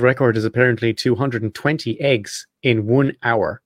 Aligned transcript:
record 0.00 0.36
is 0.36 0.44
apparently 0.44 0.94
220 0.94 2.00
eggs 2.00 2.46
in 2.62 2.86
one 2.86 3.14
hour. 3.22 3.60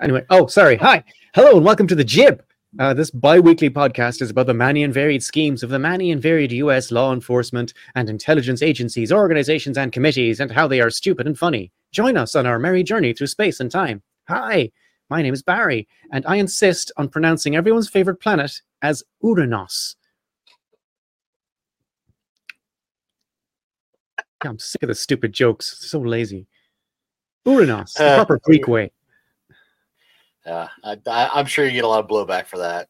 Anyway, 0.00 0.24
oh, 0.28 0.46
sorry. 0.46 0.76
Hi. 0.76 1.02
Hello, 1.34 1.56
and 1.56 1.64
welcome 1.64 1.86
to 1.86 1.94
the 1.94 2.04
Jib. 2.04 2.42
Uh, 2.78 2.92
this 2.92 3.10
bi 3.10 3.38
weekly 3.38 3.70
podcast 3.70 4.20
is 4.20 4.30
about 4.30 4.46
the 4.46 4.54
many 4.54 4.82
and 4.82 4.92
varied 4.92 5.22
schemes 5.22 5.62
of 5.62 5.70
the 5.70 5.78
many 5.78 6.10
and 6.10 6.20
varied 6.20 6.52
US 6.52 6.90
law 6.90 7.12
enforcement 7.12 7.72
and 7.94 8.10
intelligence 8.10 8.62
agencies, 8.62 9.12
organizations, 9.12 9.78
and 9.78 9.92
committees, 9.92 10.40
and 10.40 10.50
how 10.50 10.68
they 10.68 10.80
are 10.80 10.90
stupid 10.90 11.26
and 11.26 11.38
funny. 11.38 11.72
Join 11.90 12.16
us 12.16 12.34
on 12.34 12.46
our 12.46 12.58
merry 12.58 12.82
journey 12.82 13.12
through 13.12 13.26
space 13.28 13.60
and 13.60 13.70
time. 13.70 14.02
Hi, 14.28 14.70
my 15.08 15.22
name 15.22 15.34
is 15.34 15.42
Barry, 15.42 15.88
and 16.12 16.24
I 16.26 16.36
insist 16.36 16.92
on 16.96 17.08
pronouncing 17.08 17.56
everyone's 17.56 17.88
favorite 17.88 18.20
planet 18.20 18.60
as 18.82 19.02
Uranus. 19.22 19.96
I'm 24.44 24.58
sick 24.58 24.82
of 24.82 24.88
the 24.88 24.94
stupid 24.94 25.32
jokes. 25.32 25.78
So 25.88 26.00
lazy. 26.00 26.46
Uranus, 27.44 27.94
the 27.94 28.04
Uh, 28.04 28.14
proper 28.16 28.38
Greek 28.44 28.68
way. 28.68 28.92
Yeah, 30.46 30.68
I, 30.84 30.98
I, 31.06 31.30
I'm 31.34 31.46
sure 31.46 31.64
you 31.64 31.72
get 31.72 31.84
a 31.84 31.88
lot 31.88 32.04
of 32.04 32.10
blowback 32.10 32.46
for 32.46 32.58
that. 32.58 32.88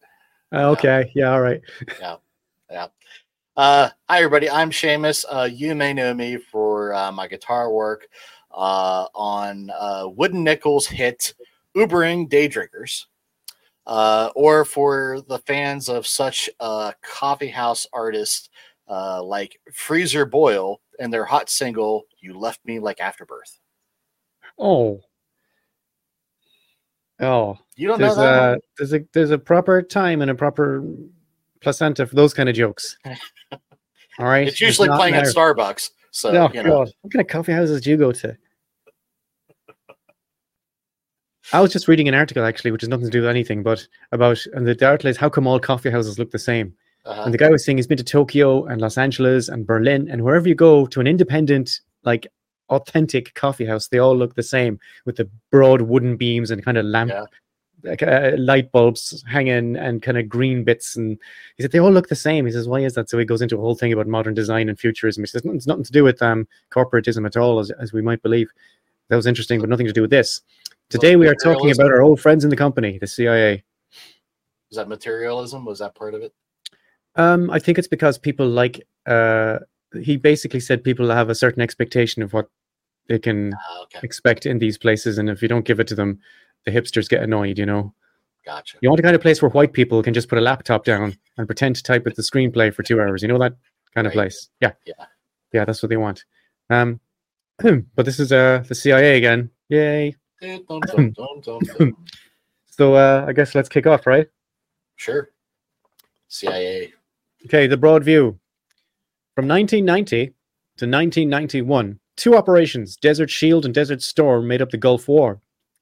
Uh, 0.52 0.70
okay, 0.70 1.10
yeah, 1.14 1.32
all 1.32 1.40
right. 1.40 1.60
Yeah. 2.00 2.86
Uh, 3.54 3.90
hi, 4.08 4.16
everybody. 4.16 4.48
I'm 4.48 4.70
Seamus. 4.70 5.26
Uh, 5.30 5.42
you 5.42 5.74
may 5.74 5.92
know 5.92 6.14
me 6.14 6.38
for 6.38 6.94
uh, 6.94 7.12
my 7.12 7.26
guitar 7.28 7.70
work 7.70 8.08
uh, 8.50 9.06
on 9.14 9.70
uh, 9.78 10.08
Wooden 10.08 10.42
Nickels' 10.42 10.86
hit 10.86 11.34
Ubering 11.76 12.30
Day 12.30 12.48
Drinkers, 12.48 13.08
uh, 13.86 14.30
or 14.34 14.64
for 14.64 15.20
the 15.28 15.38
fans 15.40 15.90
of 15.90 16.06
such 16.06 16.48
uh, 16.60 16.92
coffee 17.02 17.48
house 17.48 17.86
artists 17.92 18.48
uh, 18.88 19.22
like 19.22 19.60
Freezer 19.74 20.24
Boyle 20.24 20.80
and 21.02 21.12
their 21.12 21.24
hot 21.24 21.50
single 21.50 22.04
"You 22.20 22.38
Left 22.38 22.60
Me 22.64 22.78
Like 22.78 23.00
Afterbirth." 23.00 23.58
Oh. 24.58 25.00
Oh, 27.20 27.56
You 27.76 27.86
don't 27.88 28.00
there's 28.00 28.16
know 28.16 28.22
that? 28.22 28.58
a 28.58 28.60
there's 28.78 28.92
a 28.94 29.00
there's 29.12 29.30
a 29.30 29.38
proper 29.38 29.80
time 29.82 30.22
and 30.22 30.30
a 30.30 30.34
proper 30.34 30.84
placenta 31.60 32.04
for 32.06 32.16
those 32.16 32.34
kind 32.34 32.48
of 32.48 32.54
jokes. 32.56 32.96
All 34.18 34.26
right, 34.26 34.48
It's 34.48 34.60
usually 34.60 34.88
not 34.88 34.98
playing 34.98 35.14
at. 35.14 35.24
Starbucks. 35.26 35.90
So 36.10 36.30
Oh 36.30 36.50
you 36.52 36.62
know, 36.62 36.84
God, 36.84 36.92
what 37.00 37.12
kind 37.12 37.20
of 37.20 37.28
coffee 37.28 37.52
houses 37.52 37.80
do 37.80 37.90
you 37.90 37.96
go 37.96 38.10
to? 38.12 38.36
I 41.52 41.60
was 41.60 41.72
just 41.72 41.86
reading 41.86 42.08
an 42.08 42.14
article 42.14 42.44
actually, 42.44 42.70
which 42.72 42.82
has 42.82 42.88
nothing 42.88 43.06
to 43.06 43.10
do 43.10 43.20
with 43.20 43.30
anything, 43.30 43.62
but 43.62 43.86
about 44.10 44.44
and 44.54 44.66
the 44.66 44.86
article 44.86 45.10
is 45.10 45.16
how 45.16 45.28
come 45.28 45.46
all 45.46 45.60
coffee 45.60 45.90
houses 45.90 46.18
look 46.18 46.30
the 46.30 46.38
same? 46.38 46.74
Uh-huh. 47.04 47.22
And 47.24 47.34
the 47.34 47.38
guy 47.38 47.50
was 47.50 47.64
saying 47.64 47.78
he's 47.78 47.86
been 47.86 47.98
to 47.98 48.04
Tokyo 48.04 48.64
and 48.66 48.80
Los 48.80 48.96
Angeles 48.96 49.48
and 49.48 49.66
Berlin, 49.66 50.08
and 50.10 50.22
wherever 50.22 50.48
you 50.48 50.54
go 50.54 50.86
to 50.86 51.00
an 51.00 51.06
independent, 51.06 51.80
like 52.04 52.26
authentic 52.68 53.34
coffee 53.34 53.66
house, 53.66 53.88
they 53.88 53.98
all 53.98 54.16
look 54.16 54.34
the 54.34 54.42
same 54.42 54.78
with 55.04 55.16
the 55.16 55.28
broad 55.50 55.82
wooden 55.82 56.16
beams 56.16 56.50
and 56.50 56.64
kind 56.64 56.78
of 56.78 56.84
lamp, 56.86 57.10
Yeah. 57.10 57.24
like, 57.82 58.02
uh, 58.02 58.32
light 58.38 58.70
bulbs 58.70 59.22
hanging 59.28 59.76
and 59.76 60.00
kind 60.00 60.16
of 60.16 60.28
green 60.28 60.62
bits. 60.64 60.96
And 60.96 61.18
he 61.56 61.62
said 61.62 61.72
they 61.72 61.80
all 61.80 61.90
look 61.90 62.08
the 62.08 62.14
same. 62.14 62.46
He 62.46 62.52
says, 62.52 62.68
why 62.68 62.80
is 62.80 62.94
that? 62.94 63.10
So 63.10 63.18
he 63.18 63.24
goes 63.24 63.42
into 63.42 63.56
a 63.56 63.60
whole 63.60 63.74
thing 63.74 63.92
about 63.92 64.06
modern 64.06 64.34
design 64.34 64.68
and 64.68 64.78
futurism. 64.78 65.22
He 65.22 65.26
says 65.26 65.42
it's 65.44 65.66
nothing 65.66 65.84
to 65.84 65.92
do 65.92 66.04
with 66.04 66.22
um, 66.22 66.46
corporatism 66.70 67.26
at 67.26 67.36
all, 67.36 67.58
as, 67.58 67.70
as 67.72 67.92
we 67.92 68.00
might 68.00 68.22
believe. 68.22 68.50
That 69.08 69.16
was 69.16 69.26
interesting, 69.26 69.60
but 69.60 69.68
nothing 69.68 69.86
to 69.86 69.92
do 69.92 70.02
with 70.02 70.10
this. 70.10 70.40
Today 70.88 71.16
we 71.16 71.26
are 71.26 71.34
talking 71.34 71.72
about 71.72 71.90
our 71.90 72.00
old 72.02 72.20
friends 72.20 72.44
in 72.44 72.50
the 72.50 72.56
company, 72.56 72.98
the 72.98 73.06
CIA. 73.06 73.64
was 74.70 74.76
that 74.76 74.88
materialism? 74.88 75.64
Was 75.64 75.80
that 75.80 75.94
part 75.94 76.14
of 76.14 76.22
it? 76.22 76.32
Um, 77.16 77.50
I 77.50 77.58
think 77.58 77.78
it's 77.78 77.88
because 77.88 78.18
people 78.18 78.48
like 78.48 78.86
uh 79.06 79.58
he 80.02 80.16
basically 80.16 80.60
said 80.60 80.82
people 80.82 81.10
have 81.10 81.28
a 81.28 81.34
certain 81.34 81.60
expectation 81.62 82.22
of 82.22 82.32
what 82.32 82.48
they 83.08 83.18
can 83.18 83.52
Ah, 83.54 83.82
okay, 83.82 83.98
expect 84.02 84.46
in 84.46 84.58
these 84.58 84.78
places, 84.78 85.18
and 85.18 85.28
if 85.28 85.42
you 85.42 85.48
don't 85.48 85.64
give 85.66 85.80
it 85.80 85.86
to 85.88 85.94
them, 85.94 86.18
the 86.64 86.70
hipsters 86.70 87.08
get 87.08 87.22
annoyed, 87.22 87.58
you 87.58 87.66
know. 87.66 87.92
gotcha. 88.46 88.78
You 88.80 88.88
want 88.88 89.00
a 89.00 89.02
kind 89.02 89.14
of 89.16 89.20
place 89.20 89.42
where 89.42 89.50
white 89.50 89.72
people 89.72 90.02
can 90.02 90.14
just 90.14 90.28
put 90.28 90.38
a 90.38 90.40
laptop 90.40 90.84
down 90.84 91.16
and 91.36 91.46
pretend 91.46 91.76
to 91.76 91.82
type 91.82 92.04
with 92.04 92.14
the 92.16 92.22
screenplay 92.22 92.72
for 92.72 92.82
two 92.82 93.00
hours, 93.00 93.20
you 93.22 93.28
know 93.28 93.38
that 93.38 93.54
kind 93.94 94.06
of 94.06 94.12
place. 94.14 94.48
Yeah. 94.60 94.72
Yeah. 94.86 95.06
Yeah, 95.52 95.64
that's 95.66 95.82
what 95.82 95.90
they 95.90 95.96
want. 95.98 96.24
Um 96.70 97.00
but 97.94 98.06
this 98.06 98.18
is 98.18 98.32
uh 98.32 98.64
the 98.66 98.74
CIA 98.74 99.18
again. 99.18 99.50
Yay. 99.68 100.16
Eh. 100.42 100.58
So 102.66 102.94
uh 102.94 103.26
I 103.28 103.32
guess 103.34 103.54
let's 103.54 103.68
kick 103.68 103.86
off, 103.86 104.06
right? 104.06 104.28
Sure. 104.96 105.30
CIA. 106.28 106.94
Okay, 107.46 107.66
the 107.66 107.76
broad 107.76 108.04
view. 108.04 108.38
From 109.34 109.48
1990 109.48 110.26
to 110.26 110.86
1991, 110.86 111.98
two 112.16 112.36
operations, 112.36 112.96
Desert 112.96 113.30
Shield 113.30 113.64
and 113.64 113.74
Desert 113.74 114.00
Storm, 114.00 114.46
made 114.46 114.62
up 114.62 114.70
the 114.70 114.76
Gulf 114.76 115.08
War, 115.08 115.40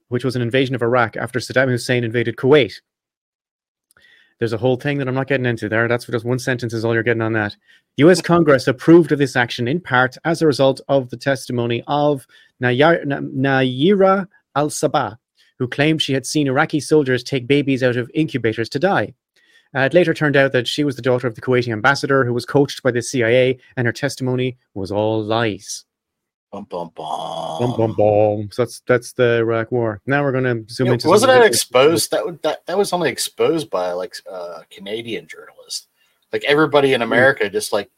which 0.08 0.24
was 0.24 0.36
an 0.36 0.42
invasion 0.42 0.74
of 0.74 0.82
Iraq 0.82 1.16
after 1.16 1.38
Saddam 1.38 1.68
Hussein 1.68 2.02
invaded 2.02 2.36
Kuwait. 2.36 2.80
There's 4.38 4.54
a 4.54 4.58
whole 4.58 4.76
thing 4.76 4.96
that 4.98 5.06
I'm 5.08 5.14
not 5.14 5.26
getting 5.26 5.44
into 5.44 5.68
there. 5.68 5.86
That's 5.86 6.06
just 6.06 6.24
one 6.24 6.38
sentence 6.38 6.72
is 6.72 6.82
all 6.82 6.94
you're 6.94 7.02
getting 7.02 7.20
on 7.20 7.34
that. 7.34 7.54
US 7.98 8.22
Congress 8.22 8.66
approved 8.66 9.12
of 9.12 9.18
this 9.18 9.36
action 9.36 9.68
in 9.68 9.80
part 9.80 10.16
as 10.24 10.40
a 10.40 10.46
result 10.46 10.80
of 10.88 11.10
the 11.10 11.16
testimony 11.18 11.84
of 11.86 12.26
Nayar- 12.62 13.04
Nayira 13.04 14.26
al 14.56 14.70
Sabah, 14.70 15.18
who 15.58 15.68
claimed 15.68 16.00
she 16.00 16.14
had 16.14 16.24
seen 16.24 16.46
Iraqi 16.46 16.80
soldiers 16.80 17.22
take 17.22 17.46
babies 17.46 17.82
out 17.82 17.96
of 17.96 18.10
incubators 18.14 18.70
to 18.70 18.78
die. 18.78 19.12
Uh, 19.74 19.80
it 19.80 19.94
later 19.94 20.12
turned 20.12 20.36
out 20.36 20.50
that 20.52 20.66
she 20.66 20.82
was 20.82 20.96
the 20.96 21.02
daughter 21.02 21.26
of 21.28 21.34
the 21.36 21.40
Kuwaiti 21.40 21.72
ambassador 21.72 22.24
who 22.24 22.34
was 22.34 22.44
coached 22.44 22.82
by 22.82 22.90
the 22.90 23.00
CIA, 23.02 23.58
and 23.76 23.86
her 23.86 23.92
testimony 23.92 24.56
was 24.74 24.90
all 24.90 25.22
lies. 25.22 25.84
Bum, 26.50 26.66
bum, 26.68 26.90
bum. 26.96 27.58
Bum, 27.60 27.76
bum, 27.76 27.94
bum. 27.96 28.48
So 28.50 28.62
that's 28.62 28.80
that's 28.88 29.12
the 29.12 29.36
Iraq 29.38 29.70
War. 29.70 30.00
Now 30.06 30.24
we're 30.24 30.32
going 30.32 30.66
to 30.66 30.74
zoom 30.74 30.88
Yeah, 30.88 30.92
into. 30.94 31.06
wasn't 31.08 31.30
that 31.30 31.46
exposed? 31.46 32.10
That, 32.10 32.26
would- 32.26 32.42
that 32.42 32.66
that 32.66 32.76
was 32.76 32.92
only 32.92 33.08
exposed 33.10 33.70
by 33.70 33.92
like 33.92 34.16
uh, 34.28 34.62
Canadian 34.70 35.28
journalists. 35.28 35.86
Like 36.32 36.42
everybody 36.44 36.88
Hmm. 36.88 36.94
in 36.96 37.02
America 37.02 37.48
just 37.48 37.72
like 37.72 37.88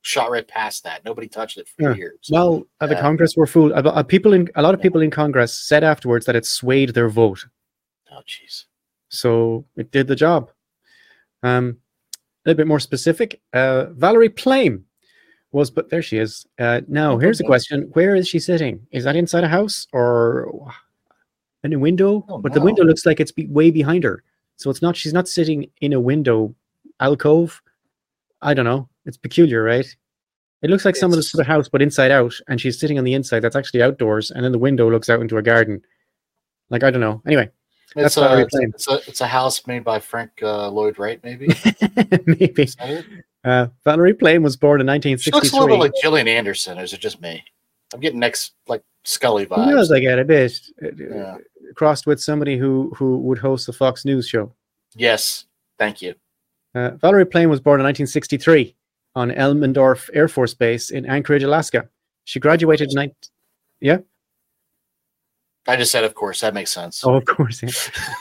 shot 0.00 0.32
right 0.32 0.46
past 0.48 0.82
that. 0.82 1.04
Nobody 1.04 1.28
touched 1.28 1.56
it 1.58 1.68
for 1.68 1.90
Yeah. 1.90 1.94
years. 1.94 2.28
Well, 2.30 2.64
uh, 2.80 2.88
the 2.88 2.96
Congress 2.96 3.36
were 3.36 3.46
fooled. 3.46 3.70
Uh, 3.72 3.76
uh, 3.88 4.02
people 4.02 4.32
in 4.32 4.48
a 4.56 4.62
lot 4.62 4.74
of 4.74 4.80
people 4.82 5.00
in 5.00 5.12
Congress 5.12 5.54
said 5.54 5.84
afterwards 5.84 6.26
that 6.26 6.34
it 6.34 6.44
swayed 6.44 6.94
their 6.94 7.08
vote, 7.08 7.46
oh 8.10 8.22
jeez. 8.26 8.64
so 9.08 9.64
it 9.76 9.92
did 9.92 10.08
the 10.08 10.16
job. 10.16 10.50
Um, 11.42 11.78
a 12.44 12.48
little 12.50 12.56
bit 12.56 12.66
more 12.66 12.80
specific. 12.80 13.40
Uh, 13.52 13.86
Valerie 13.90 14.28
Plame 14.28 14.84
was, 15.52 15.70
but 15.70 15.90
there 15.90 16.02
she 16.02 16.18
is. 16.18 16.46
Uh, 16.58 16.80
now, 16.88 17.18
here's 17.18 17.40
a 17.40 17.44
question: 17.44 17.88
Where 17.92 18.14
is 18.14 18.28
she 18.28 18.38
sitting? 18.38 18.86
Is 18.90 19.04
that 19.04 19.16
inside 19.16 19.44
a 19.44 19.48
house 19.48 19.86
or 19.92 20.72
in 21.62 21.72
a 21.72 21.78
window? 21.78 22.24
Oh, 22.28 22.38
but 22.38 22.52
the 22.52 22.60
window 22.60 22.82
looks 22.84 23.06
like 23.06 23.20
it's 23.20 23.32
be- 23.32 23.46
way 23.46 23.70
behind 23.70 24.04
her, 24.04 24.22
so 24.56 24.70
it's 24.70 24.82
not. 24.82 24.96
She's 24.96 25.12
not 25.12 25.28
sitting 25.28 25.70
in 25.80 25.92
a 25.92 26.00
window 26.00 26.54
alcove. 27.00 27.60
I 28.40 28.54
don't 28.54 28.64
know. 28.64 28.88
It's 29.04 29.16
peculiar, 29.16 29.62
right? 29.62 29.86
It 30.62 30.70
looks 30.70 30.84
like 30.84 30.96
someone's 30.96 31.26
It's- 31.26 31.36
the 31.36 31.44
house, 31.44 31.68
but 31.68 31.82
inside 31.82 32.10
out, 32.10 32.34
and 32.48 32.60
she's 32.60 32.78
sitting 32.78 32.98
on 32.98 33.04
the 33.04 33.14
inside. 33.14 33.40
That's 33.40 33.56
actually 33.56 33.82
outdoors, 33.82 34.30
and 34.30 34.44
then 34.44 34.52
the 34.52 34.58
window 34.58 34.90
looks 34.90 35.10
out 35.10 35.20
into 35.20 35.36
a 35.36 35.42
garden. 35.42 35.82
Like 36.70 36.82
I 36.82 36.90
don't 36.90 37.00
know. 37.00 37.20
Anyway, 37.26 37.50
That's 37.94 38.14
Valerie 38.14 38.42
a, 38.42 38.44
it's, 38.46 38.54
it's 38.56 38.88
a 38.88 39.00
it's 39.08 39.20
a 39.20 39.26
house 39.26 39.66
made 39.66 39.84
by 39.84 39.98
Frank 39.98 40.30
uh, 40.42 40.68
Lloyd 40.68 40.98
Wright, 40.98 41.20
maybe. 41.22 41.46
maybe. 42.26 42.62
Is 42.62 42.76
it? 42.80 43.04
Uh, 43.44 43.66
Valerie 43.84 44.14
Plame 44.14 44.42
was 44.42 44.56
born 44.56 44.80
in 44.80 44.86
1963. 44.86 45.22
She 45.22 45.30
looks 45.32 45.52
a 45.52 45.56
1963. 45.56 45.60
little 45.60 45.76
bit 45.76 45.82
like 45.82 46.02
Gillian 46.02 46.28
Anderson. 46.28 46.78
Or 46.78 46.82
is 46.82 46.92
it 46.92 47.00
just 47.00 47.20
me? 47.20 47.44
I'm 47.92 48.00
getting 48.00 48.20
next 48.20 48.52
like 48.68 48.82
Scully 49.04 49.46
Who 49.46 49.66
knows? 49.66 49.90
vibes. 49.90 49.96
I 49.96 50.00
get 50.00 50.18
a 50.18 50.24
bit 50.24 50.58
uh, 50.82 50.88
Yeah. 50.96 51.36
crossed 51.74 52.06
with 52.06 52.20
somebody 52.20 52.56
who 52.56 52.92
who 52.96 53.18
would 53.18 53.38
host 53.38 53.66
the 53.66 53.72
Fox 53.72 54.04
News 54.04 54.28
show. 54.28 54.52
Yes, 54.94 55.46
thank 55.78 56.00
you. 56.02 56.14
Uh, 56.74 56.90
Valerie 57.00 57.26
Plame 57.26 57.50
was 57.50 57.60
born 57.60 57.80
in 57.80 57.84
1963 57.84 58.74
on 59.14 59.30
Elmendorf 59.30 60.08
Air 60.14 60.28
Force 60.28 60.54
Base 60.54 60.90
in 60.90 61.04
Anchorage, 61.06 61.42
Alaska. 61.42 61.88
She 62.24 62.40
graduated 62.40 62.90
in 62.90 62.94
19. 62.94 63.14
Yeah. 63.80 63.98
I 65.68 65.76
just 65.76 65.92
said, 65.92 66.02
of 66.04 66.14
course, 66.14 66.40
that 66.40 66.54
makes 66.54 66.72
sense. 66.72 67.04
Oh, 67.04 67.14
of 67.14 67.24
course. 67.24 67.62
Yeah. 67.62 67.68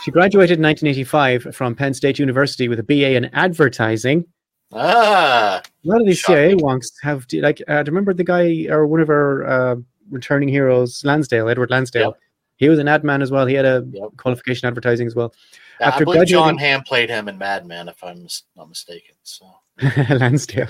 she 0.04 0.12
graduated 0.12 0.60
in 0.60 0.64
1985 0.64 1.56
from 1.56 1.74
Penn 1.76 1.94
State 1.94 2.20
University 2.20 2.68
with 2.68 2.80
a 2.80 2.84
BA 2.84 3.16
in 3.16 3.26
advertising. 3.34 4.26
Ah, 4.74 5.62
A 5.66 5.88
lot 5.88 6.00
of 6.02 6.08
these 6.08 6.24
CIA 6.24 6.56
wonks 6.56 6.92
have 7.02 7.26
like. 7.34 7.62
Uh, 7.68 7.84
remember 7.88 8.14
the 8.14 8.24
guy 8.24 8.68
or 8.70 8.88
one 8.88 9.02
of 9.02 9.10
our 9.10 9.44
uh, 9.46 9.76
returning 10.10 10.48
heroes, 10.50 11.04
Lansdale, 11.04 11.50
Edward 11.50 11.70
Lansdale? 11.72 12.02
Yep. 12.10 12.14
He 12.58 12.70
was 12.70 12.80
an 12.80 12.88
ad 12.88 13.04
man 13.04 13.22
as 13.24 13.32
well. 13.32 13.46
He 13.48 13.56
had 13.56 13.66
a 13.66 13.84
Yep. 13.92 14.10
qualification 14.18 14.68
advertising 14.68 15.08
as 15.08 15.16
well. 15.16 15.34
I 15.82 15.86
After 15.86 16.06
believe 16.06 16.28
Jon 16.28 16.58
Hamm 16.60 16.84
played 16.84 17.10
him 17.10 17.28
in 17.28 17.38
Mad 17.40 17.66
Men, 17.66 17.90
if 17.90 18.04
I'm 18.04 18.28
not 18.56 18.70
mistaken. 18.70 19.16
So 19.24 19.46
Lansdale. 20.10 20.68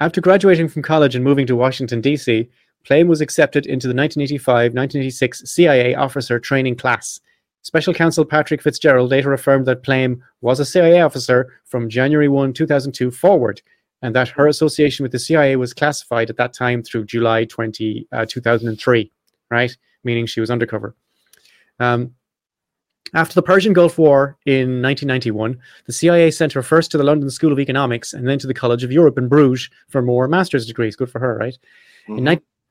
After 0.00 0.20
graduating 0.20 0.68
from 0.68 0.82
college 0.82 1.14
and 1.14 1.24
moving 1.24 1.46
to 1.46 1.56
Washington, 1.56 2.00
D.C., 2.02 2.48
Plame 2.84 3.08
was 3.08 3.20
accepted 3.20 3.66
into 3.66 3.86
the 3.86 3.94
1985 3.94 4.74
1986 4.74 5.50
CIA 5.50 5.94
officer 5.94 6.38
training 6.38 6.76
class. 6.76 7.20
Special 7.62 7.94
Counsel 7.94 8.26
Patrick 8.26 8.60
Fitzgerald 8.60 9.10
later 9.10 9.32
affirmed 9.32 9.66
that 9.66 9.82
Plame 9.82 10.22
was 10.42 10.60
a 10.60 10.66
CIA 10.66 11.00
officer 11.00 11.60
from 11.64 11.88
January 11.88 12.28
1, 12.28 12.52
2002 12.52 13.10
forward, 13.10 13.62
and 14.02 14.14
that 14.14 14.28
her 14.28 14.48
association 14.48 15.02
with 15.02 15.12
the 15.12 15.18
CIA 15.18 15.56
was 15.56 15.72
classified 15.72 16.28
at 16.28 16.36
that 16.36 16.52
time 16.52 16.82
through 16.82 17.06
July 17.06 17.46
20, 17.46 18.06
uh, 18.12 18.26
2003, 18.28 19.10
right? 19.50 19.76
Meaning 20.04 20.26
she 20.26 20.40
was 20.40 20.50
undercover. 20.50 20.94
Um, 21.80 22.14
after 23.14 23.34
the 23.34 23.42
Persian 23.42 23.72
Gulf 23.72 23.96
War 23.96 24.36
in 24.44 24.82
1991, 24.82 25.58
the 25.86 25.92
CIA 25.92 26.30
sent 26.30 26.52
her 26.52 26.62
first 26.62 26.90
to 26.90 26.98
the 26.98 27.04
London 27.04 27.30
School 27.30 27.52
of 27.52 27.60
Economics 27.60 28.12
and 28.12 28.28
then 28.28 28.38
to 28.40 28.46
the 28.46 28.54
College 28.54 28.84
of 28.84 28.92
Europe 28.92 29.16
in 29.16 29.28
Bruges 29.28 29.70
for 29.88 30.02
more 30.02 30.28
master's 30.28 30.66
degrees. 30.66 30.96
Good 30.96 31.10
for 31.10 31.20
her, 31.20 31.36
right? 31.38 31.56
Mhm. 32.08 32.18
In 32.18 32.24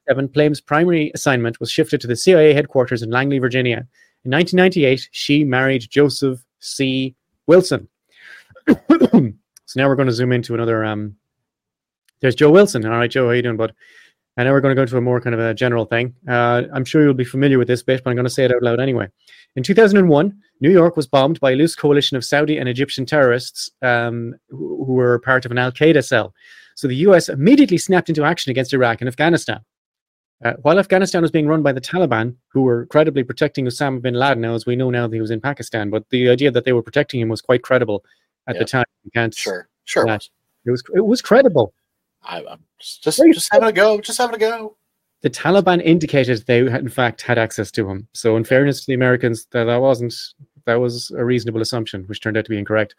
1997, 0.05 0.29
Plame's 0.29 0.61
primary 0.61 1.11
assignment 1.13 1.59
was 1.59 1.71
shifted 1.71 2.01
to 2.01 2.07
the 2.07 2.15
CIA 2.15 2.53
headquarters 2.53 3.01
in 3.01 3.09
Langley, 3.09 3.39
Virginia. 3.39 3.87
In 4.25 4.31
1998, 4.31 5.09
she 5.11 5.43
married 5.43 5.87
Joseph 5.89 6.43
C. 6.59 7.15
Wilson. 7.47 7.87
so 8.67 9.33
now 9.75 9.87
we're 9.87 9.95
going 9.95 10.07
to 10.07 10.13
zoom 10.13 10.31
into 10.31 10.53
another. 10.53 10.83
Um, 10.83 11.15
there's 12.21 12.35
Joe 12.35 12.51
Wilson. 12.51 12.85
All 12.85 12.91
right, 12.91 13.09
Joe, 13.09 13.27
how 13.27 13.31
you 13.31 13.41
doing, 13.41 13.57
bud? 13.57 13.73
And 14.35 14.47
now 14.47 14.51
we're 14.51 14.61
going 14.61 14.71
to 14.71 14.75
go 14.75 14.81
into 14.81 14.97
a 14.97 15.01
more 15.01 15.21
kind 15.21 15.35
of 15.35 15.39
a 15.39 15.53
general 15.53 15.85
thing. 15.85 16.15
Uh, 16.27 16.63
I'm 16.73 16.85
sure 16.85 17.03
you'll 17.03 17.13
be 17.13 17.23
familiar 17.23 17.59
with 17.59 17.67
this 17.67 17.83
bit, 17.83 18.03
but 18.03 18.09
I'm 18.09 18.15
going 18.15 18.25
to 18.25 18.31
say 18.31 18.45
it 18.45 18.51
out 18.51 18.63
loud 18.63 18.79
anyway. 18.79 19.07
In 19.55 19.63
2001, 19.63 20.35
New 20.59 20.71
York 20.71 20.97
was 20.97 21.05
bombed 21.05 21.39
by 21.39 21.51
a 21.51 21.55
loose 21.55 21.75
coalition 21.75 22.17
of 22.17 22.25
Saudi 22.25 22.57
and 22.57 22.67
Egyptian 22.67 23.05
terrorists 23.05 23.69
um, 23.83 24.33
who, 24.49 24.83
who 24.85 24.93
were 24.93 25.19
part 25.19 25.45
of 25.45 25.51
an 25.51 25.59
Al 25.59 25.71
Qaeda 25.71 26.03
cell. 26.03 26.33
So 26.75 26.87
the 26.87 26.95
US 26.95 27.29
immediately 27.29 27.77
snapped 27.77 28.09
into 28.09 28.23
action 28.23 28.49
against 28.49 28.73
Iraq 28.73 29.01
and 29.01 29.07
Afghanistan. 29.07 29.61
Uh, 30.43 30.53
while 30.61 30.79
Afghanistan 30.79 31.21
was 31.21 31.31
being 31.31 31.47
run 31.47 31.63
by 31.63 31.71
the 31.71 31.81
Taliban, 31.81 32.35
who 32.49 32.63
were 32.63 32.85
credibly 32.87 33.23
protecting 33.23 33.65
Osama 33.65 34.01
bin 34.01 34.13
Laden, 34.13 34.41
now 34.41 34.53
as 34.53 34.65
we 34.65 34.75
know 34.75 34.89
now 34.89 35.07
that 35.07 35.15
he 35.15 35.21
was 35.21 35.31
in 35.31 35.39
Pakistan, 35.39 35.89
but 35.89 36.09
the 36.09 36.29
idea 36.29 36.51
that 36.51 36.65
they 36.65 36.73
were 36.73 36.83
protecting 36.83 37.21
him 37.21 37.29
was 37.29 37.41
quite 37.41 37.63
credible 37.63 38.03
at 38.47 38.57
the 38.57 38.65
time. 38.65 38.85
You 39.03 39.11
can't, 39.11 39.33
Sure, 39.33 39.69
sure. 39.85 40.07
Yeah. 40.07 40.19
It 40.65 40.71
was 40.71 40.83
it 40.93 41.05
was 41.05 41.21
credible. 41.21 41.73
I, 42.23 42.43
I'm 42.45 42.63
just 42.79 43.03
just, 43.03 43.21
just 43.33 43.49
having 43.51 43.69
a 43.69 43.73
go. 43.73 43.99
Just 43.99 44.17
having 44.17 44.35
a 44.35 44.39
go. 44.39 44.77
The 45.21 45.29
Taliban 45.29 45.81
indicated 45.81 46.45
they 46.45 46.69
had, 46.69 46.81
in 46.81 46.89
fact 46.89 47.21
had 47.21 47.37
access 47.37 47.71
to 47.71 47.89
him. 47.89 48.07
So, 48.13 48.37
in 48.37 48.43
fairness 48.43 48.81
to 48.81 48.87
the 48.87 48.93
Americans, 48.93 49.45
that 49.51 49.65
that 49.65 49.81
wasn't 49.81 50.13
that 50.65 50.75
was 50.75 51.11
a 51.11 51.25
reasonable 51.25 51.61
assumption, 51.61 52.03
which 52.05 52.21
turned 52.21 52.37
out 52.37 52.45
to 52.45 52.49
be 52.49 52.57
incorrect. 52.57 52.95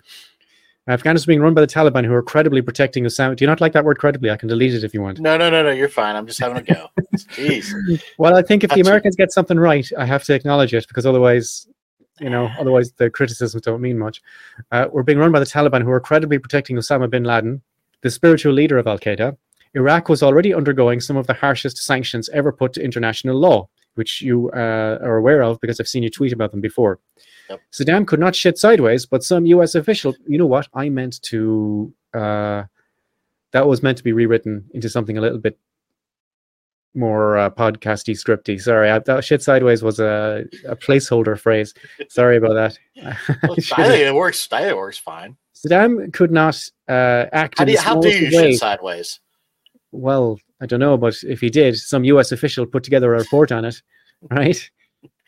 Afghanistan 0.86 1.16
is 1.16 1.26
being 1.26 1.40
run 1.40 1.54
by 1.54 1.62
the 1.62 1.66
Taliban, 1.66 2.04
who 2.04 2.12
are 2.12 2.22
credibly 2.22 2.60
protecting 2.60 3.04
Osama. 3.04 3.34
Do 3.36 3.44
you 3.44 3.46
not 3.46 3.60
like 3.60 3.72
that 3.72 3.86
word 3.86 3.98
credibly? 3.98 4.31
I 4.31 4.36
can 4.36 4.48
delete 4.48 4.75
it 4.75 4.84
if 4.84 4.92
you 4.92 5.00
want. 5.00 5.19
No, 5.19 5.36
no, 5.38 5.48
no, 5.48 5.62
no. 5.62 5.70
You're 5.70 5.88
fine. 5.88 6.14
I'm 6.14 6.26
just 6.26 6.38
having 6.38 6.58
a 6.58 6.62
go. 6.62 6.88
Jeez. 7.16 8.02
Well, 8.19 8.36
I 8.36 8.42
think 8.42 8.64
if 8.64 8.70
the 8.70 8.81
Americans 8.81 9.16
get 9.16 9.32
something 9.32 9.58
right, 9.58 9.88
I 9.96 10.04
have 10.04 10.25
to 10.25 10.34
acknowledge 10.34 10.75
it 10.75 10.86
because 10.86 11.06
otherwise, 11.06 11.66
you 12.20 12.28
know, 12.28 12.50
otherwise 12.58 12.92
the 12.92 13.08
criticisms 13.08 13.62
don't 13.62 13.81
mean 13.81 13.98
much. 13.98 14.20
Uh, 14.72 14.86
we're 14.92 15.02
being 15.02 15.19
run 15.19 15.32
by 15.32 15.40
the 15.40 15.46
Taliban, 15.46 15.82
who 15.82 15.90
are 15.90 16.00
credibly 16.00 16.38
protecting 16.38 16.76
Osama 16.76 17.08
bin 17.08 17.25
Laden, 17.25 17.62
the 18.02 18.10
spiritual 18.10 18.52
leader 18.52 18.76
of 18.76 18.87
Al 18.87 18.98
Qaeda. 18.98 19.37
Iraq 19.72 20.10
was 20.10 20.22
already 20.22 20.52
undergoing 20.52 21.00
some 21.00 21.16
of 21.16 21.26
the 21.26 21.34
harshest 21.34 21.78
sanctions 21.78 22.28
ever 22.28 22.52
put 22.52 22.75
to 22.75 22.84
international 22.84 23.37
law, 23.37 23.69
which 23.94 24.20
you 24.20 24.50
uh, 24.50 24.98
are 25.02 25.16
aware 25.16 25.42
of 25.42 25.58
because 25.60 25.80
I've 25.80 25.88
seen 25.88 26.02
you 26.02 26.10
tweet 26.10 26.32
about 26.32 26.50
them 26.50 26.60
before. 26.60 27.00
Yep. 27.50 27.61
Saddam 27.73 28.06
could 28.06 28.20
not 28.20 28.35
shit 28.35 28.58
sideways, 28.58 29.06
but 29.06 29.23
some 29.23 29.46
U.S. 29.46 29.75
official, 29.75 30.14
you 30.26 30.38
know 30.38 30.46
what? 30.46 30.69
I 30.75 30.88
meant 30.88 31.20
to. 31.23 31.93
Uh, 32.12 32.64
that 33.52 33.67
was 33.67 33.82
meant 33.82 33.99
to 33.99 34.05
be 34.05 34.12
rewritten 34.12 34.64
into 34.73 34.88
something 34.88 35.17
a 35.17 35.20
little 35.20 35.38
bit 35.38 35.58
more 36.94 37.37
uh, 37.37 37.50
podcasty 37.50 38.14
scripty. 38.14 38.61
Sorry, 38.61 38.91
I, 38.91 38.99
that 39.00 39.25
shit 39.25 39.43
sideways 39.43 39.82
was 39.82 40.00
a, 40.00 40.44
a 40.67 40.76
placeholder 40.76 41.38
phrase. 41.38 41.75
Sorry 42.08 42.37
about 42.37 42.55
that. 42.55 42.79
Well, 43.43 43.56
I 43.76 43.88
think 43.88 44.02
it 44.02 44.14
works. 44.14 44.49
I 44.50 44.61
think 44.61 44.70
it 44.70 44.76
works 44.76 44.99
fine. 44.99 45.37
Saddam 45.55 46.12
could 46.12 46.31
not 46.31 46.56
uh, 46.88 47.26
act 47.32 47.58
How 47.58 47.62
in 47.62 47.67
do 47.67 47.73
you, 47.73 47.79
how 47.79 48.00
do 48.00 48.08
you 48.08 48.31
shit 48.31 48.58
sideways? 48.58 49.20
Well, 49.93 50.38
I 50.61 50.67
don't 50.67 50.81
know, 50.81 50.97
but 50.97 51.14
if 51.25 51.40
he 51.40 51.50
did, 51.50 51.76
some 51.76 52.05
U.S. 52.05 52.32
official 52.32 52.67
put 52.67 52.82
together 52.82 53.14
a 53.14 53.19
report 53.19 53.52
on 53.52 53.64
it, 53.64 53.82
right? 54.31 54.70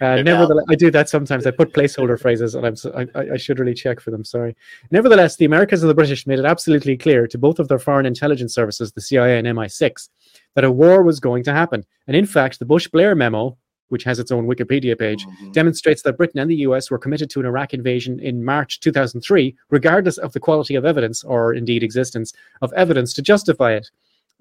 Uh, 0.01 0.21
nevertheless, 0.23 0.67
I 0.69 0.75
do 0.75 0.91
that 0.91 1.09
sometimes. 1.09 1.47
I 1.47 1.51
put 1.51 1.73
placeholder 1.73 2.21
phrases, 2.21 2.55
and 2.55 2.67
I'm 2.67 2.75
I, 3.15 3.33
I 3.33 3.37
should 3.39 3.59
really 3.59 3.73
check 3.75 3.99
for 4.01 4.11
them. 4.11 4.25
Sorry. 4.25 4.55
Nevertheless, 4.91 5.37
the 5.37 5.47
Americans 5.47 5.83
and 5.83 5.89
the 5.91 5.95
British 5.95 6.27
made 6.27 6.39
it 6.39 6.45
absolutely 6.45 6.97
clear 6.99 7.27
to 7.29 7.39
both 7.39 7.59
of 7.59 7.69
their 7.69 7.79
foreign 7.79 8.05
intelligence 8.07 8.53
services, 8.55 8.93
the 8.93 9.01
CIA 9.01 9.39
and 9.39 9.47
MI6, 9.47 10.09
that 10.55 10.65
a 10.65 10.71
war 10.71 11.03
was 11.03 11.19
going 11.19 11.45
to 11.45 11.53
happen. 11.53 11.85
And 12.07 12.15
in 12.17 12.27
fact, 12.27 12.59
the 12.59 12.67
Bush-Blair 12.67 13.15
memo, 13.15 13.57
which 13.89 14.05
has 14.05 14.19
its 14.19 14.31
own 14.33 14.47
Wikipedia 14.47 14.99
page, 14.99 15.25
Mhm. 15.25 15.53
demonstrates 15.53 16.03
that 16.03 16.17
Britain 16.19 16.41
and 16.41 16.51
the 16.51 16.57
US 16.57 16.91
were 16.91 16.99
committed 16.99 17.31
to 17.31 17.41
an 17.41 17.47
Iraq 17.47 17.73
invasion 17.73 18.19
in 18.21 18.45
March 18.45 18.81
2003, 18.81 19.55
regardless 19.71 20.19
of 20.19 20.33
the 20.33 20.41
quality 20.41 20.75
of 20.75 20.85
evidence 20.85 21.23
or 21.25 21.55
indeed 21.55 21.83
existence 21.83 22.33
of 22.63 22.73
evidence 22.75 23.13
to 23.15 23.23
justify 23.23 23.73
it. 23.73 23.91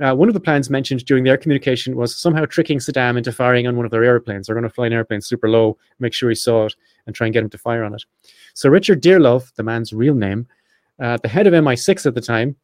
Uh, 0.03 0.13
one 0.13 0.27
of 0.27 0.33
the 0.33 0.41
plans 0.41 0.69
mentioned 0.69 1.05
during 1.05 1.23
their 1.23 1.37
communication 1.37 1.95
was 1.95 2.15
somehow 2.15 2.43
tricking 2.45 2.79
Saddam 2.79 3.17
into 3.17 3.31
firing 3.31 3.65
on 3.65 3.77
one 3.77 3.85
of 3.85 3.91
their 3.91 4.03
airplanes. 4.03 4.47
They're 4.47 4.55
going 4.55 4.63
to 4.63 4.69
fly 4.69 4.87
an 4.87 4.93
airplane 4.93 5.21
super 5.21 5.49
low, 5.49 5.77
make 5.99 6.13
sure 6.13 6.29
he 6.29 6.35
saw 6.35 6.65
it, 6.65 6.75
and 7.05 7.15
try 7.15 7.27
and 7.27 7.33
get 7.33 7.43
him 7.43 7.49
to 7.51 7.57
fire 7.57 7.83
on 7.83 7.93
it. 7.93 8.03
So 8.53 8.69
Richard 8.69 9.01
Dearlove, 9.01 9.53
the 9.55 9.63
man's 9.63 9.93
real 9.93 10.13
name, 10.13 10.47
uh, 11.01 11.17
the 11.21 11.29
head 11.29 11.47
of 11.47 11.53
MI6 11.53 12.05
at 12.05 12.13
the 12.13 12.21
time, 12.21 12.57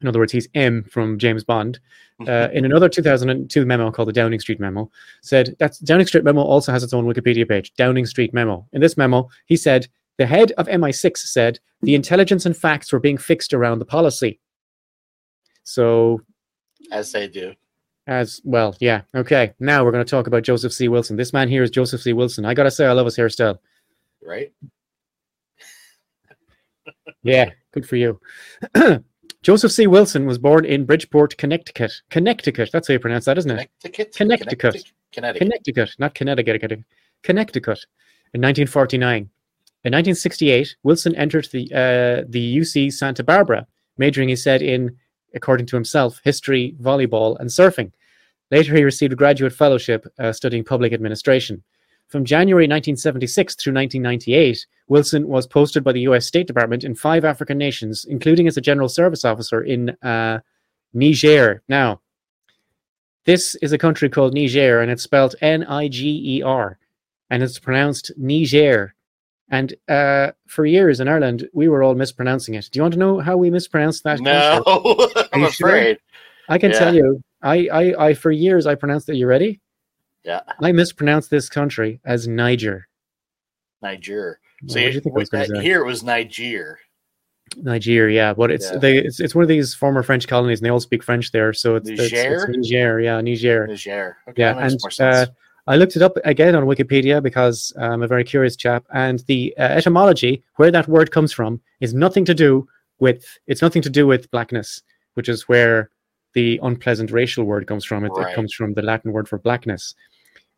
in 0.00 0.08
other 0.08 0.18
words, 0.18 0.32
he's 0.32 0.48
M 0.54 0.84
from 0.84 1.18
James 1.18 1.44
Bond, 1.44 1.80
uh, 2.26 2.48
in 2.52 2.64
another 2.64 2.88
2002 2.88 3.66
memo 3.66 3.90
called 3.90 4.08
the 4.08 4.12
Downing 4.12 4.40
Street 4.40 4.60
Memo, 4.60 4.90
said 5.22 5.56
that 5.58 5.76
Downing 5.82 6.06
Street 6.06 6.24
Memo 6.24 6.42
also 6.42 6.72
has 6.72 6.82
its 6.82 6.92
own 6.92 7.06
Wikipedia 7.06 7.48
page, 7.48 7.72
Downing 7.74 8.06
Street 8.06 8.34
Memo. 8.34 8.66
In 8.72 8.80
this 8.80 8.96
memo, 8.96 9.28
he 9.46 9.56
said 9.56 9.88
the 10.18 10.26
head 10.26 10.52
of 10.52 10.66
MI6 10.68 11.16
said 11.18 11.58
the 11.82 11.94
intelligence 11.94 12.46
and 12.46 12.56
facts 12.56 12.92
were 12.92 13.00
being 13.00 13.18
fixed 13.18 13.54
around 13.54 13.78
the 13.78 13.84
policy. 13.84 14.40
So, 15.64 16.20
as 16.92 17.12
they 17.12 17.28
do. 17.28 17.54
as 18.06 18.40
well, 18.44 18.76
yeah, 18.80 19.02
okay. 19.14 19.52
Now 19.60 19.84
we're 19.84 19.92
going 19.92 20.04
to 20.04 20.10
talk 20.10 20.26
about 20.26 20.42
Joseph 20.42 20.72
C. 20.72 20.88
Wilson. 20.88 21.16
This 21.16 21.32
man 21.32 21.48
here 21.48 21.62
is 21.62 21.70
Joseph 21.70 22.02
C. 22.02 22.12
Wilson. 22.12 22.44
I 22.44 22.54
got 22.54 22.64
to 22.64 22.70
say, 22.70 22.86
I 22.86 22.92
love 22.92 23.06
his 23.06 23.16
hairstyle. 23.16 23.58
Right? 24.22 24.52
Yeah, 27.22 27.50
good 27.72 27.88
for 27.88 27.96
you. 27.96 28.20
Joseph 29.42 29.72
C. 29.72 29.86
Wilson 29.86 30.26
was 30.26 30.36
born 30.38 30.66
in 30.66 30.84
Bridgeport, 30.84 31.36
Connecticut. 31.38 31.92
Connecticut, 32.10 32.70
that's 32.70 32.88
how 32.88 32.92
you 32.92 32.98
pronounce 33.00 33.24
that, 33.24 33.38
isn't 33.38 33.50
it? 33.50 33.70
Connecticut. 33.82 34.14
Connecticut. 34.14 34.92
Connecticut. 35.12 35.38
Connecticut, 35.40 35.94
not 35.98 36.14
Connecticut, 36.14 36.82
Connecticut, 37.22 37.86
in 38.34 38.40
1949. 38.42 39.16
In 39.16 39.92
1968, 39.92 40.76
Wilson 40.82 41.14
entered 41.16 41.48
the 41.52 41.64
uh, 41.72 42.24
the 42.28 42.58
UC 42.58 42.92
Santa 42.92 43.22
Barbara, 43.22 43.66
majoring, 43.98 44.28
he 44.30 44.36
said, 44.36 44.62
in, 44.62 44.96
according 45.34 45.66
to 45.66 45.76
himself, 45.76 46.20
history, 46.24 46.74
volleyball, 46.80 47.38
and 47.40 47.48
surfing. 47.48 47.92
Later, 48.50 48.74
he 48.76 48.84
received 48.84 49.12
a 49.12 49.16
graduate 49.16 49.52
fellowship 49.52 50.06
uh, 50.18 50.32
studying 50.32 50.64
public 50.64 50.92
administration. 50.92 51.62
From 52.08 52.24
January 52.24 52.64
1976 52.64 53.56
through 53.56 53.74
1998, 53.74 54.66
Wilson 54.88 55.26
was 55.26 55.46
posted 55.46 55.82
by 55.82 55.92
the 55.92 56.02
U.S. 56.02 56.26
State 56.26 56.46
Department 56.46 56.84
in 56.84 56.94
five 56.94 57.24
African 57.24 57.58
nations, 57.58 58.04
including 58.04 58.46
as 58.46 58.56
a 58.56 58.60
general 58.60 58.88
service 58.88 59.24
officer 59.24 59.62
in 59.62 59.90
uh, 60.02 60.40
Niger. 60.92 61.62
Now, 61.68 62.00
this 63.24 63.54
is 63.56 63.72
a 63.72 63.78
country 63.78 64.08
called 64.10 64.34
Niger, 64.34 64.80
and 64.80 64.90
it's 64.90 65.02
spelled 65.02 65.34
N 65.40 65.64
I 65.64 65.88
G 65.88 66.36
E 66.36 66.42
R, 66.42 66.78
and 67.30 67.42
it's 67.42 67.58
pronounced 67.58 68.12
Niger. 68.16 68.93
And 69.54 69.72
uh, 69.88 70.32
for 70.48 70.66
years 70.66 70.98
in 70.98 71.06
Ireland, 71.06 71.48
we 71.52 71.68
were 71.68 71.84
all 71.84 71.94
mispronouncing 71.94 72.54
it. 72.54 72.68
Do 72.72 72.78
you 72.78 72.82
want 72.82 72.94
to 72.94 72.98
know 72.98 73.20
how 73.20 73.36
we 73.36 73.50
mispronounced 73.50 74.02
that? 74.02 74.18
No. 74.18 74.64
I'm 75.32 75.42
you 75.42 75.50
sure? 75.52 75.68
afraid. 75.68 75.98
I 76.48 76.58
can 76.58 76.72
Yeah. 76.72 76.78
tell 76.80 76.94
you. 76.94 77.22
I, 77.40 77.68
I, 77.68 78.06
I, 78.06 78.14
for 78.14 78.32
years, 78.32 78.66
I 78.66 78.74
pronounced 78.74 79.08
it. 79.08 79.14
You 79.16 79.28
ready? 79.28 79.60
Yeah, 80.24 80.40
I 80.60 80.72
mispronounced 80.72 81.30
this 81.30 81.48
country 81.48 82.00
as 82.04 82.26
Niger. 82.26 82.88
Niger. 83.82 84.40
What 84.62 84.70
So 84.72 84.74
do 84.78 84.80
you, 84.80 84.90
you 84.92 85.00
think 85.00 85.14
I 85.14 85.18
was 85.18 85.50
uh, 85.50 85.60
here 85.60 85.82
it 85.82 85.86
was 85.86 86.02
Niger. 86.02 86.78
Niger, 87.58 88.08
yeah, 88.08 88.32
but 88.32 88.50
it's 88.50 88.72
Yeah. 88.72 88.78
they 88.78 88.98
it's, 88.98 89.20
it's 89.20 89.34
one 89.34 89.42
of 89.42 89.48
these 89.48 89.74
former 89.74 90.02
French 90.02 90.26
colonies, 90.26 90.60
and 90.60 90.66
they 90.66 90.70
all 90.70 90.80
speak 90.80 91.02
French 91.04 91.30
there. 91.30 91.52
So 91.52 91.76
it's 91.76 91.90
it's, 91.90 92.00
it's 92.00 92.12
Niger? 92.12 92.46
Niger, 92.48 93.00
yeah, 93.00 93.20
Niger. 93.20 93.66
Niger. 93.68 94.16
Okay, 94.30 94.42
Yeah, 94.42 94.54
that 94.54 94.62
makes 94.62 94.72
and 94.72 94.80
more 94.82 94.90
sense. 94.90 95.28
uh, 95.28 95.32
I 95.66 95.76
looked 95.76 95.96
it 95.96 96.02
up 96.02 96.16
again 96.24 96.54
on 96.54 96.64
Wikipedia 96.64 97.22
because 97.22 97.72
I'm 97.78 98.02
a 98.02 98.06
very 98.06 98.24
curious 98.24 98.54
chap, 98.56 98.84
and 98.92 99.20
the 99.26 99.54
uh, 99.58 99.62
etymology 99.62 100.42
where 100.56 100.70
that 100.70 100.88
word 100.88 101.10
comes 101.10 101.32
from 101.32 101.60
is 101.80 101.94
nothing 101.94 102.24
to 102.26 102.34
do 102.34 102.68
with 103.00 103.38
it's 103.46 103.62
nothing 103.62 103.82
to 103.82 103.90
do 103.90 104.06
with 104.06 104.30
blackness, 104.30 104.82
which 105.14 105.28
is 105.28 105.48
where 105.48 105.90
the 106.34 106.60
unpleasant 106.62 107.10
racial 107.10 107.44
word 107.44 107.66
comes 107.66 107.84
from. 107.84 108.04
It, 108.04 108.12
it 108.16 108.34
comes 108.34 108.52
from 108.52 108.74
the 108.74 108.82
Latin 108.82 109.12
word 109.12 109.28
for 109.28 109.38
blackness. 109.38 109.94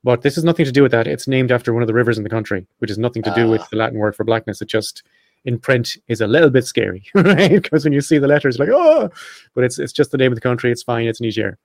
But 0.05 0.23
this 0.23 0.37
has 0.37 0.45
nothing 0.45 0.65
to 0.67 0.73
do 0.73 0.83
with 0.83 0.93
that. 0.93 1.07
It's 1.07 1.27
named 1.27 1.51
after 1.51 1.73
one 1.73 1.83
of 1.83 1.87
the 1.89 1.95
rivers 1.95 2.17
in 2.19 2.25
the 2.25 2.31
country, 2.31 2.67
which 2.79 2.91
has 2.91 2.99
nothing 2.99 3.23
to 3.25 3.35
do 3.35 3.49
with 3.49 3.61
Ah. 3.63 3.69
the 3.71 3.77
Latin 3.77 3.99
word 3.99 4.15
for 4.15 4.25
blackness. 4.25 4.63
It 4.63 4.69
just 4.69 5.03
in 5.45 5.59
print 5.59 5.97
is 6.09 6.21
a 6.21 6.27
little 6.27 6.51
bit 6.51 6.65
scary, 6.65 7.05
right? 7.15 7.63
Because 7.63 7.85
when 7.85 7.93
you 7.93 8.01
see 8.01 8.19
the 8.19 8.27
letters, 8.29 8.59
like 8.59 8.69
oh, 8.73 9.11
but 9.55 9.65
it's 9.65 9.79
it's 9.79 9.93
just 9.93 10.11
the 10.11 10.19
name 10.19 10.33
of 10.33 10.37
the 10.37 10.41
country. 10.49 10.71
It's 10.73 10.83
fine. 10.83 11.07
It's 11.07 11.21
Niger. 11.21 11.59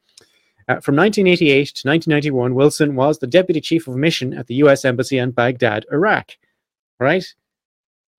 Uh, 0.68 0.80
from 0.80 0.96
1988 0.96 1.66
to 1.76 1.88
1991, 1.88 2.56
Wilson 2.56 2.96
was 2.96 3.20
the 3.20 3.28
deputy 3.28 3.62
chief 3.62 3.88
of 3.88 3.96
mission 3.96 4.34
at 4.34 4.48
the 4.48 4.56
U.S. 4.56 4.86
Embassy 4.86 5.18
in 5.18 5.32
Baghdad, 5.32 5.86
Iraq. 5.92 6.32
Right? 7.00 7.26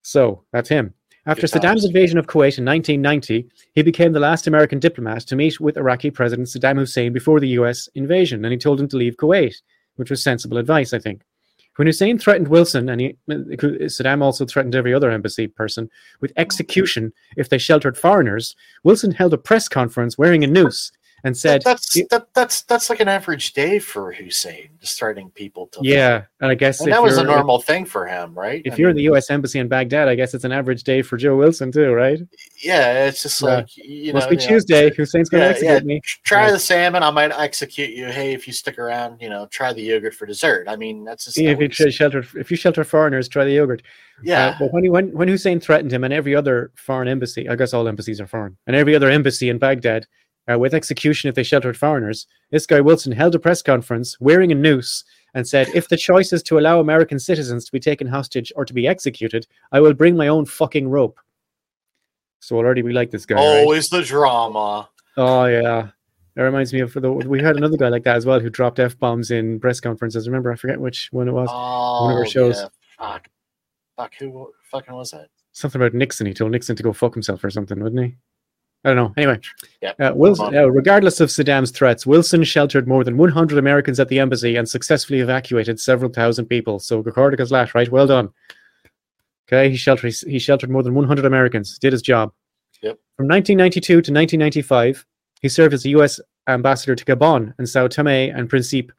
So 0.03 0.45
that's 0.53 0.69
him. 0.69 0.95
After 1.25 1.43
Good 1.43 1.51
Saddam's 1.51 1.63
times. 1.63 1.85
invasion 1.85 2.19
of 2.19 2.27
Kuwait 2.27 2.59
in 2.59 2.65
1990, 2.65 3.49
he 3.75 3.83
became 3.83 4.13
the 4.13 4.19
last 4.19 4.49
American 4.49 4.81
diplomat 4.81 5.21
to 5.23 5.37
meet 5.37 5.61
with 5.61 5.77
Iraqi 5.77 6.11
President 6.11 6.49
Saddam 6.49 6.79
Hussein 6.79 7.13
before 7.13 7.39
the 7.39 7.51
US 7.51 7.89
invasion, 7.95 8.45
and 8.45 8.53
he 8.53 8.59
told 8.59 8.81
him 8.81 8.89
to 8.89 8.97
leave 8.97 9.17
Kuwait, 9.17 9.55
which 9.97 10.11
was 10.11 10.23
sensible 10.23 10.59
advice, 10.59 10.93
I 10.93 10.99
think. 10.99 11.23
When 11.77 11.87
Hussein 11.87 12.19
threatened 12.19 12.49
Wilson, 12.49 12.89
and 12.89 13.01
he, 13.01 13.17
Saddam 13.29 14.21
also 14.21 14.45
threatened 14.45 14.75
every 14.75 14.93
other 14.93 15.11
embassy 15.11 15.47
person 15.47 15.89
with 16.21 16.33
execution 16.37 17.13
if 17.37 17.49
they 17.49 17.59
sheltered 17.59 17.97
foreigners, 17.97 18.57
Wilson 18.83 19.13
held 19.13 19.33
a 19.33 19.39
press 19.39 19.69
conference 19.69 20.19
wearing 20.19 20.43
a 20.43 20.49
noose 20.49 20.91
and 21.25 21.37
said, 21.37 21.63
that's 21.63 21.95
that, 22.11 22.27
that's 22.35 22.63
that's 22.63 22.91
like 22.91 23.01
an 23.01 23.09
average 23.09 23.53
day 23.53 23.79
for 23.79 24.13
Hussein, 24.13 24.69
just 24.81 24.99
threatening 24.99 25.31
people 25.31 25.69
to. 25.69 25.81
"Yeah." 25.83 26.23
And 26.41 26.51
I 26.51 26.55
guess 26.55 26.81
and 26.81 26.91
that 26.93 27.03
was 27.03 27.19
a 27.19 27.25
normal 27.25 27.61
thing 27.61 27.85
for 27.85 28.07
him, 28.07 28.35
right? 28.35 28.61
If 28.65 28.75
I 28.75 28.77
you're 28.77 28.91
in 28.91 28.97
the 28.97 29.03
U.S. 29.05 29.31
embassy 29.31 29.59
in 29.61 29.69
Baghdad, 29.69 30.09
I 30.09 30.15
guess 30.15 30.35
it's 30.35 30.45
an 30.45 30.53
average 30.53 30.83
day 30.83 31.03
for 31.03 31.17
Joe 31.17 31.37
Wilson 31.37 31.71
too, 31.71 31.93
right? 31.93 32.19
yeah, 32.63 33.07
it's 33.07 33.23
just 33.23 33.41
Yeah. 33.43 33.49
like 33.49 33.77
you 33.77 34.13
know, 34.13 34.19
Must 34.19 34.31
be 34.31 34.37
you 34.37 34.41
know, 34.43 34.47
Tuesday. 34.49 34.91
Hussein's 34.95 35.29
going 35.29 35.41
to 35.41 35.47
Yeah, 35.47 35.51
execute 35.51 35.83
yeah. 35.83 35.87
me. 35.87 36.01
Try 36.25 36.45
Right. 36.45 36.53
the 36.53 36.59
salmon, 36.59 37.03
I 37.03 37.11
might 37.11 37.33
execute 37.33 37.91
you. 37.91 38.07
Hey, 38.07 38.33
if 38.35 38.47
you 38.47 38.53
stick 38.53 38.79
around, 38.79 39.21
you 39.21 39.29
know, 39.29 39.47
try 39.51 39.73
the 39.73 39.83
yogurt 39.83 40.15
for 40.15 40.27
dessert. 40.27 40.67
I 40.69 40.77
mean, 40.77 41.05
that's 41.05 41.25
just 41.25 41.37
See, 41.37 41.47
if 41.47 41.61
you 41.61 41.69
sh- 41.71 41.93
shelter, 41.95 42.25
if 42.37 42.51
you 42.51 42.57
shelter 42.57 42.85
foreigners, 42.85 43.29
try 43.29 43.45
the 43.45 43.53
yogurt. 43.53 43.83
Uh, 44.19 44.23
yeah, 44.25 44.57
but 44.59 44.73
when, 44.73 44.85
he, 44.85 44.91
when 44.91 45.11
when 45.13 45.27
Hussein 45.29 45.59
threatened 45.59 45.93
him 45.93 46.05
and 46.05 46.13
every 46.15 46.37
other 46.37 46.71
foreign 46.77 47.09
embassy, 47.09 47.49
I 47.49 47.57
guess 47.57 47.73
all 47.75 47.89
embassies 47.89 48.21
are 48.21 48.27
foreign, 48.27 48.57
and 48.67 48.77
every 48.77 48.95
other 48.95 49.11
embassy 49.11 49.49
in 49.49 49.59
Baghdad 49.59 50.07
uh, 50.53 50.59
with 50.59 50.75
execution 50.75 51.29
if 51.29 51.35
they 51.35 51.43
sheltered 51.43 51.77
foreigners, 51.77 52.27
this 52.51 52.67
guy 52.67 52.81
Wilson 52.81 53.13
held 53.13 53.35
a 53.35 53.39
press 53.39 53.63
conference 53.63 54.21
wearing 54.21 54.53
a 54.53 54.55
noose 54.55 55.05
and 55.35 55.47
said, 55.47 55.69
"If 55.75 55.89
the 55.89 55.97
choice 55.97 56.33
is 56.33 56.43
to 56.45 56.59
allow 56.59 56.81
American 56.81 57.19
citizens 57.19 57.65
to 57.65 57.73
be 57.73 57.81
taken 57.81 58.07
hostage 58.07 58.53
or 58.57 58.65
to 58.65 58.75
be 58.75 58.87
executed, 58.87 59.47
I 59.71 59.81
will 59.81 59.95
bring 59.95 60.17
my 60.17 60.29
own 60.29 60.47
fucking 60.47 60.89
rope." 60.89 61.19
So 62.41 62.57
already 62.57 62.83
we 62.83 62.93
like 62.93 63.11
this 63.11 63.27
guy. 63.27 63.37
right? 63.37 63.61
always 63.61 63.89
the 63.89 64.03
drama. 64.03 64.89
Oh 65.17 65.45
yeah, 65.47 65.89
that 66.35 66.43
reminds 66.43 66.73
me 66.73 66.81
of 66.81 66.93
the 66.93 67.13
we 67.13 67.41
had 67.41 67.57
another 67.57 67.77
guy 67.77 67.89
like 67.89 68.05
that 68.05 68.17
as 68.17 68.27
well 68.27 68.41
who 68.41 68.51
dropped 68.51 68.79
f 68.79 68.99
bombs 68.99 69.31
in 69.31 69.61
press 69.61 69.81
conferences. 69.81 70.29
Remember, 70.29 70.53
I 70.53 70.57
forget 70.57 70.81
which 70.81 71.09
one 71.13 71.29
it 71.29 71.33
was. 71.33 71.49
Oh, 71.51 72.15
our 72.15 72.27
shows. 72.27 72.57
yeah. 72.57 72.69
Fuck, 72.99 73.29
fuck, 73.97 74.15
who 74.19 74.53
fucking 74.71 74.95
was 74.95 75.11
that? 75.11 75.29
something 75.53 75.81
about 75.81 75.95
Nixon. 75.95 76.27
He 76.27 76.35
told 76.35 76.51
Nixon 76.51 76.77
to 76.77 76.83
go 76.83 76.93
fuck 76.93 77.15
himself 77.15 77.45
or 77.45 77.51
something, 77.51 77.81
wouldn't 77.81 78.05
he? 78.05 78.17
I 78.85 78.89
don't 78.93 78.97
know. 78.97 79.13
Anyway, 79.17 79.39
Yeah. 79.81 79.93
uh, 80.01 80.13
Wilson, 80.15 80.57
uh, 80.57 80.67
regardless 80.67 81.21
of 81.21 81.29
Saddam's 81.29 81.71
threats, 81.71 82.05
Wilson 82.05 82.43
sheltered 82.43 82.89
more 82.89 83.05
than 83.05 83.17
100 83.17 83.57
Americans 83.59 84.01
at 84.01 84.09
the 84.09 84.19
embassy 84.19 84.57
and 84.57 84.69
successfully 84.69 85.21
evacuated 85.21 85.79
several 85.79 86.11
thousand 86.13 86.47
people. 86.47 86.81
So 86.81 87.01
Gokordika's 87.03 87.53
lat, 87.53 87.75
right? 87.75 87.89
Well 87.91 88.09
done. 88.09 88.31
Okay, 89.49 89.71
he 89.71 89.77
sheltered 89.77 90.13
he 90.27 90.39
sheltered 90.39 90.71
more 90.71 90.83
than 90.83 90.95
100 90.95 91.25
Americans. 91.25 91.79
Did 91.79 91.93
his 91.93 92.03
job. 92.03 92.33
Yep. 92.83 92.99
From 93.17 93.29
1992 93.29 93.81
to 93.95 93.97
1995, 94.13 95.07
he 95.43 95.49
served 95.49 95.75
as 95.75 95.83
the 95.85 95.91
U.S. 95.91 96.19
ambassador 96.49 96.97
to 96.97 97.05
Gabon 97.05 97.53
and 97.59 97.69
Sao 97.69 97.87
Tome 97.87 98.09
and 98.09 98.49
Principe. 98.49 98.91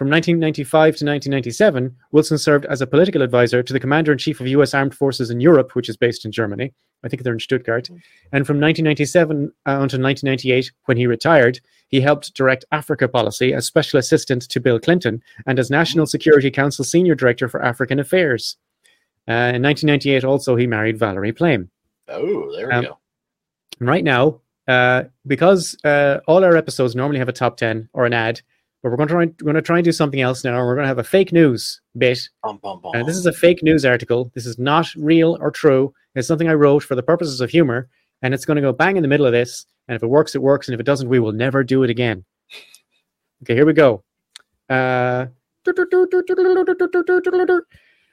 From 0.00 0.08
1995 0.08 0.96
to 0.96 1.04
1997, 1.04 1.94
Wilson 2.10 2.38
served 2.38 2.64
as 2.64 2.80
a 2.80 2.86
political 2.86 3.20
advisor 3.20 3.62
to 3.62 3.70
the 3.70 3.78
Commander 3.78 4.12
in 4.12 4.16
Chief 4.16 4.40
of 4.40 4.46
U.S. 4.46 4.72
Armed 4.72 4.94
Forces 4.94 5.28
in 5.28 5.42
Europe, 5.42 5.74
which 5.74 5.90
is 5.90 5.96
based 5.98 6.24
in 6.24 6.32
Germany. 6.32 6.72
I 7.04 7.08
think 7.08 7.22
they're 7.22 7.34
in 7.34 7.38
Stuttgart. 7.38 7.90
And 8.32 8.46
from 8.46 8.58
1997 8.58 9.52
uh, 9.66 9.72
until 9.72 10.00
1998, 10.00 10.72
when 10.86 10.96
he 10.96 11.06
retired, 11.06 11.60
he 11.88 12.00
helped 12.00 12.32
direct 12.32 12.64
Africa 12.72 13.08
policy 13.08 13.52
as 13.52 13.66
special 13.66 13.98
assistant 13.98 14.48
to 14.48 14.58
Bill 14.58 14.80
Clinton 14.80 15.22
and 15.44 15.58
as 15.58 15.68
National 15.68 16.06
Security 16.06 16.50
Council 16.50 16.82
Senior 16.82 17.14
Director 17.14 17.46
for 17.46 17.62
African 17.62 17.98
Affairs. 17.98 18.56
Uh, 19.28 19.52
in 19.52 19.62
1998, 19.62 20.24
also, 20.24 20.56
he 20.56 20.66
married 20.66 20.96
Valerie 20.96 21.34
Plame. 21.34 21.68
Oh, 22.08 22.50
there 22.56 22.68
we 22.68 22.72
Um, 22.72 22.84
go. 22.84 22.98
And 23.80 23.88
right 23.90 24.02
now, 24.02 24.40
uh, 24.66 25.02
because 25.26 25.76
uh, 25.84 26.20
all 26.26 26.42
our 26.42 26.56
episodes 26.56 26.96
normally 26.96 27.18
have 27.18 27.28
a 27.28 27.34
top 27.34 27.58
10 27.58 27.90
or 27.92 28.06
an 28.06 28.14
ad, 28.14 28.40
but 28.82 28.90
we're 28.90 28.96
going 28.96 29.08
to 29.08 29.14
try, 29.14 29.24
we're 29.24 29.52
going 29.52 29.54
to 29.54 29.62
try 29.62 29.78
and 29.78 29.84
do 29.84 29.92
something 29.92 30.20
else 30.20 30.42
now. 30.42 30.58
And 30.58 30.66
We're 30.66 30.74
going 30.74 30.84
to 30.84 30.88
have 30.88 30.98
a 30.98 31.04
fake 31.04 31.32
news 31.32 31.80
bit. 31.98 32.20
Bum, 32.42 32.58
bum, 32.62 32.80
bum. 32.80 32.92
Uh, 32.94 33.02
this 33.02 33.16
is 33.16 33.26
a 33.26 33.32
fake 33.32 33.62
news 33.62 33.84
article. 33.84 34.30
This 34.34 34.46
is 34.46 34.58
not 34.58 34.88
real 34.96 35.36
or 35.40 35.50
true. 35.50 35.92
It's 36.14 36.26
something 36.26 36.48
I 36.48 36.54
wrote 36.54 36.82
for 36.82 36.94
the 36.94 37.02
purposes 37.02 37.40
of 37.40 37.50
humor, 37.50 37.88
and 38.22 38.34
it's 38.34 38.44
going 38.44 38.56
to 38.56 38.62
go 38.62 38.72
bang 38.72 38.96
in 38.96 39.02
the 39.02 39.08
middle 39.08 39.26
of 39.26 39.32
this. 39.32 39.66
And 39.88 39.96
if 39.96 40.02
it 40.02 40.08
works, 40.08 40.34
it 40.34 40.42
works. 40.42 40.68
And 40.68 40.74
if 40.74 40.80
it 40.80 40.86
doesn't, 40.86 41.08
we 41.08 41.18
will 41.18 41.32
never 41.32 41.62
do 41.62 41.82
it 41.82 41.90
again. 41.90 42.24
Okay, 43.42 43.54
here 43.54 43.66
we 43.66 43.72
go. 43.72 44.02
Uh, 44.68 45.26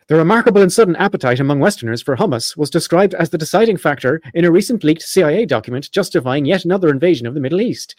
the 0.08 0.16
remarkable 0.16 0.62
and 0.62 0.72
sudden 0.72 0.96
appetite 0.96 1.40
among 1.40 1.60
Westerners 1.60 2.02
for 2.02 2.16
hummus 2.16 2.56
was 2.56 2.70
described 2.70 3.14
as 3.16 3.30
the 3.30 3.38
deciding 3.38 3.78
factor 3.78 4.22
in 4.34 4.46
a 4.46 4.52
recent 4.52 4.84
leaked 4.84 5.02
CIA 5.02 5.46
document 5.46 5.92
justifying 5.92 6.46
yet 6.46 6.66
another 6.66 6.90
invasion 6.90 7.28
of 7.28 7.34
the 7.34 7.40
Middle 7.40 7.62
East. 7.62 7.96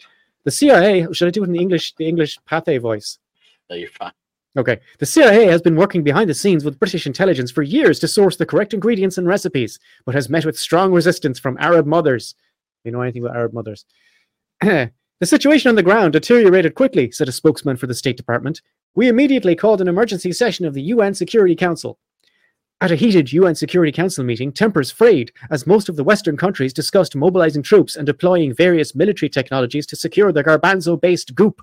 The 0.49 0.55
CIA, 0.55 1.05
should 1.11 1.27
I 1.27 1.29
do 1.29 1.43
it 1.43 1.45
in 1.45 1.53
the 1.53 1.59
English, 1.59 1.93
the 1.93 2.07
English 2.07 2.39
Pathé 2.49 2.81
voice? 2.81 3.19
no, 3.69 3.75
you're 3.75 3.87
fine. 3.87 4.13
Okay. 4.57 4.79
The 4.97 5.05
CIA 5.05 5.45
has 5.45 5.61
been 5.61 5.75
working 5.75 6.01
behind 6.01 6.27
the 6.27 6.33
scenes 6.33 6.65
with 6.65 6.79
British 6.79 7.05
intelligence 7.05 7.51
for 7.51 7.61
years 7.61 7.99
to 7.99 8.07
source 8.07 8.35
the 8.35 8.47
correct 8.47 8.73
ingredients 8.73 9.19
and 9.19 9.27
recipes, 9.27 9.77
but 10.07 10.15
has 10.15 10.27
met 10.27 10.45
with 10.45 10.57
strong 10.57 10.91
resistance 10.91 11.37
from 11.37 11.55
Arab 11.59 11.85
mothers. 11.85 12.33
You 12.83 12.91
know 12.91 13.01
anything 13.01 13.23
about 13.23 13.35
Arab 13.35 13.53
mothers? 13.53 13.85
the 14.61 14.91
situation 15.21 15.69
on 15.69 15.75
the 15.75 15.83
ground 15.83 16.13
deteriorated 16.13 16.73
quickly, 16.73 17.11
said 17.11 17.29
a 17.29 17.31
spokesman 17.31 17.77
for 17.77 17.85
the 17.85 17.93
State 17.93 18.17
Department. 18.17 18.63
We 18.95 19.07
immediately 19.07 19.55
called 19.55 19.81
an 19.81 19.87
emergency 19.87 20.31
session 20.31 20.65
of 20.65 20.73
the 20.73 20.81
UN 20.81 21.13
Security 21.13 21.55
Council. 21.55 21.99
At 22.81 22.91
a 22.91 22.95
heated 22.95 23.33
UN 23.33 23.55
Security 23.55 23.91
Council 23.91 24.23
meeting, 24.23 24.53
tempers 24.53 24.89
frayed 24.89 25.33
as 25.51 25.67
most 25.67 25.89
of 25.89 25.97
the 25.97 26.03
Western 26.03 26.37
countries 26.37 26.71
discussed 26.71 27.13
mobilizing 27.13 27.61
troops 27.61 27.97
and 27.97 28.05
deploying 28.05 28.53
various 28.53 28.95
military 28.95 29.29
technologies 29.29 29.85
to 29.87 29.97
secure 29.97 30.31
the 30.31 30.45
Garbanzo 30.45 30.99
based 30.99 31.35
goop. 31.35 31.61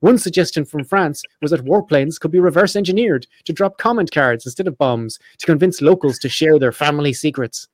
One 0.00 0.18
suggestion 0.18 0.64
from 0.64 0.82
France 0.82 1.22
was 1.40 1.52
that 1.52 1.64
warplanes 1.64 2.18
could 2.18 2.32
be 2.32 2.40
reverse 2.40 2.74
engineered 2.74 3.28
to 3.44 3.52
drop 3.52 3.78
comment 3.78 4.10
cards 4.10 4.44
instead 4.44 4.66
of 4.66 4.76
bombs 4.76 5.20
to 5.38 5.46
convince 5.46 5.80
locals 5.80 6.18
to 6.18 6.28
share 6.28 6.58
their 6.58 6.72
family 6.72 7.12
secrets. 7.12 7.68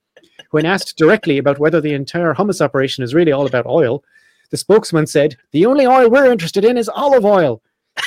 When 0.50 0.66
asked 0.66 0.98
directly 0.98 1.38
about 1.38 1.58
whether 1.58 1.80
the 1.80 1.94
entire 1.94 2.34
hummus 2.34 2.60
operation 2.60 3.02
is 3.02 3.14
really 3.14 3.32
all 3.32 3.46
about 3.46 3.64
oil, 3.64 4.04
the 4.50 4.58
spokesman 4.58 5.06
said, 5.06 5.38
The 5.52 5.64
only 5.64 5.86
oil 5.86 6.10
we're 6.10 6.30
interested 6.30 6.62
in 6.62 6.76
is 6.76 6.90
olive 6.90 7.24
oil. 7.24 7.62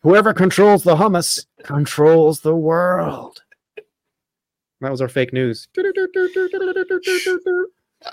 Whoever 0.00 0.34
controls 0.34 0.82
the 0.82 0.96
hummus 0.96 1.46
controls 1.62 2.40
the 2.40 2.56
world. 2.56 3.42
That 4.82 4.90
was 4.90 5.00
our 5.00 5.08
fake 5.08 5.32
news. 5.32 5.68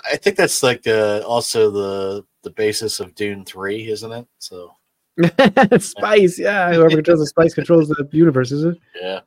I 0.04 0.16
think 0.16 0.36
that's 0.36 0.62
like 0.62 0.86
uh, 0.86 1.20
also 1.26 1.70
the 1.70 2.24
the 2.42 2.50
basis 2.50 3.00
of 3.00 3.14
Dune 3.14 3.44
Three, 3.44 3.90
isn't 3.90 4.12
it? 4.12 4.26
So 4.38 4.72
spice, 5.78 6.38
yeah. 6.38 6.72
Whoever 6.72 6.90
controls 6.96 7.20
the 7.20 7.26
spice 7.26 7.54
controls 7.54 7.88
the 7.88 8.08
universe, 8.12 8.52
is 8.52 8.64
it? 8.64 8.78
yeah, 9.00 9.20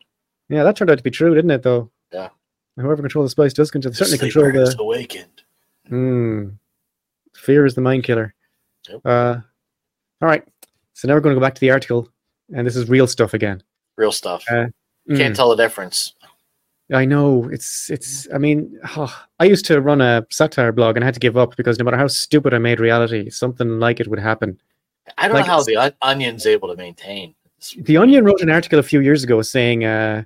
Yeah, 0.50 0.64
that 0.64 0.76
turned 0.78 0.90
out 0.90 0.98
to 0.98 1.04
be 1.04 1.12
true, 1.12 1.36
didn't 1.36 1.52
it? 1.52 1.64
Though. 1.64 1.92
Yeah. 2.14 2.30
Whoever 2.78 3.02
controls 3.04 3.26
the 3.28 3.32
spice 3.32 3.54
does 3.54 3.70
control, 3.70 3.94
certainly 3.94 4.18
control 4.18 4.52
the. 4.52 4.76
awakened. 4.80 5.44
Hmm. 5.90 6.48
Fear 7.36 7.66
is 7.66 7.76
the 7.76 7.82
mind 7.82 8.04
killer. 8.06 8.34
Yep. 8.90 9.02
Uh, 9.06 9.36
all 10.22 10.28
right. 10.30 10.48
So 10.94 11.08
now 11.08 11.14
we're 11.16 11.20
going 11.20 11.36
to 11.36 11.40
go 11.40 11.46
back 11.46 11.56
to 11.56 11.62
the 11.62 11.72
article, 11.72 12.08
and 12.56 12.66
this 12.66 12.76
is 12.78 12.88
real 12.90 13.06
stuff 13.08 13.34
again. 13.34 13.62
Real 13.98 14.12
stuff. 14.14 14.44
Uh, 14.50 14.68
You 15.06 15.18
Can't 15.18 15.34
Mm. 15.34 15.36
tell 15.38 15.50
the 15.50 15.62
difference. 15.62 16.14
I 16.92 17.06
know 17.06 17.50
it's 17.52 17.90
it's. 17.90 18.28
I 18.34 18.38
mean, 18.38 18.78
I 19.40 19.46
used 19.46 19.66
to 19.66 19.80
run 19.82 20.02
a 20.02 20.26
satire 20.30 20.72
blog, 20.72 20.96
and 20.98 21.04
I 21.04 21.08
had 21.08 21.14
to 21.14 21.20
give 21.20 21.38
up 21.38 21.56
because 21.56 21.80
no 21.80 21.86
matter 21.86 21.98
how 21.98 22.08
stupid 22.08 22.54
I 22.54 22.58
made 22.58 22.80
reality, 22.80 23.30
something 23.30 23.80
like 23.80 24.00
it 24.00 24.08
would 24.10 24.20
happen. 24.20 24.60
I 25.18 25.28
don't 25.28 25.36
Like 25.38 25.46
know 25.48 25.54
how 25.54 25.64
the 25.64 25.96
onion's 26.02 26.46
able 26.46 26.68
to 26.70 26.76
maintain. 26.76 27.36
The 27.78 27.98
Onion 27.98 28.26
wrote 28.26 28.42
an 28.42 28.50
article 28.50 28.80
a 28.80 28.84
few 28.84 29.00
years 29.00 29.24
ago 29.24 29.42
saying 29.42 29.86
uh, 29.86 30.24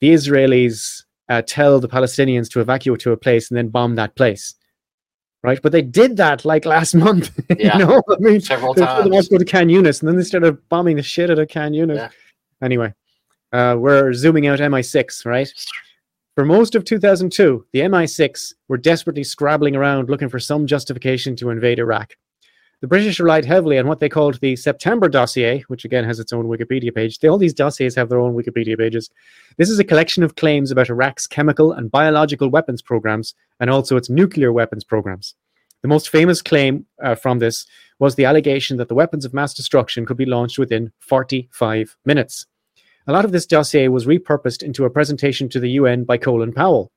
the 0.00 0.08
Israelis 0.14 1.04
uh, 1.28 1.42
tell 1.46 1.78
the 1.80 1.88
Palestinians 1.88 2.50
to 2.52 2.60
evacuate 2.60 3.00
to 3.00 3.12
a 3.12 3.16
place 3.16 3.50
and 3.50 3.58
then 3.58 3.68
bomb 3.68 3.94
that 3.96 4.14
place, 4.16 4.54
right? 5.42 5.60
But 5.62 5.72
they 5.72 5.82
did 5.82 6.16
that 6.16 6.44
like 6.46 6.64
last 6.64 6.94
month. 7.06 7.30
Yeah. 7.58 7.78
you 7.78 7.84
know, 7.86 8.02
I 8.10 8.16
mean, 8.18 8.40
Several 8.40 8.72
they 8.72 8.84
told 8.86 9.04
them 9.04 9.12
all 9.12 9.18
times. 9.18 9.28
to 9.28 9.34
go 9.34 9.44
to 9.44 9.50
Khan 9.50 9.68
Yunis, 9.68 10.00
and 10.00 10.08
then 10.08 10.16
they 10.16 10.22
started 10.24 10.66
bombing 10.70 10.96
the 10.96 11.02
shit 11.02 11.30
out 11.30 11.38
of 11.38 11.48
Khan 11.50 11.72
Yunis. 11.72 11.96
Yeah. 11.96 12.08
Anyway, 12.62 12.94
uh, 13.52 13.76
we're 13.78 14.12
zooming 14.14 14.46
out 14.46 14.58
MI6, 14.58 15.26
right? 15.26 15.52
For 16.38 16.44
most 16.44 16.76
of 16.76 16.84
2002, 16.84 17.66
the 17.72 17.80
MI6 17.80 18.54
were 18.68 18.76
desperately 18.76 19.24
scrabbling 19.24 19.74
around 19.74 20.08
looking 20.08 20.28
for 20.28 20.38
some 20.38 20.68
justification 20.68 21.34
to 21.34 21.50
invade 21.50 21.80
Iraq. 21.80 22.14
The 22.80 22.86
British 22.86 23.18
relied 23.18 23.44
heavily 23.44 23.76
on 23.76 23.88
what 23.88 23.98
they 23.98 24.08
called 24.08 24.38
the 24.38 24.54
September 24.54 25.08
dossier, 25.08 25.64
which 25.66 25.84
again 25.84 26.04
has 26.04 26.20
its 26.20 26.32
own 26.32 26.46
Wikipedia 26.46 26.94
page. 26.94 27.18
All 27.24 27.38
these 27.38 27.52
dossiers 27.52 27.96
have 27.96 28.08
their 28.08 28.20
own 28.20 28.36
Wikipedia 28.36 28.78
pages. 28.78 29.10
This 29.56 29.68
is 29.68 29.80
a 29.80 29.84
collection 29.84 30.22
of 30.22 30.36
claims 30.36 30.70
about 30.70 30.90
Iraq's 30.90 31.26
chemical 31.26 31.72
and 31.72 31.90
biological 31.90 32.50
weapons 32.50 32.82
programs 32.82 33.34
and 33.58 33.68
also 33.68 33.96
its 33.96 34.08
nuclear 34.08 34.52
weapons 34.52 34.84
programs. 34.84 35.34
The 35.82 35.88
most 35.88 36.08
famous 36.08 36.40
claim 36.40 36.86
uh, 37.02 37.16
from 37.16 37.40
this 37.40 37.66
was 37.98 38.14
the 38.14 38.26
allegation 38.26 38.76
that 38.76 38.86
the 38.86 38.94
weapons 38.94 39.24
of 39.24 39.34
mass 39.34 39.54
destruction 39.54 40.06
could 40.06 40.16
be 40.16 40.24
launched 40.24 40.60
within 40.60 40.92
45 41.00 41.96
minutes. 42.04 42.46
A 43.08 43.12
lot 43.12 43.24
of 43.24 43.32
this 43.32 43.46
dossier 43.46 43.88
was 43.88 44.06
repurposed 44.06 44.62
into 44.62 44.84
a 44.84 44.90
presentation 44.90 45.48
to 45.48 45.60
the 45.60 45.70
UN 45.70 46.04
by 46.04 46.18
Colin 46.18 46.52
Powell. 46.52 46.92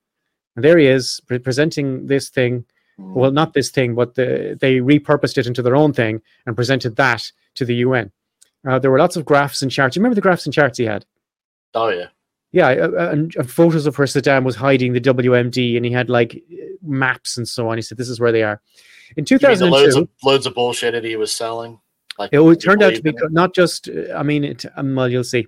And 0.54 0.64
there 0.64 0.78
he 0.78 0.86
is 0.86 1.20
pre- 1.26 1.38
presenting 1.38 2.06
this 2.06 2.28
thing. 2.28 2.64
Mm. 3.00 3.14
Well, 3.14 3.30
not 3.30 3.54
this 3.54 3.70
thing, 3.70 3.94
but 3.94 4.14
the, 4.14 4.56
they 4.60 4.76
repurposed 4.76 5.38
it 5.38 5.46
into 5.46 5.62
their 5.62 5.74
own 5.74 5.92
thing 5.92 6.20
and 6.46 6.54
presented 6.54 6.96
that 6.96 7.32
to 7.54 7.64
the 7.64 7.76
UN. 7.76 8.12
Uh, 8.68 8.78
there 8.78 8.90
were 8.90 8.98
lots 8.98 9.16
of 9.16 9.24
graphs 9.24 9.62
and 9.62 9.70
charts. 9.70 9.96
You 9.96 10.00
remember 10.00 10.14
the 10.14 10.20
graphs 10.20 10.44
and 10.44 10.54
charts 10.54 10.78
he 10.78 10.84
had? 10.84 11.04
oh 11.74 11.88
yeah. 11.88 12.06
Yeah, 12.52 12.68
uh, 12.68 13.08
and, 13.10 13.34
and 13.34 13.50
photos 13.50 13.86
of 13.86 13.96
where 13.96 14.06
Saddam 14.06 14.44
was 14.44 14.56
hiding 14.56 14.92
the 14.92 15.00
WMD, 15.00 15.74
and 15.74 15.86
he 15.86 15.90
had 15.90 16.10
like 16.10 16.42
maps 16.82 17.38
and 17.38 17.48
so 17.48 17.70
on. 17.70 17.78
He 17.78 17.82
said, 17.82 17.96
"This 17.96 18.10
is 18.10 18.20
where 18.20 18.30
they 18.30 18.42
are." 18.42 18.60
In 19.16 19.24
You 19.26 19.38
mean 19.38 19.58
the 19.58 19.66
loads 19.66 19.94
2002, 19.94 20.00
of 20.02 20.08
loads 20.22 20.46
of 20.46 20.54
bullshit 20.54 20.92
that 20.92 21.02
he 21.02 21.16
was 21.16 21.34
selling? 21.34 21.80
Like 22.18 22.28
it 22.30 22.36
w- 22.36 22.54
turned 22.54 22.82
out 22.82 22.94
to 22.94 23.02
be 23.02 23.10
believe 23.10 23.22
in 23.22 23.28
co- 23.28 23.32
not 23.32 23.54
just. 23.54 23.88
I 24.14 24.22
mean, 24.22 24.44
it, 24.44 24.66
um, 24.76 24.94
well, 24.94 25.08
you'll 25.08 25.24
see. 25.24 25.46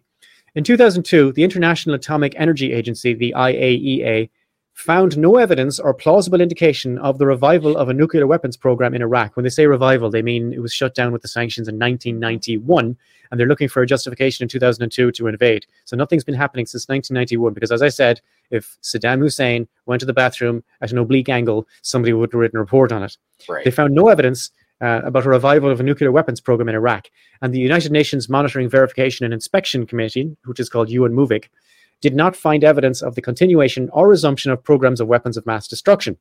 In 0.54 0.62
2002, 0.62 1.32
the 1.32 1.42
International 1.42 1.96
Atomic 1.96 2.32
Energy 2.36 2.72
Agency, 2.72 3.12
the 3.12 3.34
IAEA, 3.36 4.30
found 4.72 5.18
no 5.18 5.36
evidence 5.36 5.80
or 5.80 5.92
plausible 5.92 6.40
indication 6.40 6.96
of 6.98 7.18
the 7.18 7.26
revival 7.26 7.76
of 7.76 7.88
a 7.88 7.94
nuclear 7.94 8.24
weapons 8.28 8.56
program 8.56 8.94
in 8.94 9.02
Iraq. 9.02 9.34
When 9.34 9.42
they 9.42 9.50
say 9.50 9.66
revival, 9.66 10.10
they 10.10 10.22
mean 10.22 10.52
it 10.52 10.60
was 10.60 10.72
shut 10.72 10.94
down 10.94 11.12
with 11.12 11.22
the 11.22 11.28
sanctions 11.28 11.66
in 11.66 11.74
1991, 11.74 12.96
and 13.30 13.40
they're 13.40 13.48
looking 13.48 13.68
for 13.68 13.82
a 13.82 13.86
justification 13.86 14.44
in 14.44 14.48
2002 14.48 15.10
to 15.10 15.26
invade. 15.26 15.66
So 15.86 15.96
nothing's 15.96 16.22
been 16.22 16.36
happening 16.36 16.66
since 16.66 16.88
1991. 16.88 17.52
Because, 17.52 17.72
as 17.72 17.82
I 17.82 17.88
said, 17.88 18.20
if 18.52 18.78
Saddam 18.80 19.18
Hussein 19.18 19.66
went 19.86 20.00
to 20.00 20.06
the 20.06 20.12
bathroom 20.12 20.62
at 20.80 20.92
an 20.92 20.98
oblique 20.98 21.28
angle, 21.28 21.66
somebody 21.82 22.12
would 22.12 22.32
have 22.32 22.38
written 22.38 22.58
a 22.58 22.60
report 22.60 22.92
on 22.92 23.02
it. 23.02 23.16
Right. 23.48 23.64
They 23.64 23.72
found 23.72 23.92
no 23.92 24.06
evidence 24.06 24.52
uh, 24.80 25.02
about 25.04 25.26
a 25.26 25.28
revival 25.30 25.70
of 25.70 25.80
a 25.80 25.84
nuclear 25.84 26.12
weapons 26.12 26.40
program 26.40 26.68
in 26.68 26.74
Iraq. 26.74 27.08
And 27.42 27.52
the 27.54 27.60
United 27.60 27.92
Nations 27.92 28.28
Monitoring, 28.28 28.68
Verification, 28.68 29.24
and 29.24 29.32
Inspection 29.34 29.86
Committee, 29.86 30.36
which 30.44 30.60
is 30.60 30.68
called 30.68 30.90
UN 30.90 31.12
MOVIC, 31.12 31.48
did 32.00 32.14
not 32.14 32.36
find 32.36 32.64
evidence 32.64 33.02
of 33.02 33.14
the 33.14 33.22
continuation 33.22 33.88
or 33.92 34.08
resumption 34.08 34.50
of 34.50 34.62
programs 34.62 35.00
of 35.00 35.08
weapons 35.08 35.36
of 35.36 35.46
mass 35.46 35.68
destruction. 35.68 36.18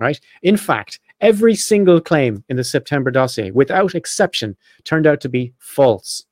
Right? 0.00 0.18
In 0.42 0.56
fact, 0.56 0.98
every 1.20 1.54
single 1.54 2.00
claim 2.00 2.42
in 2.48 2.56
the 2.56 2.64
September 2.64 3.12
dossier, 3.12 3.52
without 3.52 3.94
exception, 3.94 4.56
turned 4.82 5.06
out 5.06 5.20
to 5.20 5.28
be 5.28 5.54
false. 5.58 6.24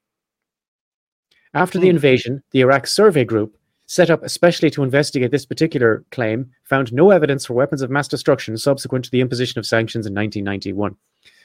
After 1.55 1.79
the 1.79 1.89
Hmm. 1.89 1.97
invasion, 1.97 2.43
the 2.51 2.61
Iraq 2.61 2.87
Survey 2.87 3.25
Group, 3.25 3.57
set 3.87 4.11
up 4.11 4.23
especially 4.23 4.71
to 4.71 4.83
investigate 4.83 5.31
this 5.31 5.45
particular 5.47 6.05
claim, 6.11 6.51
found 6.65 6.93
no 6.93 7.11
evidence 7.11 7.45
for 7.47 7.55
weapons 7.55 7.83
of 7.83 7.91
mass 7.91 8.09
destruction 8.09 8.57
subsequent 8.57 9.05
to 9.05 9.11
the 9.11 9.21
imposition 9.21 9.59
of 9.59 9.67
sanctions 9.67 10.07
in 10.07 10.15
1991. 10.15 10.97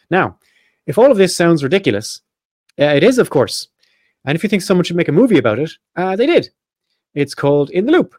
Now, 0.10 0.40
if 0.86 0.98
all 0.98 1.12
of 1.12 1.18
this 1.18 1.36
sounds 1.36 1.64
ridiculous, 1.64 2.22
uh, 2.80 2.86
it 2.86 3.04
is, 3.04 3.18
of 3.18 3.30
course. 3.30 3.68
And 4.26 4.36
if 4.36 4.44
you 4.44 4.50
think 4.50 4.62
someone 4.62 4.84
should 4.84 4.96
make 4.96 5.08
a 5.08 5.14
movie 5.14 5.38
about 5.38 5.60
it, 5.60 5.72
uh, 5.96 6.16
they 6.16 6.26
did. 6.26 6.50
It's 7.14 7.34
called 7.34 7.70
In 7.72 7.86
the 7.86 7.92
Loop. 7.92 8.16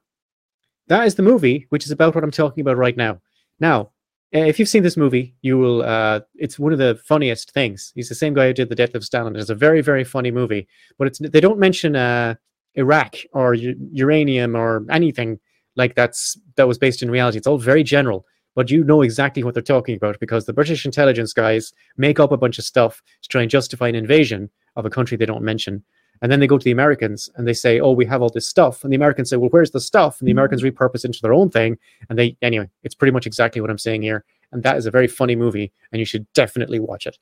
That 0.89 1.07
is 1.07 1.15
the 1.15 1.23
movie, 1.23 1.67
which 1.69 1.85
is 1.85 1.91
about 1.91 2.15
what 2.15 2.25
I'm 2.25 2.31
talking 2.31 2.63
about 2.63 2.77
right 2.77 2.97
now. 2.97 3.21
Now, 3.61 3.91
uh, 4.35 4.41
if 4.41 4.59
you've 4.59 4.69
seen 4.69 4.83
this 4.83 4.97
movie, 4.97 5.35
you 5.41 5.59
will. 5.59 5.83
Uh, 5.83 6.21
it's 6.35 6.59
one 6.59 6.73
of 6.73 6.79
the 6.79 7.01
funniest 7.05 7.53
things. 7.53 7.93
He's 7.95 8.09
the 8.09 8.15
same 8.15 8.35
guy 8.35 8.49
who 8.49 8.53
did 8.53 8.69
The 8.69 8.75
Death 8.75 8.95
of 8.95 9.05
Stalin. 9.05 9.37
It's 9.37 9.49
a 9.49 9.55
very, 9.55 9.81
very 9.81 10.05
funny 10.05 10.31
movie, 10.31 10.69
but 10.99 11.07
it's 11.07 11.19
they 11.19 11.41
don't 11.41 11.59
mention 11.59 11.97
uh, 11.97 12.35
Iraq 12.75 13.17
or 13.33 13.55
uranium 13.55 14.55
or 14.55 14.85
anything 14.91 15.41
like 15.77 15.95
that's 15.95 16.39
that 16.57 16.69
was 16.69 16.77
based 16.77 17.03
in 17.03 17.11
reality. 17.11 17.39
It's 17.39 17.47
all 17.47 17.59
very 17.59 17.83
general, 17.83 18.27
but 18.59 18.73
you 18.73 18.83
know 18.83 19.03
exactly 19.03 19.45
what 19.45 19.55
they're 19.55 19.63
talking 19.63 19.95
about 19.95 20.19
because 20.19 20.45
the 20.45 20.53
British 20.53 20.85
intelligence 20.85 21.33
guys 21.33 21.73
make 21.97 22.19
up 22.19 22.33
a 22.33 22.37
bunch 22.37 22.59
of 22.59 22.65
stuff 22.65 23.01
to 23.23 23.29
try 23.29 23.41
and 23.41 23.49
justify 23.49 23.87
an 23.87 23.95
invasion 23.95 24.51
of 24.75 24.85
a 24.85 24.91
country 24.91 25.17
they 25.17 25.27
don't 25.27 25.45
mention. 25.45 25.81
And 26.23 26.33
then 26.33 26.41
they 26.41 26.49
go 26.49 26.59
to 26.59 26.65
the 26.65 26.73
Americans 26.73 27.31
and 27.37 27.47
they 27.47 27.53
say, 27.53 27.79
"Oh, 27.79 27.93
we 27.93 28.05
have 28.07 28.21
all 28.21 28.31
this 28.31 28.49
stuff," 28.49 28.83
and 28.83 28.93
the 28.93 28.97
Americans 28.97 29.31
say, 29.31 29.37
"Well, 29.37 29.51
where's 29.51 29.71
the 29.71 29.79
stuff?" 29.79 30.21
And 30.21 30.27
the 30.27 30.33
Americans 30.33 30.65
repurpose 30.65 31.05
into 31.05 31.21
their 31.23 31.35
own 31.35 31.51
thing. 31.51 31.79
And 32.09 32.19
they, 32.19 32.37
anyway, 32.43 32.69
it's 32.83 32.97
pretty 32.97 33.13
much 33.13 33.29
exactly 33.29 33.61
what 33.61 33.71
I'm 33.71 33.79
saying 33.79 34.03
here. 34.03 34.25
And 34.51 34.65
that 34.65 34.77
is 34.77 34.87
a 34.87 34.91
very 34.91 35.07
funny 35.07 35.37
movie, 35.37 35.71
and 35.93 36.01
you 36.01 36.05
should 36.05 36.27
definitely 36.33 36.81
watch 36.81 37.07
it. 37.07 37.17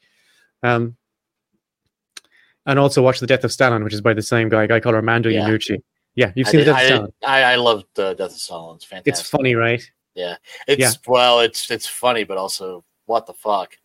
Um, 0.63 0.97
and 2.65 2.79
also 2.79 3.03
watch 3.03 3.21
The 3.21 3.27
Death 3.27 3.45
of 3.45 3.53
Stalin, 3.53 3.85
which 3.85 3.93
is 3.93 4.01
by 4.01 4.15
the 4.15 4.23
same 4.23 4.49
guy, 4.49 4.65
a 4.65 4.69
guy 4.69 4.81
called 4.81 4.95
Armando 4.95 5.29
Yeah. 5.29 5.47
Iannucci. 5.47 5.83
Yeah, 6.15 6.33
you've 6.35 6.49
seen 6.49 6.61
did, 6.61 6.69
The 6.69 6.73
Death 6.73 6.81
I, 6.81 6.83
of 6.83 6.87
Stalin. 6.87 7.13
I, 7.27 7.43
I 7.43 7.57
love 7.57 7.85
the 7.93 8.15
Death 8.15 8.31
of 8.31 8.39
Stalin. 8.39 8.77
It's 8.77 8.87
fantastic. 8.87 9.13
It's 9.13 9.29
funny, 9.29 9.55
right? 9.55 9.87
It's 10.17 10.81
yeah. 10.81 10.91
well, 11.07 11.41
it's 11.41 11.71
it's 11.71 11.87
funny, 11.87 12.25
but 12.25 12.37
also 12.39 12.85
what 13.07 13.27
the 13.27 13.35
fuck? 13.35 13.77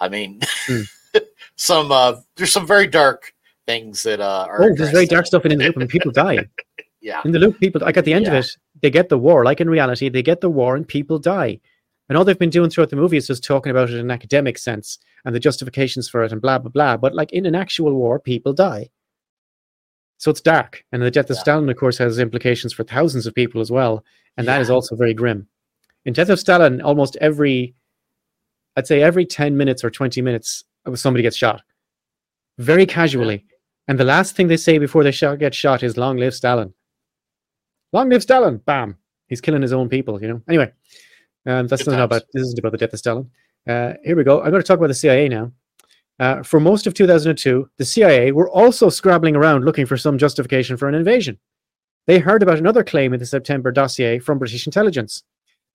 I 0.00 0.08
mean, 0.08 0.40
Hmm. 0.66 0.82
some 1.56 1.92
uh, 1.92 2.16
there's 2.36 2.52
some 2.52 2.66
very 2.66 2.86
dark 2.86 3.32
things 3.66 4.02
that 4.02 4.20
uh, 4.20 4.46
are. 4.48 4.62
Oh, 4.62 4.74
there's 4.74 4.90
very 4.90 5.06
dark 5.06 5.26
stuff 5.26 5.44
in 5.46 5.56
the 5.56 5.64
Loop, 5.64 5.76
and 5.76 5.88
people 5.88 6.10
die. 6.10 6.38
Yeah, 7.00 7.20
In 7.26 7.32
the 7.32 7.38
loop, 7.38 7.60
people 7.60 7.82
like 7.82 7.98
at 7.98 8.06
the 8.06 8.14
end 8.14 8.24
Yeah. 8.24 8.32
of 8.38 8.44
it, 8.46 8.56
they 8.80 8.90
get 8.90 9.10
the 9.10 9.18
war. 9.18 9.44
Like 9.44 9.60
in 9.60 9.68
reality, 9.68 10.08
they 10.08 10.22
get 10.22 10.40
the 10.40 10.48
war 10.48 10.74
and 10.74 10.88
people 10.88 11.18
die. 11.18 11.60
And 12.08 12.16
all 12.16 12.24
they've 12.24 12.38
been 12.38 12.48
doing 12.48 12.70
throughout 12.70 12.88
the 12.88 12.96
movie 12.96 13.18
is 13.18 13.26
just 13.26 13.44
talking 13.44 13.70
about 13.70 13.90
it 13.90 13.96
in 13.96 14.00
an 14.00 14.10
academic 14.10 14.56
sense 14.56 14.98
and 15.26 15.34
the 15.34 15.38
justifications 15.38 16.08
for 16.08 16.24
it 16.24 16.32
and 16.32 16.40
blah 16.40 16.58
blah 16.58 16.70
blah. 16.70 16.96
But 16.96 17.14
like 17.14 17.30
in 17.34 17.44
an 17.44 17.54
actual 17.54 17.92
war, 17.92 18.18
people 18.18 18.54
die. 18.54 18.88
So 20.16 20.30
it's 20.30 20.40
dark. 20.40 20.82
And 20.92 21.02
the 21.02 21.10
death 21.10 21.28
of 21.28 21.36
Yeah. 21.36 21.42
Stalin, 21.42 21.68
of 21.68 21.76
course, 21.76 21.98
has 21.98 22.18
implications 22.18 22.72
for 22.72 22.84
thousands 22.84 23.26
of 23.26 23.34
people 23.34 23.60
as 23.60 23.70
well. 23.70 24.02
And 24.38 24.48
that 24.48 24.62
is 24.62 24.70
also 24.70 24.96
very 24.96 25.12
grim. 25.12 25.46
In 26.04 26.12
Death 26.12 26.28
of 26.28 26.40
Stalin, 26.40 26.80
almost 26.80 27.16
every 27.20 27.74
I'd 28.76 28.86
say 28.86 29.02
every 29.02 29.24
10 29.24 29.56
minutes 29.56 29.84
or 29.84 29.90
20 29.90 30.20
minutes 30.20 30.64
uh, 30.86 30.94
somebody 30.96 31.22
gets 31.22 31.36
shot. 31.36 31.62
Very 32.58 32.86
casually. 32.86 33.46
And 33.86 33.98
the 33.98 34.04
last 34.04 34.34
thing 34.34 34.48
they 34.48 34.56
say 34.56 34.78
before 34.78 35.04
they 35.04 35.12
shot, 35.12 35.38
get 35.38 35.54
shot 35.54 35.82
is 35.82 35.96
long 35.96 36.16
live 36.16 36.34
Stalin. 36.34 36.72
Long 37.92 38.08
live 38.08 38.22
Stalin! 38.22 38.58
Bam! 38.58 38.96
He's 39.28 39.40
killing 39.40 39.62
his 39.62 39.72
own 39.72 39.88
people, 39.88 40.20
you 40.20 40.28
know. 40.28 40.42
Anyway, 40.48 40.72
um, 41.46 41.66
that's 41.68 41.84
Good 41.84 41.92
not 41.92 41.96
times. 41.98 42.04
about 42.04 42.22
this 42.32 42.42
isn't 42.46 42.58
about 42.58 42.72
the 42.72 42.78
death 42.78 42.92
of 42.92 42.98
Stalin. 42.98 43.30
Uh, 43.68 43.94
here 44.02 44.16
we 44.16 44.24
go. 44.24 44.42
I'm 44.42 44.50
going 44.50 44.62
to 44.62 44.66
talk 44.66 44.78
about 44.78 44.88
the 44.88 44.94
CIA 44.94 45.28
now. 45.28 45.52
Uh, 46.18 46.42
for 46.42 46.60
most 46.60 46.86
of 46.86 46.94
2002, 46.94 47.68
the 47.76 47.84
CIA 47.84 48.32
were 48.32 48.48
also 48.50 48.88
scrabbling 48.88 49.36
around 49.36 49.64
looking 49.64 49.86
for 49.86 49.96
some 49.96 50.16
justification 50.16 50.76
for 50.76 50.88
an 50.88 50.94
invasion. 50.94 51.38
They 52.06 52.18
heard 52.18 52.42
about 52.42 52.58
another 52.58 52.84
claim 52.84 53.12
in 53.12 53.20
the 53.20 53.26
September 53.26 53.72
dossier 53.72 54.18
from 54.18 54.38
British 54.38 54.66
intelligence. 54.66 55.24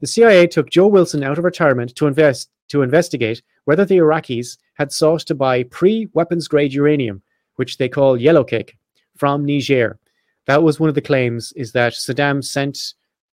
The 0.01 0.07
CIA 0.07 0.47
took 0.47 0.69
Joe 0.69 0.88
Wilson 0.88 1.23
out 1.23 1.38
of 1.38 1.43
retirement 1.43 1.95
to 1.95 2.07
invest 2.07 2.49
to 2.69 2.81
investigate 2.83 3.41
whether 3.65 3.83
the 3.83 3.97
Iraqis 3.97 4.57
had 4.75 4.91
sought 4.91 5.21
to 5.21 5.35
buy 5.35 5.63
pre-weapons 5.63 6.47
grade 6.47 6.71
uranium, 6.71 7.21
which 7.55 7.77
they 7.77 7.89
call 7.89 8.15
yellow 8.15 8.43
cake, 8.43 8.77
from 9.17 9.43
Niger. 9.43 9.99
That 10.45 10.63
was 10.63 10.79
one 10.79 10.89
of 10.89 10.95
the 10.95 11.01
claims: 11.01 11.51
is 11.55 11.71
that 11.73 11.93
Saddam 11.93 12.43
sent 12.43 12.93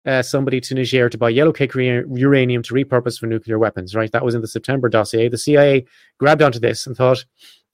uh, 0.07 0.23
somebody 0.23 0.61
to 0.61 0.75
Niger 0.75 1.09
to 1.09 1.19
buy 1.19 1.31
yellow 1.31 1.53
cake 1.53 1.75
ura- 1.75 2.05
uranium 2.09 2.63
to 2.63 2.75
repurpose 2.75 3.19
for 3.19 3.27
nuclear 3.27 3.59
weapons. 3.59 3.95
Right? 3.95 4.13
That 4.13 4.25
was 4.25 4.35
in 4.35 4.41
the 4.41 4.49
September 4.49 4.89
dossier. 4.89 5.29
The 5.29 5.39
CIA 5.39 5.87
grabbed 6.19 6.43
onto 6.43 6.61
this 6.61 6.87
and 6.87 6.97
thought 6.97 7.25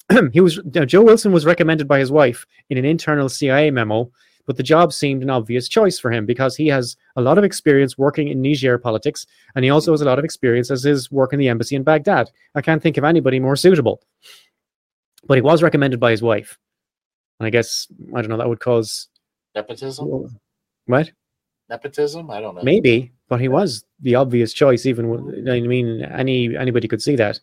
he 0.32 0.40
was 0.40 0.60
Joe 0.86 1.02
Wilson 1.02 1.32
was 1.32 1.44
recommended 1.46 1.86
by 1.86 1.98
his 1.98 2.10
wife 2.10 2.46
in 2.70 2.78
an 2.78 2.84
internal 2.84 3.28
CIA 3.28 3.70
memo, 3.70 4.10
but 4.48 4.56
the 4.56 4.62
job 4.62 4.94
seemed 4.94 5.22
an 5.22 5.28
obvious 5.28 5.68
choice 5.68 5.98
for 5.98 6.10
him 6.10 6.24
because 6.24 6.56
he 6.56 6.68
has 6.68 6.96
a 7.16 7.20
lot 7.20 7.36
of 7.36 7.44
experience 7.44 7.98
working 7.98 8.28
in 8.28 8.40
Niger 8.40 8.78
politics, 8.78 9.26
and 9.54 9.62
he 9.62 9.70
also 9.70 9.92
has 9.92 10.00
a 10.00 10.06
lot 10.06 10.18
of 10.18 10.24
experience 10.24 10.70
as 10.70 10.82
his 10.82 11.10
work 11.10 11.34
in 11.34 11.38
the 11.38 11.48
embassy 11.48 11.76
in 11.76 11.82
Baghdad. 11.82 12.30
I 12.54 12.62
can't 12.62 12.82
think 12.82 12.96
of 12.96 13.04
anybody 13.04 13.40
more 13.40 13.56
suitable. 13.56 14.00
But 15.26 15.36
he 15.36 15.42
was 15.42 15.62
recommended 15.62 16.00
by 16.00 16.12
his 16.12 16.22
wife, 16.22 16.58
and 17.38 17.46
I 17.46 17.50
guess 17.50 17.88
I 18.14 18.22
don't 18.22 18.30
know 18.30 18.38
that 18.38 18.48
would 18.48 18.60
cause 18.60 19.08
nepotism. 19.54 20.08
what 20.86 21.12
Nepotism. 21.68 22.30
I 22.30 22.40
don't 22.40 22.54
know. 22.54 22.62
maybe, 22.62 23.12
but 23.28 23.42
he 23.42 23.48
was 23.48 23.84
the 24.00 24.14
obvious 24.14 24.54
choice. 24.54 24.86
Even 24.86 25.46
I 25.46 25.60
mean, 25.60 26.00
any 26.04 26.56
anybody 26.56 26.88
could 26.88 27.02
see 27.02 27.16
that. 27.16 27.38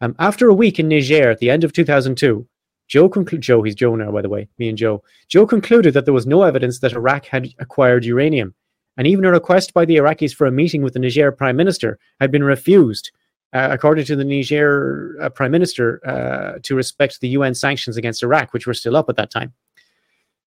Um, 0.00 0.16
after 0.18 0.48
a 0.48 0.54
week 0.54 0.80
in 0.80 0.88
Niger 0.88 1.30
at 1.30 1.38
the 1.38 1.50
end 1.50 1.62
of 1.62 1.72
2002, 1.72 2.44
Joe 2.88 3.08
concluded. 3.08 3.42
Joe, 3.42 3.62
he's 3.62 3.74
Joe 3.74 3.96
now, 3.96 4.10
by 4.10 4.22
the 4.22 4.28
way. 4.28 4.48
Me 4.58 4.68
and 4.68 4.78
Joe. 4.78 5.02
Joe 5.28 5.46
concluded 5.46 5.94
that 5.94 6.04
there 6.04 6.14
was 6.14 6.26
no 6.26 6.42
evidence 6.42 6.80
that 6.80 6.92
Iraq 6.92 7.26
had 7.26 7.48
acquired 7.58 8.04
uranium, 8.04 8.54
and 8.96 9.06
even 9.06 9.24
a 9.24 9.30
request 9.30 9.72
by 9.74 9.84
the 9.84 9.96
Iraqis 9.96 10.34
for 10.34 10.46
a 10.46 10.52
meeting 10.52 10.82
with 10.82 10.92
the 10.92 10.98
Niger 10.98 11.32
prime 11.32 11.56
minister 11.56 11.98
had 12.20 12.30
been 12.30 12.44
refused, 12.44 13.10
uh, 13.52 13.68
according 13.70 14.04
to 14.06 14.16
the 14.16 14.24
Niger 14.24 15.16
uh, 15.20 15.28
prime 15.30 15.50
minister, 15.50 16.00
uh, 16.06 16.58
to 16.62 16.74
respect 16.74 17.20
the 17.20 17.28
UN 17.28 17.54
sanctions 17.54 17.96
against 17.96 18.22
Iraq, 18.22 18.52
which 18.52 18.66
were 18.66 18.74
still 18.74 18.96
up 18.96 19.08
at 19.08 19.16
that 19.16 19.30
time. 19.30 19.52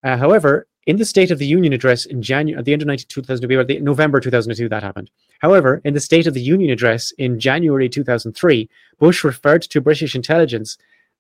Uh, 0.04 0.18
however, 0.18 0.68
in 0.86 0.98
the 0.98 1.06
State 1.06 1.32
of 1.32 1.40
the 1.40 1.46
Union 1.46 1.74
address 1.74 2.06
in 2.06 2.22
January, 2.22 2.58
at 2.58 2.66
the 2.66 2.72
end 2.74 2.82
of 2.82 3.08
2002, 3.08 3.64
the- 3.66 3.80
November 3.82 4.20
2002, 4.20 4.70
that 4.70 4.84
happened. 4.84 5.10
However, 5.40 5.82
in 5.84 5.94
the 5.94 6.00
State 6.00 6.28
of 6.28 6.34
the 6.34 6.42
Union 6.42 6.70
address 6.70 7.12
in 7.18 7.40
January 7.40 7.90
2003, 7.90 8.70
Bush 8.98 9.24
referred 9.24 9.64
to 9.64 9.82
British 9.82 10.16
intelligence 10.16 10.78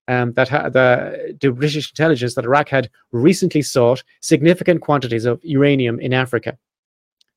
um, 0.07 0.33
that 0.33 0.49
ha- 0.49 0.69
the, 0.69 1.37
to 1.41 1.51
British 1.51 1.89
intelligence 1.91 2.35
that 2.35 2.45
Iraq 2.45 2.69
had 2.69 2.89
recently 3.11 3.61
sought 3.61 4.03
significant 4.21 4.81
quantities 4.81 5.25
of 5.25 5.43
uranium 5.43 5.99
in 5.99 6.13
Africa, 6.13 6.57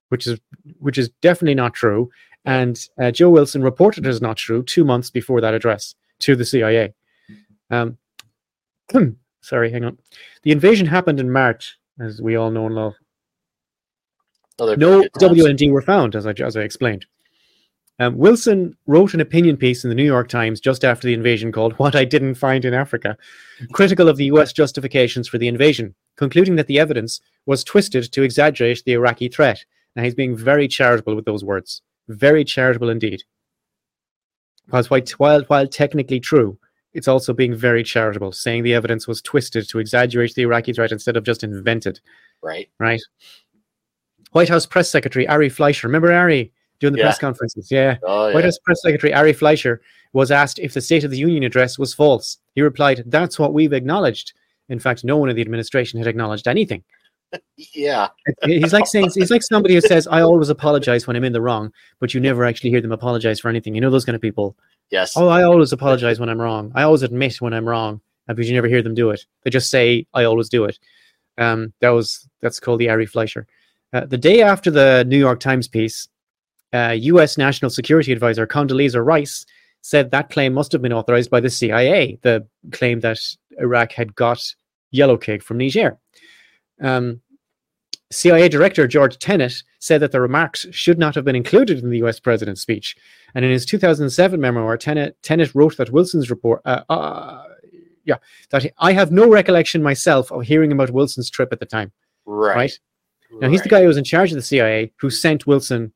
which 0.08 0.26
is 0.26 0.38
which 0.78 0.98
is 0.98 1.08
definitely 1.20 1.54
not 1.54 1.74
true. 1.74 2.10
And 2.44 2.80
uh, 3.00 3.10
Joe 3.10 3.30
Wilson 3.30 3.62
reported 3.62 4.06
it 4.06 4.08
as 4.08 4.22
not 4.22 4.36
true 4.36 4.62
two 4.62 4.84
months 4.84 5.10
before 5.10 5.40
that 5.40 5.54
address 5.54 5.94
to 6.20 6.36
the 6.36 6.44
CIA. 6.44 6.94
Um, 7.70 7.98
sorry, 9.40 9.70
hang 9.70 9.84
on. 9.84 9.98
The 10.42 10.52
invasion 10.52 10.86
happened 10.86 11.20
in 11.20 11.30
March, 11.30 11.78
as 12.00 12.22
we 12.22 12.36
all 12.36 12.50
know 12.50 12.66
and 12.66 12.74
love. 12.74 12.94
They're 14.58 14.76
no 14.76 15.00
pretty 15.00 15.10
good 15.18 15.20
times. 15.20 15.38
WMD 15.38 15.70
were 15.70 15.82
found, 15.82 16.14
as 16.14 16.26
I, 16.26 16.32
as 16.32 16.56
I 16.56 16.62
explained. 16.62 17.06
Um, 18.00 18.16
Wilson 18.16 18.74
wrote 18.86 19.12
an 19.12 19.20
opinion 19.20 19.58
piece 19.58 19.84
in 19.84 19.90
the 19.90 19.94
New 19.94 20.04
York 20.04 20.28
Times 20.28 20.58
just 20.58 20.84
after 20.86 21.06
the 21.06 21.12
invasion 21.12 21.52
called 21.52 21.74
What 21.74 21.94
I 21.94 22.06
Didn't 22.06 22.34
Find 22.36 22.64
in 22.64 22.72
Africa, 22.72 23.14
critical 23.72 24.08
of 24.08 24.16
the 24.16 24.24
US 24.24 24.54
justifications 24.54 25.28
for 25.28 25.36
the 25.36 25.48
invasion, 25.48 25.94
concluding 26.16 26.56
that 26.56 26.66
the 26.66 26.78
evidence 26.78 27.20
was 27.44 27.62
twisted 27.62 28.10
to 28.10 28.22
exaggerate 28.22 28.82
the 28.86 28.94
Iraqi 28.94 29.28
threat. 29.28 29.66
Now, 29.94 30.02
he's 30.02 30.14
being 30.14 30.34
very 30.34 30.66
charitable 30.66 31.14
with 31.14 31.26
those 31.26 31.44
words. 31.44 31.82
Very 32.08 32.42
charitable 32.42 32.88
indeed. 32.88 33.22
Because 34.64 34.88
while, 34.88 35.02
while, 35.18 35.42
while 35.42 35.66
technically 35.66 36.20
true, 36.20 36.58
it's 36.94 37.08
also 37.08 37.34
being 37.34 37.54
very 37.54 37.84
charitable, 37.84 38.32
saying 38.32 38.62
the 38.62 38.74
evidence 38.74 39.06
was 39.06 39.20
twisted 39.20 39.68
to 39.68 39.78
exaggerate 39.78 40.34
the 40.34 40.42
Iraqi 40.42 40.72
threat 40.72 40.90
instead 40.90 41.18
of 41.18 41.24
just 41.24 41.44
invented 41.44 42.00
Right. 42.42 42.70
right? 42.78 43.02
White 44.32 44.48
House 44.48 44.64
Press 44.64 44.88
Secretary 44.88 45.28
Ari 45.28 45.50
Fleischer, 45.50 45.86
remember 45.86 46.10
Ari 46.12 46.52
doing 46.80 46.92
the 46.94 46.98
Yeah. 46.98 47.04
press 47.06 47.18
conferences? 47.18 47.70
Yeah. 47.70 47.98
Oh, 48.02 48.28
yeah. 48.28 48.34
White 48.34 48.44
House 48.44 48.58
Press 48.58 48.82
Secretary 48.82 49.14
Ari 49.14 49.32
Fleischer 49.32 49.80
was 50.12 50.30
asked 50.30 50.58
if 50.58 50.74
the 50.74 50.80
State 50.80 51.04
of 51.04 51.10
the 51.10 51.18
Union 51.18 51.44
address 51.44 51.78
was 51.78 51.94
false. 51.94 52.38
He 52.54 52.62
replied, 52.62 53.04
That's 53.06 53.38
what 53.38 53.52
we've 53.54 53.72
acknowledged. 53.72 54.32
In 54.68 54.78
fact, 54.78 55.04
no 55.04 55.16
one 55.16 55.28
in 55.28 55.36
the 55.36 55.42
administration 55.42 55.98
had 55.98 56.06
acknowledged 56.08 56.48
anything. 56.48 56.82
yeah. 57.56 58.08
He's 58.44 58.72
like 58.72 58.86
saying 58.86 59.10
he's 59.14 59.30
like 59.30 59.42
somebody 59.42 59.74
who 59.74 59.80
says, 59.80 60.08
I 60.08 60.20
always 60.22 60.48
apologize 60.48 61.06
when 61.06 61.16
I'm 61.16 61.24
in 61.24 61.32
the 61.32 61.40
wrong, 61.40 61.72
but 62.00 62.12
you 62.12 62.20
never 62.20 62.44
actually 62.44 62.70
hear 62.70 62.80
them 62.80 62.92
apologize 62.92 63.38
for 63.38 63.48
anything. 63.48 63.74
You 63.74 63.80
know 63.80 63.90
those 63.90 64.04
kind 64.04 64.16
of 64.16 64.22
people. 64.22 64.56
Yes. 64.90 65.16
Oh, 65.16 65.28
I 65.28 65.44
always 65.44 65.72
apologize 65.72 66.18
when 66.18 66.28
I'm 66.28 66.40
wrong. 66.40 66.72
I 66.74 66.82
always 66.82 67.02
admit 67.02 67.40
when 67.40 67.52
I'm 67.54 67.68
wrong, 67.68 68.00
uh, 68.28 68.34
because 68.34 68.48
you 68.48 68.56
never 68.56 68.66
hear 68.66 68.82
them 68.82 68.94
do 68.94 69.10
it. 69.10 69.24
They 69.44 69.50
just 69.50 69.70
say, 69.70 70.06
"I 70.14 70.24
always 70.24 70.48
do 70.48 70.64
it." 70.64 70.80
Um, 71.38 71.72
that 71.80 71.90
was 71.90 72.28
that's 72.40 72.58
called 72.58 72.80
the 72.80 72.88
Ari 72.88 73.06
Fleischer. 73.06 73.46
Uh, 73.92 74.06
the 74.06 74.18
day 74.18 74.42
after 74.42 74.70
the 74.70 75.04
New 75.06 75.18
York 75.18 75.38
Times 75.38 75.68
piece, 75.68 76.08
uh, 76.72 76.96
U.S. 76.98 77.36
National 77.36 77.70
Security 77.70 78.12
Advisor 78.12 78.46
Condoleezza 78.46 79.04
Rice 79.04 79.44
said 79.82 80.10
that 80.10 80.30
claim 80.30 80.52
must 80.52 80.72
have 80.72 80.82
been 80.82 80.92
authorized 80.92 81.30
by 81.30 81.40
the 81.40 81.50
CIA. 81.50 82.18
The 82.22 82.46
claim 82.70 83.00
that 83.00 83.18
Iraq 83.58 83.92
had 83.92 84.14
got 84.14 84.42
yellow 84.90 85.16
cake 85.16 85.42
from 85.42 85.58
Niger. 85.58 85.98
Um, 86.80 87.20
CIA 88.12 88.48
Director 88.48 88.86
George 88.88 89.18
Tenet 89.18 89.62
said 89.78 90.00
that 90.00 90.12
the 90.12 90.20
remarks 90.20 90.66
should 90.72 90.98
not 90.98 91.14
have 91.14 91.24
been 91.24 91.36
included 91.36 91.82
in 91.82 91.90
the 91.90 92.02
US 92.02 92.18
president's 92.18 92.60
speech. 92.60 92.96
And 93.34 93.44
in 93.44 93.50
his 93.50 93.64
2007 93.64 94.40
memoir, 94.40 94.76
Tenet, 94.76 95.16
Tenet 95.22 95.54
wrote 95.54 95.76
that 95.76 95.90
Wilson's 95.90 96.28
report, 96.28 96.60
uh, 96.64 96.82
uh, 96.88 97.44
yeah, 98.04 98.16
that 98.50 98.66
I 98.78 98.92
have 98.92 99.12
no 99.12 99.28
recollection 99.28 99.82
myself 99.82 100.32
of 100.32 100.42
hearing 100.42 100.72
about 100.72 100.90
Wilson's 100.90 101.30
trip 101.30 101.52
at 101.52 101.60
the 101.60 101.66
time. 101.66 101.92
right. 102.26 102.56
right. 102.56 102.78
Now, 103.40 103.48
he's 103.48 103.62
the 103.62 103.68
guy 103.68 103.82
who 103.82 103.86
was 103.86 103.96
in 103.96 104.02
charge 104.02 104.32
of 104.32 104.36
the 104.36 104.42
CIA 104.42 104.92
who 104.96 105.08
sent 105.08 105.46
Wilson 105.46 105.92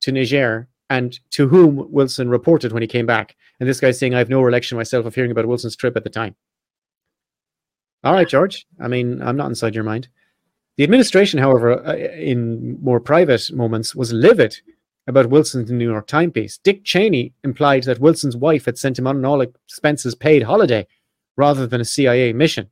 to 0.00 0.12
Niger 0.12 0.68
and 0.88 1.18
to 1.30 1.48
whom 1.48 1.90
Wilson 1.90 2.28
reported 2.28 2.72
when 2.72 2.82
he 2.82 2.88
came 2.88 3.06
back. 3.06 3.36
And 3.60 3.68
this 3.68 3.80
guy's 3.80 3.98
saying, 3.98 4.14
I 4.14 4.18
have 4.18 4.28
no 4.28 4.42
recollection 4.42 4.76
myself 4.76 5.06
of 5.06 5.14
hearing 5.14 5.30
about 5.30 5.46
Wilson's 5.46 5.76
trip 5.76 5.96
at 5.96 6.04
the 6.04 6.10
time. 6.10 6.34
All 8.02 8.14
right, 8.14 8.28
George. 8.28 8.66
I 8.80 8.88
mean, 8.88 9.22
I'm 9.22 9.36
not 9.36 9.48
inside 9.48 9.74
your 9.74 9.84
mind. 9.84 10.08
The 10.76 10.84
administration, 10.84 11.38
however, 11.38 11.86
uh, 11.86 11.94
in 11.94 12.82
more 12.82 13.00
private 13.00 13.52
moments, 13.52 13.94
was 13.94 14.12
livid 14.12 14.56
about 15.06 15.28
Wilson's 15.28 15.70
New 15.70 15.90
York 15.90 16.06
Times 16.06 16.32
piece. 16.32 16.58
Dick 16.58 16.84
Cheney 16.84 17.34
implied 17.44 17.84
that 17.84 18.00
Wilson's 18.00 18.36
wife 18.36 18.64
had 18.64 18.78
sent 18.78 18.98
him 18.98 19.06
on 19.06 19.16
an 19.16 19.24
all 19.24 19.42
expenses 19.42 20.14
paid 20.14 20.42
holiday 20.42 20.86
rather 21.36 21.66
than 21.66 21.80
a 21.80 21.84
CIA 21.84 22.32
mission. 22.32 22.70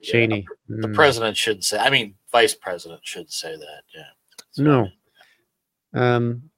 Yeah, 0.00 0.12
Cheney. 0.12 0.46
The 0.68 0.88
hmm. 0.88 0.94
president 0.94 1.36
should 1.36 1.62
say. 1.62 1.78
I 1.78 1.90
mean, 1.90 2.14
vice 2.32 2.54
president 2.54 3.00
should 3.04 3.30
say 3.30 3.56
that. 3.56 3.82
Yeah. 3.94 4.62
No. 4.64 4.88
Um, 5.92 6.50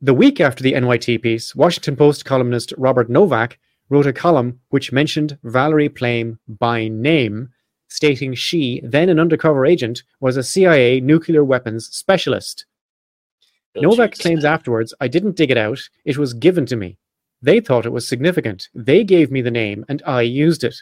the 0.00 0.14
week 0.14 0.40
after 0.40 0.62
the 0.62 0.74
NYT 0.74 1.22
piece, 1.22 1.54
Washington 1.54 1.96
Post 1.96 2.24
columnist 2.24 2.74
Robert 2.76 3.08
Novak 3.08 3.58
wrote 3.88 4.06
a 4.06 4.12
column 4.12 4.60
which 4.68 4.92
mentioned 4.92 5.38
Valerie 5.44 5.88
Plame 5.88 6.38
by 6.46 6.88
name, 6.88 7.48
stating 7.88 8.34
she, 8.34 8.80
then 8.84 9.08
an 9.08 9.20
undercover 9.20 9.64
agent, 9.64 10.02
was 10.20 10.36
a 10.36 10.42
CIA 10.42 11.00
nuclear 11.00 11.44
weapons 11.44 11.88
specialist. 11.88 12.66
Oh, 13.76 13.80
Novak 13.80 14.18
claims 14.18 14.44
afterwards, 14.44 14.94
I 15.00 15.08
didn't 15.08 15.36
dig 15.36 15.50
it 15.50 15.56
out, 15.56 15.80
it 16.04 16.18
was 16.18 16.34
given 16.34 16.66
to 16.66 16.76
me. 16.76 16.98
They 17.42 17.60
thought 17.60 17.86
it 17.86 17.92
was 17.92 18.08
significant. 18.08 18.68
They 18.74 19.04
gave 19.04 19.30
me 19.30 19.42
the 19.42 19.50
name 19.50 19.84
and 19.88 20.02
I 20.06 20.22
used 20.22 20.64
it. 20.64 20.76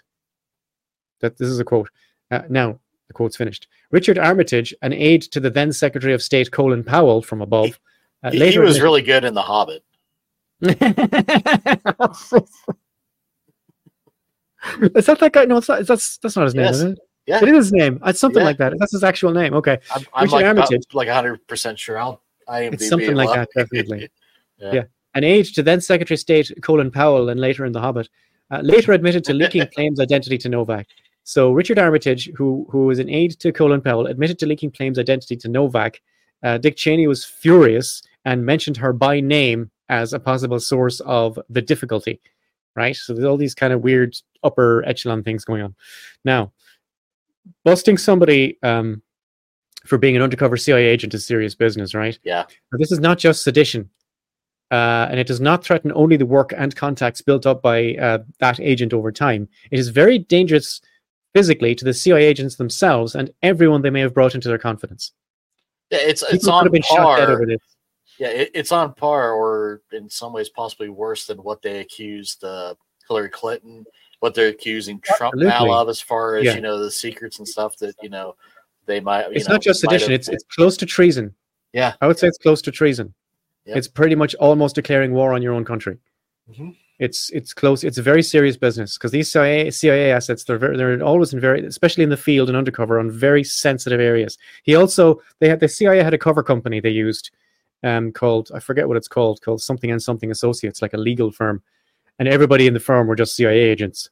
That 1.21 1.39
this 1.39 1.49
is 1.49 1.59
a 1.59 1.65
quote. 1.65 1.91
Uh, 2.31 2.43
now, 2.49 2.81
the 3.13 3.17
quote's 3.17 3.37
finished. 3.37 3.69
Richard 3.91 4.19
Armitage, 4.19 4.75
an 4.83 4.93
aide 4.93 5.23
to 5.23 5.41
the 5.41 5.51
then 5.51 5.73
Secretary 5.73 6.15
of 6.15 6.23
State 6.23 6.51
Colin 6.51 6.83
Powell 6.83 7.23
from 7.23 7.43
above, 7.43 7.79
uh, 8.23 8.31
He, 8.31 8.39
later 8.39 8.63
he 8.63 8.67
was 8.67 8.81
really 8.81 9.03
good 9.03 9.25
in 9.25 9.35
The 9.35 9.43
Hobbit. 9.43 9.85
is 10.63 10.71
that 15.07 15.19
that 15.21 15.33
guy? 15.33 15.45
No, 15.45 15.57
it's 15.59 15.69
not, 15.69 15.87
that's 15.87 16.19
that's 16.19 16.37
not 16.37 16.45
his 16.45 16.55
name, 16.55 16.65
Yes. 16.67 16.77
is 16.77 16.83
it? 16.83 16.99
Yeah. 17.27 17.43
It 17.43 17.49
is 17.49 17.67
his 17.67 17.73
name. 17.73 18.01
It's 18.07 18.21
something 18.21 18.41
Yeah. 18.41 18.47
like 18.47 18.59
that. 18.59 18.75
That's 18.79 18.93
his 18.93 19.05
actual 19.05 19.33
name. 19.33 19.55
Okay. 19.55 19.79
I'm, 19.95 20.05
I'm 20.15 20.25
Richard 20.25 20.33
like, 20.35 20.45
about, 20.47 20.65
Armitage. 20.73 20.83
like 20.95 21.09
100% 21.09 21.79
sure. 21.79 21.99
I'll, 21.99 22.23
I 22.49 22.63
It's 22.63 22.89
something 22.89 23.15
like 23.15 23.31
that, 23.35 23.49
definitely. 23.55 24.09
Yeah. 24.59 24.73
Yeah. 24.73 24.83
An 25.15 25.25
aide 25.25 25.47
to 25.57 25.63
then 25.65 25.81
Secretary 25.81 26.15
of 26.15 26.21
State 26.21 26.53
Colin 26.63 26.93
Powell 26.93 27.29
and 27.31 27.41
later 27.41 27.65
in 27.65 27.73
The 27.73 27.81
Hobbit, 27.81 28.09
uh, 28.53 28.61
later 28.63 28.93
admitted 28.93 29.25
to 29.25 29.35
leaking 29.35 29.67
Plame's 29.75 29.99
identity 29.99 30.39
to 30.39 30.49
Novak. 30.49 30.87
So 31.25 31.53
Richard 31.53 31.79
Armitage, 31.79 32.31
who 32.37 32.67
who 32.71 32.87
was 32.87 32.99
an 32.99 33.09
aide 33.09 33.39
to 33.41 33.53
Colin 33.53 33.81
Powell, 33.81 34.07
admitted 34.07 34.39
to 34.41 34.47
leaking 34.47 34.71
Plame's 34.71 34.99
identity 34.99 35.37
to 35.37 35.49
Novak. 35.49 36.01
Uh, 36.43 36.59
Dick 36.59 36.77
Cheney 36.77 37.07
was 37.07 37.25
furious 37.25 38.03
and 38.25 38.45
mentioned 38.45 38.77
her 38.77 38.93
by 38.93 39.21
name 39.21 39.71
as 39.89 40.13
a 40.13 40.19
possible 40.19 40.59
source 40.59 41.01
of 41.01 41.39
the 41.49 41.63
difficulty. 41.63 42.21
Right. 42.75 42.97
So 42.97 43.13
there's 43.13 43.27
all 43.27 43.37
these 43.37 43.55
kind 43.55 43.73
of 43.73 43.83
weird 43.83 44.17
upper 44.43 44.83
echelon 44.87 45.23
things 45.23 45.45
going 45.45 45.63
on. 45.63 45.75
Now, 46.25 46.53
busting 47.65 47.99
somebody 47.99 48.59
um, 48.63 49.03
for 49.85 49.99
being 49.99 50.17
an 50.17 50.23
undercover 50.23 50.57
CIA 50.57 50.87
agent 50.87 51.13
is 51.15 51.27
serious 51.27 51.55
business, 51.55 51.95
right? 51.95 52.19
Yeah. 52.25 52.45
But 52.71 52.81
this 52.81 52.91
is 52.91 52.99
not 52.99 53.19
just 53.19 53.45
sedition. 53.45 53.91
Uh, 54.71 55.07
and 55.11 55.21
it 55.21 55.27
does 55.27 55.41
not 55.41 55.63
threaten 55.63 55.93
only 55.95 56.17
the 56.17 56.25
work 56.25 56.55
and 56.57 56.75
contacts 56.75 57.21
built 57.21 57.45
up 57.45 57.61
by 57.61 57.95
uh, 57.97 58.19
that 58.39 58.59
agent 58.59 58.95
over 58.95 59.13
time. 59.13 59.47
It 59.71 59.79
is 59.79 59.89
very 59.89 60.19
dangerous 60.19 60.81
physically 61.35 61.75
to 61.75 61.85
the 61.85 61.95
CIA 61.95 62.25
agents 62.25 62.57
themselves 62.57 63.15
and 63.15 63.33
everyone 63.43 63.83
they 63.83 63.91
may 63.91 64.01
have 64.01 64.15
brought 64.15 64.35
into 64.35 64.49
their 64.49 64.59
confidence. 64.59 65.13
Yeah, 65.91 65.99
it's 66.03 66.23
it's 66.23 66.45
People 66.45 66.61
could 66.61 66.67
on 66.67 66.73
been 66.73 66.83
par. 66.83 67.21
over 67.31 67.47
this. 67.47 67.59
Yeah, 68.19 68.29
it, 68.29 68.51
it's 68.55 68.73
on 68.73 68.95
par, 68.95 69.33
or 69.33 69.81
in 69.93 70.09
some 70.09 70.33
ways 70.33 70.49
possibly 70.49 70.89
worse 70.89 71.27
than 71.27 71.39
what 71.39 71.63
they 71.63 71.81
accused 71.81 72.45
uh, 72.45 72.75
Hillary 73.09 73.31
Clinton, 73.31 73.85
what 74.21 74.35
they're 74.35 74.49
accusing 74.49 75.01
Trump 75.01 75.35
now 75.37 75.71
of, 75.73 75.89
as 75.89 76.01
far 76.01 76.37
as 76.37 76.45
Yeah. 76.45 76.55
you 76.55 76.61
know 76.61 76.79
the 76.79 76.91
secrets 76.91 77.39
and 77.39 77.49
stuff 77.49 77.77
that 77.79 77.95
you 78.03 78.09
know 78.09 78.37
they 78.87 79.01
might. 79.01 79.27
You 79.29 79.33
It's 79.37 79.49
know, 79.49 79.55
not 79.55 79.63
just 79.63 79.81
sedition, 79.81 80.11
have- 80.11 80.21
it's, 80.21 80.29
it's 80.29 80.45
close 80.45 80.77
to 80.79 80.87
treason. 80.87 81.35
Yeah. 81.73 81.95
I 82.01 82.07
would 82.07 82.19
say 82.19 82.27
it's 82.29 82.39
close 82.39 82.61
to 82.63 82.71
treason. 82.71 83.15
Yep. 83.65 83.77
It's 83.77 83.89
pretty 83.89 84.15
much 84.15 84.35
almost 84.37 84.75
declaring 84.75 85.13
war 85.13 85.33
on 85.35 85.41
your 85.43 85.55
own 85.55 85.65
country. 85.65 85.99
Mhm. 86.51 86.77
It's 87.03 87.31
it's 87.31 87.53
close. 87.53 87.83
It's 87.83 87.99
a 87.99 88.03
very 88.03 88.23
serious 88.23 88.57
business 88.57 88.97
because 88.97 89.11
these 89.11 89.29
CIA, 89.29 89.73
CIA 89.73 90.13
assets 90.13 90.45
they're 90.45 90.57
very, 90.57 90.77
they're 90.77 91.03
always 91.03 91.33
in 91.33 91.41
very 91.41 91.67
especially 91.67 92.05
in 92.05 92.11
the 92.11 92.17
field 92.17 92.49
and 92.49 92.57
undercover 92.57 93.01
on 93.01 93.11
very 93.11 93.43
sensitive 93.43 93.99
areas. 93.99 94.39
He 94.63 94.77
also 94.77 95.21
they 95.41 95.49
had 95.49 95.59
the 95.59 95.67
CIA 95.67 96.05
had 96.05 96.15
a 96.15 96.19
cover 96.19 96.45
company 96.45 96.79
they 96.79 96.91
used 96.91 97.33
um, 97.83 98.13
called 98.13 98.53
I 98.55 98.61
forget 98.61 98.87
what 98.87 98.97
it's 98.97 99.09
called 99.09 99.43
called 99.43 99.61
something 99.61 99.91
and 99.91 100.01
something 100.01 100.31
associates 100.31 100.81
like 100.81 100.95
a 100.95 100.97
legal 100.97 101.33
firm, 101.33 101.61
and 102.21 102.29
everybody 102.29 102.69
in 102.69 102.75
the 102.75 102.79
firm 102.79 103.09
were 103.09 103.17
just 103.17 103.35
CIA 103.35 103.59
agents, 103.59 104.09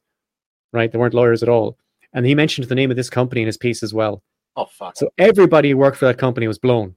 right? 0.73 0.91
They 0.91 0.99
weren't 0.99 1.15
lawyers 1.15 1.45
at 1.45 1.49
all. 1.49 1.79
And 2.13 2.27
he 2.27 2.35
mentioned 2.35 2.67
the 2.67 2.75
name 2.75 2.91
of 2.91 2.97
this 2.97 3.09
company 3.09 3.43
in 3.43 3.47
his 3.47 3.57
piece 3.57 3.85
as 3.85 3.95
well. 3.95 4.21
Oh 4.57 4.67
fuck! 4.67 4.97
So 4.97 5.11
everybody 5.17 5.71
who 5.71 5.77
worked 5.77 5.99
for 5.99 6.07
that 6.07 6.19
company 6.19 6.49
was 6.49 6.59
blown. 6.59 6.97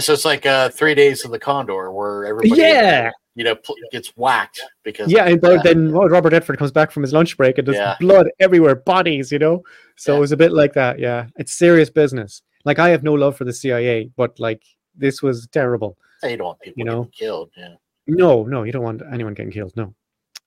So 0.00 0.14
it's 0.14 0.24
like 0.24 0.46
uh, 0.46 0.68
three 0.70 0.96
days 0.96 1.24
of 1.24 1.30
the 1.30 1.38
Condor, 1.38 1.92
where 1.92 2.26
everybody, 2.26 2.60
Yeah. 2.60 3.10
You 3.34 3.44
know, 3.44 3.56
gets 3.92 4.08
whacked 4.16 4.60
because 4.82 5.10
Yeah, 5.10 5.26
and 5.26 5.40
then 5.62 5.92
Robert 5.92 6.32
Redford 6.32 6.58
comes 6.58 6.72
back 6.72 6.90
from 6.90 7.02
his 7.02 7.12
lunch 7.12 7.36
break 7.36 7.58
and 7.58 7.66
there's 7.66 7.76
Yeah. 7.76 7.96
blood 8.00 8.28
everywhere, 8.40 8.74
bodies, 8.74 9.30
you 9.30 9.38
know. 9.38 9.62
So 9.96 10.12
Yeah. 10.12 10.18
it 10.18 10.20
was 10.20 10.32
a 10.32 10.36
bit 10.36 10.52
like 10.52 10.72
that. 10.74 10.98
Yeah, 10.98 11.26
it's 11.36 11.52
serious 11.52 11.90
business. 11.90 12.42
Like 12.64 12.78
I 12.78 12.88
have 12.90 13.02
no 13.02 13.14
love 13.14 13.36
for 13.36 13.44
the 13.44 13.52
CIA, 13.52 14.10
but 14.16 14.38
like 14.40 14.62
this 14.96 15.22
was 15.22 15.46
terrible. 15.52 15.96
You 16.22 16.36
don't 16.36 16.46
want 16.46 16.60
people 16.60 16.78
you 16.78 16.84
know. 16.84 17.02
getting 17.04 17.12
killed. 17.12 17.50
Yeah, 17.56 17.74
No, 18.06 18.42
no, 18.44 18.64
you 18.64 18.72
don't 18.72 18.82
want 18.82 19.02
anyone 19.12 19.34
getting 19.34 19.52
killed. 19.52 19.72
No, 19.76 19.94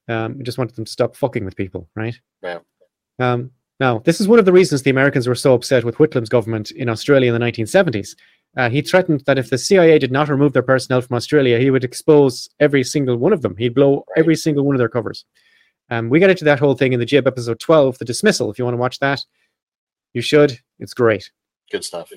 um, 0.09 0.37
we 0.37 0.43
just 0.43 0.57
wanted 0.57 0.75
them 0.75 0.85
to 0.85 0.91
stop 0.91 1.15
fucking 1.15 1.45
with 1.45 1.55
people, 1.55 1.89
right? 1.95 2.19
Yeah. 2.43 2.59
Um, 3.19 3.51
now, 3.79 3.99
this 3.99 4.21
is 4.21 4.27
one 4.27 4.39
of 4.39 4.45
the 4.45 4.51
reasons 4.51 4.83
the 4.83 4.91
Americans 4.91 5.27
were 5.27 5.35
so 5.35 5.53
upset 5.53 5.83
with 5.83 5.95
Whitlam's 5.99 6.29
government 6.29 6.71
in 6.71 6.89
Australia 6.89 7.33
in 7.33 7.39
the 7.39 7.43
1970s. 7.45 8.15
Uh, 8.55 8.69
he 8.69 8.81
threatened 8.81 9.21
that 9.25 9.39
if 9.39 9.49
the 9.49 9.57
CIA 9.57 9.97
did 9.97 10.11
not 10.11 10.29
remove 10.29 10.53
their 10.53 10.61
personnel 10.61 11.01
from 11.01 11.15
Australia, 11.15 11.57
he 11.59 11.71
would 11.71 11.83
expose 11.83 12.49
every 12.59 12.83
single 12.83 13.17
one 13.17 13.33
of 13.33 13.41
them. 13.41 13.55
He'd 13.57 13.73
blow 13.73 14.05
every 14.15 14.35
single 14.35 14.63
one 14.63 14.75
of 14.75 14.79
their 14.79 14.89
covers. 14.89 15.25
Um, 15.89 16.09
we 16.09 16.19
get 16.19 16.29
into 16.29 16.45
that 16.45 16.59
whole 16.59 16.75
thing 16.75 16.93
in 16.93 16.99
the 16.99 17.05
Jib 17.05 17.27
episode 17.27 17.59
12, 17.59 17.97
the 17.97 18.05
dismissal. 18.05 18.51
If 18.51 18.59
you 18.59 18.65
want 18.65 18.73
to 18.75 18.79
watch 18.79 18.99
that, 18.99 19.21
you 20.13 20.21
should. 20.21 20.57
It's 20.79 20.93
great. 20.93 21.31
Good 21.71 21.83
stuff. 21.83 22.11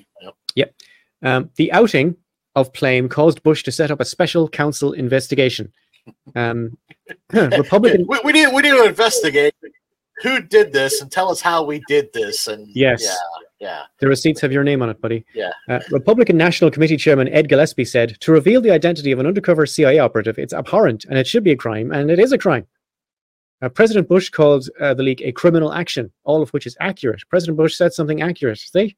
Yep. 0.55 0.73
Um, 1.23 1.49
the 1.55 1.71
outing 1.71 2.15
of 2.55 2.71
Plame 2.73 3.09
caused 3.09 3.43
Bush 3.43 3.63
to 3.63 3.71
set 3.71 3.91
up 3.91 3.99
a 3.99 4.05
special 4.05 4.47
counsel 4.47 4.93
investigation. 4.93 5.71
Um, 6.35 6.77
Republican. 7.33 8.05
we, 8.09 8.19
we 8.23 8.31
need 8.31 8.53
we 8.53 8.61
need 8.61 8.71
to 8.71 8.85
investigate 8.85 9.53
who 10.21 10.41
did 10.41 10.71
this 10.73 11.01
and 11.01 11.11
tell 11.11 11.29
us 11.29 11.41
how 11.41 11.63
we 11.63 11.81
did 11.87 12.11
this. 12.13 12.47
And 12.47 12.67
Yes. 12.75 13.03
yeah, 13.03 13.46
yeah. 13.59 13.83
The 13.99 14.07
receipts 14.07 14.39
have 14.41 14.51
your 14.51 14.63
name 14.63 14.81
on 14.81 14.89
it, 14.89 15.01
buddy. 15.01 15.25
Yeah. 15.33 15.51
Uh, 15.67 15.79
Republican 15.91 16.37
National 16.37 16.69
Committee 16.69 16.97
Chairman 16.97 17.27
Ed 17.29 17.49
Gillespie 17.49 17.85
said, 17.85 18.19
To 18.21 18.31
reveal 18.31 18.61
the 18.61 18.71
identity 18.71 19.11
of 19.11 19.19
an 19.19 19.25
undercover 19.25 19.65
CIA 19.65 19.99
operative, 19.99 20.37
it's 20.37 20.53
abhorrent 20.53 21.05
and 21.05 21.17
it 21.17 21.27
should 21.27 21.43
be 21.43 21.51
a 21.51 21.57
crime, 21.57 21.91
and 21.91 22.11
it 22.11 22.19
is 22.19 22.31
a 22.31 22.37
crime. 22.37 22.67
Uh, 23.61 23.69
President 23.69 24.07
Bush 24.07 24.29
called 24.29 24.69
uh, 24.79 24.93
the 24.93 25.01
leak 25.01 25.21
a 25.21 25.31
criminal 25.31 25.73
action, 25.73 26.11
all 26.23 26.43
of 26.43 26.49
which 26.51 26.67
is 26.67 26.77
accurate. 26.79 27.23
President 27.29 27.57
Bush 27.57 27.75
said 27.75 27.93
something 27.93 28.21
accurate. 28.21 28.59
See? 28.59 28.95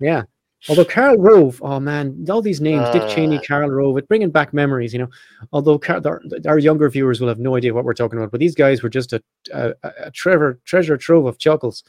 yeah. 0.00 0.22
Although 0.68 0.86
Karl 0.86 1.18
Rove, 1.18 1.60
oh 1.62 1.78
man, 1.78 2.24
all 2.30 2.40
these 2.40 2.60
names, 2.60 2.88
Dick 2.88 3.06
Cheney, 3.10 3.38
Karl 3.38 3.68
Rove, 3.68 3.98
it 3.98 4.08
bringing 4.08 4.30
back 4.30 4.54
memories, 4.54 4.94
you 4.94 4.98
know. 4.98 5.10
Although 5.52 5.78
Car- 5.78 6.00
our, 6.06 6.22
our 6.46 6.58
younger 6.58 6.88
viewers 6.88 7.20
will 7.20 7.28
have 7.28 7.38
no 7.38 7.54
idea 7.54 7.74
what 7.74 7.84
we're 7.84 7.92
talking 7.92 8.18
about, 8.18 8.30
but 8.30 8.40
these 8.40 8.54
guys 8.54 8.82
were 8.82 8.88
just 8.88 9.12
a, 9.12 9.22
a, 9.52 9.74
a 10.04 10.10
treasure, 10.10 10.58
treasure 10.64 10.96
trove 10.96 11.26
of 11.26 11.38
chuckles. 11.38 11.84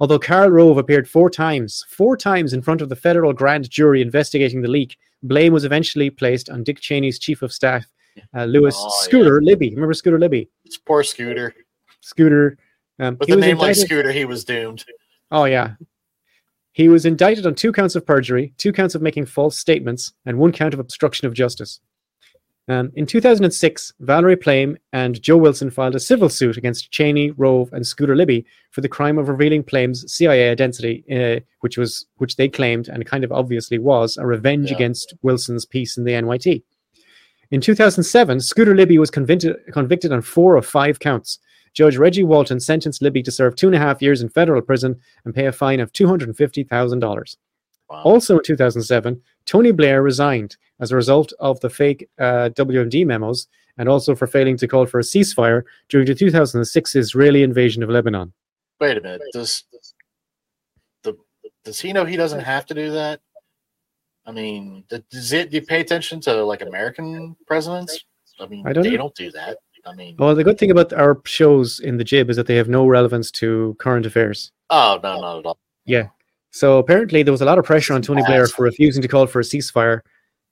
Although 0.00 0.18
Karl 0.18 0.50
Rove 0.50 0.78
appeared 0.78 1.08
four 1.08 1.28
times, 1.28 1.84
four 1.88 2.16
times 2.16 2.54
in 2.54 2.62
front 2.62 2.80
of 2.80 2.88
the 2.88 2.96
federal 2.96 3.32
grand 3.34 3.68
jury 3.68 4.00
investigating 4.00 4.62
the 4.62 4.68
leak, 4.68 4.96
blame 5.22 5.52
was 5.52 5.64
eventually 5.64 6.08
placed 6.08 6.48
on 6.48 6.64
Dick 6.64 6.80
Cheney's 6.80 7.18
chief 7.18 7.42
of 7.42 7.52
staff, 7.52 7.84
uh, 8.34 8.44
Lewis 8.44 8.74
Oh, 8.78 8.84
yeah. 8.84 9.04
Scooter 9.04 9.42
Libby. 9.42 9.74
Remember 9.74 9.92
Scooter 9.92 10.18
Libby? 10.18 10.48
It's 10.64 10.78
poor 10.78 11.02
Scooter. 11.02 11.54
Scooter. 12.00 12.56
Um, 12.98 13.16
With 13.20 13.28
he 13.28 13.34
a 13.34 13.36
was 13.36 13.44
name 13.44 13.58
like 13.58 13.76
Scooter, 13.76 14.10
he 14.10 14.24
was 14.24 14.44
doomed. 14.44 14.84
Oh 15.30 15.44
yeah. 15.44 15.74
He 16.72 16.88
was 16.88 17.04
indicted 17.04 17.46
on 17.46 17.54
two 17.54 17.72
counts 17.72 17.94
of 17.94 18.06
perjury, 18.06 18.54
two 18.56 18.72
counts 18.72 18.94
of 18.94 19.02
making 19.02 19.26
false 19.26 19.58
statements, 19.58 20.12
and 20.24 20.38
one 20.38 20.52
count 20.52 20.72
of 20.72 20.80
obstruction 20.80 21.26
of 21.26 21.34
justice. 21.34 21.80
Um, 22.70 22.92
in 22.94 23.04
2006, 23.04 23.94
Valerie 23.98 24.36
Plame 24.36 24.78
and 24.92 25.20
Joe 25.20 25.36
Wilson 25.36 25.70
filed 25.72 25.96
a 25.96 26.00
civil 26.00 26.28
suit 26.28 26.56
against 26.56 26.92
Cheney, 26.92 27.32
Rove, 27.32 27.68
and 27.72 27.84
Scooter 27.84 28.14
Libby 28.14 28.46
for 28.70 28.80
the 28.80 28.88
crime 28.88 29.18
of 29.18 29.28
revealing 29.28 29.64
Plame's 29.64 30.04
CIA 30.12 30.50
identity, 30.50 31.04
uh, 31.10 31.40
which 31.62 31.76
was 31.76 32.06
which 32.18 32.36
they 32.36 32.48
claimed 32.48 32.86
and 32.86 33.04
kind 33.04 33.24
of 33.24 33.32
obviously 33.32 33.78
was 33.80 34.16
a 34.16 34.24
revenge 34.24 34.70
Yeah. 34.70 34.76
against 34.76 35.14
Wilson's 35.22 35.64
piece 35.66 35.96
in 35.96 36.04
the 36.04 36.12
NYT. 36.12 36.62
In 37.50 37.60
2007, 37.60 38.38
Scooter 38.38 38.76
Libby 38.76 38.98
was 38.98 39.10
convicted, 39.10 39.56
convicted 39.72 40.12
on 40.12 40.22
four 40.22 40.54
of 40.54 40.64
five 40.64 41.00
counts. 41.00 41.40
Judge 41.74 41.96
Reggie 41.96 42.22
Walton 42.22 42.60
sentenced 42.60 43.02
Libby 43.02 43.24
to 43.24 43.32
serve 43.32 43.56
two 43.56 43.66
and 43.66 43.74
a 43.74 43.80
half 43.80 44.00
years 44.00 44.22
in 44.22 44.28
federal 44.28 44.62
prison 44.62 44.96
and 45.24 45.34
pay 45.34 45.46
a 45.46 45.52
fine 45.52 45.80
of 45.80 45.92
$250,000. 45.92 47.36
Wow. 47.88 48.02
Also 48.04 48.36
in 48.36 48.44
2007, 48.44 49.20
Tony 49.50 49.72
Blair 49.72 50.00
resigned 50.00 50.56
as 50.78 50.92
a 50.92 50.96
result 50.96 51.32
of 51.40 51.58
the 51.58 51.68
fake 51.68 52.08
uh, 52.20 52.50
WMD 52.54 53.04
memos 53.04 53.48
and 53.78 53.88
also 53.88 54.14
for 54.14 54.28
failing 54.28 54.56
to 54.56 54.68
call 54.68 54.86
for 54.86 55.00
a 55.00 55.02
ceasefire 55.02 55.64
during 55.88 56.06
the 56.06 56.14
2006 56.14 56.94
Israeli 56.94 57.42
invasion 57.42 57.82
of 57.82 57.88
Lebanon. 57.90 58.32
Wait 58.80 58.96
a 58.96 59.00
minute. 59.00 59.22
Does 59.32 59.64
the 61.02 61.16
does 61.64 61.80
he 61.80 61.92
know 61.92 62.04
he 62.04 62.16
doesn't 62.16 62.40
have 62.40 62.64
to 62.66 62.74
do 62.74 62.92
that? 62.92 63.20
I 64.24 64.30
mean, 64.30 64.84
does 64.88 65.32
it? 65.32 65.50
Do 65.50 65.56
you 65.56 65.62
pay 65.62 65.80
attention 65.80 66.20
to 66.20 66.44
like 66.44 66.62
American 66.62 67.34
presidents? 67.48 68.04
I 68.38 68.46
mean, 68.46 68.64
I 68.68 68.72
don't 68.72 68.84
they 68.84 68.90
know. 68.92 68.98
don't 68.98 69.14
do 69.16 69.32
that. 69.32 69.58
I 69.84 69.94
mean, 69.94 70.14
Well, 70.16 70.36
the 70.36 70.44
good 70.44 70.58
thing 70.58 70.70
about 70.70 70.92
our 70.92 71.20
shows 71.24 71.80
in 71.80 71.96
the 71.96 72.04
Jib 72.04 72.30
is 72.30 72.36
that 72.36 72.46
they 72.46 72.54
have 72.54 72.68
no 72.68 72.86
relevance 72.86 73.32
to 73.32 73.74
current 73.80 74.06
affairs. 74.06 74.52
oh 74.70 75.00
no, 75.02 75.20
not 75.20 75.38
at 75.40 75.46
all. 75.46 75.58
So 76.50 76.78
apparently 76.78 77.22
there 77.22 77.32
was 77.32 77.40
a 77.42 77.44
lot 77.44 77.58
of 77.58 77.64
pressure 77.64 77.94
on 77.94 78.02
Tony 78.02 78.22
Blair 78.26 78.46
for 78.46 78.64
refusing 78.64 79.02
to 79.02 79.08
call 79.08 79.26
for 79.26 79.40
a 79.40 79.44
ceasefire. 79.44 80.00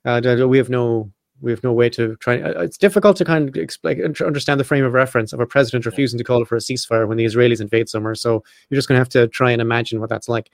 Uh, 0.05 0.47
we 0.49 0.59
have 0.59 0.71
no 0.71 1.11
we 1.41 1.53
have 1.53 1.63
no 1.63 1.73
way 1.73 1.89
to 1.91 2.17
try. 2.17 2.41
uh, 2.41 2.63
It's 2.63 2.77
difficult 2.79 3.17
to 3.19 3.25
kind 3.25 3.49
of 3.49 3.57
explain 3.57 4.03
understand 4.25 4.59
the 4.59 4.65
frame 4.65 4.85
of 4.85 4.93
reference 4.93 5.33
of 5.33 5.39
a 5.41 5.47
president 5.47 5.87
refusing 5.87 6.19
to 6.19 6.25
call 6.25 6.45
for 6.45 6.57
a 6.57 6.61
ceasefire 6.61 7.07
when 7.07 7.17
the 7.17 7.25
Israelis 7.25 7.61
invade 7.61 7.89
somewhere. 7.89 8.15
So 8.17 8.43
you're 8.69 8.77
just 8.79 8.89
going 8.89 8.97
to 8.97 9.01
have 9.01 9.09
to 9.11 9.29
try 9.29 9.51
and 9.53 9.63
imagine 9.63 10.01
what 10.01 10.09
that's 10.11 10.29
like. 10.29 10.51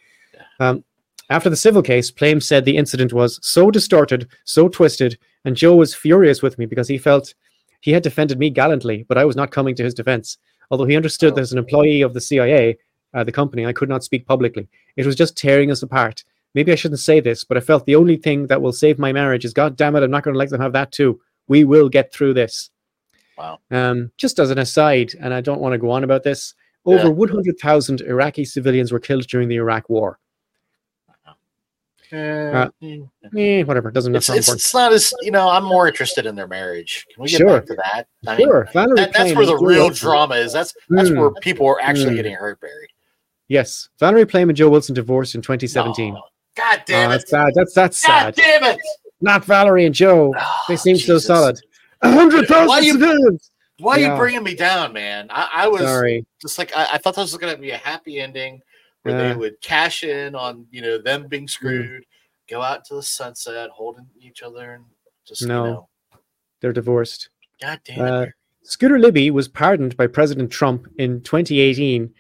Um, 0.61 0.85
after 1.31 1.49
the 1.49 1.57
civil 1.57 1.81
case, 1.83 2.11
Plame 2.11 2.41
said 2.41 2.65
the 2.67 2.77
incident 2.77 3.15
was 3.15 3.39
so 3.43 3.71
distorted, 3.71 4.29
so 4.45 4.69
twisted, 4.69 5.19
and 5.47 5.57
Joe 5.57 5.75
was 5.77 5.95
furious 5.95 6.43
with 6.43 6.59
me 6.59 6.67
because 6.67 6.87
he 6.89 6.99
felt 6.99 7.35
he 7.81 7.93
had 7.93 8.03
defended 8.03 8.39
me 8.39 8.51
gallantly, 8.51 9.05
but 9.09 9.17
I 9.17 9.25
was 9.25 9.37
not 9.37 9.51
coming 9.51 9.75
to 9.77 9.85
his 9.85 9.95
defense. 9.95 10.37
Although 10.71 10.85
he 10.87 10.97
understood 10.97 11.33
Oh. 11.33 11.37
that 11.37 11.41
as 11.43 11.53
an 11.53 11.59
employee 11.59 12.03
of 12.03 12.13
the 12.13 12.21
CIA, 12.21 12.77
uh, 13.15 13.25
the 13.25 13.33
company, 13.33 13.65
I 13.67 13.73
could 13.73 13.89
not 13.89 14.05
speak 14.05 14.27
publicly. 14.27 14.69
It 14.97 15.07
was 15.07 15.17
just 15.17 15.37
tearing 15.37 15.71
us 15.71 15.83
apart. 15.83 16.25
Maybe 16.55 16.71
I 16.73 16.75
shouldn't 16.77 17.01
say 17.01 17.21
this, 17.21 17.43
but 17.45 17.57
I 17.57 17.61
felt 17.61 17.87
the 17.87 17.97
only 17.97 18.17
thing 18.17 18.47
that 18.49 18.61
will 18.63 18.73
save 18.73 18.99
my 18.99 19.13
marriage 19.13 19.45
is 19.45 19.53
God 19.53 19.77
damn 19.77 19.97
it, 19.97 20.03
I'm 20.03 20.11
not 20.11 20.23
going 20.23 20.35
to 20.35 20.39
let 20.39 20.51
them 20.51 20.61
have 20.61 20.73
that 20.75 20.93
too. 20.93 21.21
We 21.49 21.65
will 21.65 21.89
get 21.89 22.13
through 22.13 22.35
this. 22.35 22.71
Wow. 23.37 23.59
Um, 23.71 24.13
just 24.17 24.39
as 24.39 24.51
an 24.51 24.59
aside, 24.59 25.13
and 25.21 25.35
I 25.35 25.41
don't 25.41 25.61
want 25.61 25.73
to 25.73 25.79
go 25.79 25.91
on 25.91 26.05
about 26.05 26.23
this, 26.23 26.55
over 26.87 27.05
Yeah. 27.05 27.11
100,000 27.11 28.01
Iraqi 28.03 28.45
civilians 28.45 28.93
were 28.93 29.01
killed 29.01 29.27
during 29.27 29.49
the 29.49 29.57
Iraq 29.57 29.89
War. 29.89 30.19
Uh, 32.13 32.69
Eh, 33.37 33.65
whatever, 33.65 33.91
doesn't 33.91 34.15
it's, 34.15 34.29
it's, 34.29 34.49
it's 34.53 34.75
not 34.75 34.93
as 34.93 35.13
you 35.23 35.33
know. 35.33 35.49
I'm 35.49 35.65
more 35.65 35.89
interested 35.89 36.27
in 36.27 36.37
their 36.37 36.47
marriage. 36.47 37.07
Can 37.13 37.23
we 37.25 37.29
get 37.29 37.39
Sure. 37.39 37.59
back 37.59 37.67
to 37.67 37.75
that? 37.77 38.07
I 38.29 38.37
Sure, 38.37 38.69
Valerie 38.73 38.97
that, 38.97 39.13
that's 39.15 39.35
where 39.35 39.47
the 39.47 39.57
real 39.57 39.89
drama 39.91 40.37
is. 40.37 40.53
That's 40.53 40.75
that's 40.91 41.09
Mm. 41.09 41.19
where 41.19 41.31
people 41.41 41.67
are 41.67 41.81
actually 41.81 42.13
Mm. 42.13 42.17
getting 42.17 42.35
hurt, 42.35 42.61
Barry. 42.61 42.89
Yes, 43.49 43.89
Valerie 43.99 44.27
Plame 44.27 44.49
and 44.51 44.57
Joe 44.57 44.71
Wilson 44.71 44.95
divorced 44.95 45.35
in 45.35 45.43
2017. 45.43 46.15
No. 46.15 46.23
God 46.57 46.79
Oh, 46.79 46.83
damn 46.87 47.11
it! 47.11 47.15
that's 47.15 47.31
sad. 47.31 47.53
That's 47.55 47.75
that's 47.75 48.07
God 48.07 48.35
sad. 48.35 48.61
damn 48.61 48.65
it! 48.75 48.81
Not 49.21 49.45
Valerie 49.45 49.87
and 49.87 49.95
Joe. 49.95 50.33
They 50.69 50.75
Oh, 50.75 50.77
seem 50.77 50.97
so 50.97 51.19
solid. 51.19 51.59
A 52.03 52.11
hundred 52.11 52.49
Why 52.49 52.67
thousand 52.67 52.93
civilians. 52.93 53.51
Why 53.81 53.97
are 53.97 54.01
Yeah. 54.01 54.13
you 54.13 54.19
bringing 54.19 54.43
me 54.45 54.55
down, 54.55 54.93
man? 54.93 55.27
I, 55.31 55.49
I 55.53 55.69
was 55.69 55.81
Sorry. 55.83 56.25
just 56.41 56.59
like 56.59 56.75
I, 56.77 56.91
I 56.93 56.99
thought 56.99 57.17
this 57.17 57.33
was 57.33 57.37
going 57.41 57.55
to 57.55 57.61
be 57.61 57.71
a 57.73 57.77
happy 57.77 58.21
ending 58.21 58.61
where 59.03 59.19
Yeah. 59.19 59.29
they 59.31 59.35
would 59.37 59.61
cash 59.61 60.05
in 60.05 60.35
on 60.37 60.67
you 60.71 60.81
know 60.81 60.99
them 60.99 61.25
Mm. 61.25 61.29
being 61.29 61.49
screwed, 61.49 62.05
go 62.49 62.63
out 62.63 62.85
to 62.87 62.95
the 62.95 63.03
sunset, 63.03 63.71
holding 63.71 64.07
each 64.21 64.43
other, 64.43 64.75
and 64.75 64.85
just 65.27 65.43
No. 65.47 65.65
you 65.65 65.71
know, 65.71 65.89
They're 66.61 66.73
divorced. 66.73 67.31
God 67.61 67.81
damn 67.85 68.01
Uh, 68.01 68.21
it! 68.23 68.33
Scooter 68.63 68.99
Libby 68.99 69.31
was 69.33 69.49
pardoned 69.49 69.97
by 69.97 70.07
President 70.07 70.51
Trump 70.53 70.87
in 70.99 71.21
2018 71.23 72.15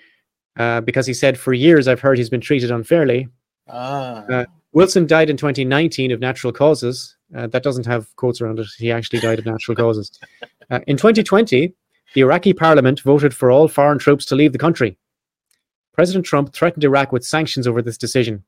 uh, 0.56 0.80
because 0.80 1.06
he 1.06 1.14
said, 1.14 1.38
For 1.38 1.52
years, 1.52 1.88
I've 1.88 2.00
heard 2.00 2.18
he's 2.18 2.30
been 2.30 2.40
treated 2.40 2.70
unfairly. 2.70 3.28
Ah. 3.68 4.24
uh, 4.26 4.44
Wilson 4.72 5.06
died 5.06 5.30
in 5.30 5.36
2019 5.36 6.10
of 6.10 6.20
natural 6.20 6.52
causes. 6.52 7.16
Uh, 7.34 7.46
that 7.46 7.62
doesn't 7.62 7.86
have 7.86 8.14
quotes 8.16 8.40
around 8.40 8.58
it. 8.58 8.66
He 8.76 8.90
actually 8.90 9.20
died 9.20 9.38
of 9.38 9.46
natural 9.46 9.76
causes. 9.76 10.18
Uh, 10.70 10.80
in 10.86 10.96
2020, 10.96 11.72
the 12.14 12.20
Iraqi 12.20 12.52
parliament 12.52 13.00
voted 13.00 13.32
for 13.32 13.50
all 13.50 13.68
foreign 13.68 13.98
troops 13.98 14.24
to 14.26 14.34
leave 14.34 14.52
the 14.52 14.58
country. 14.58 14.98
President 15.92 16.26
Trump 16.26 16.52
threatened 16.52 16.82
Iraq 16.84 17.12
with 17.12 17.24
sanctions 17.24 17.66
over 17.66 17.82
this 17.82 17.96
decision. 17.96 18.42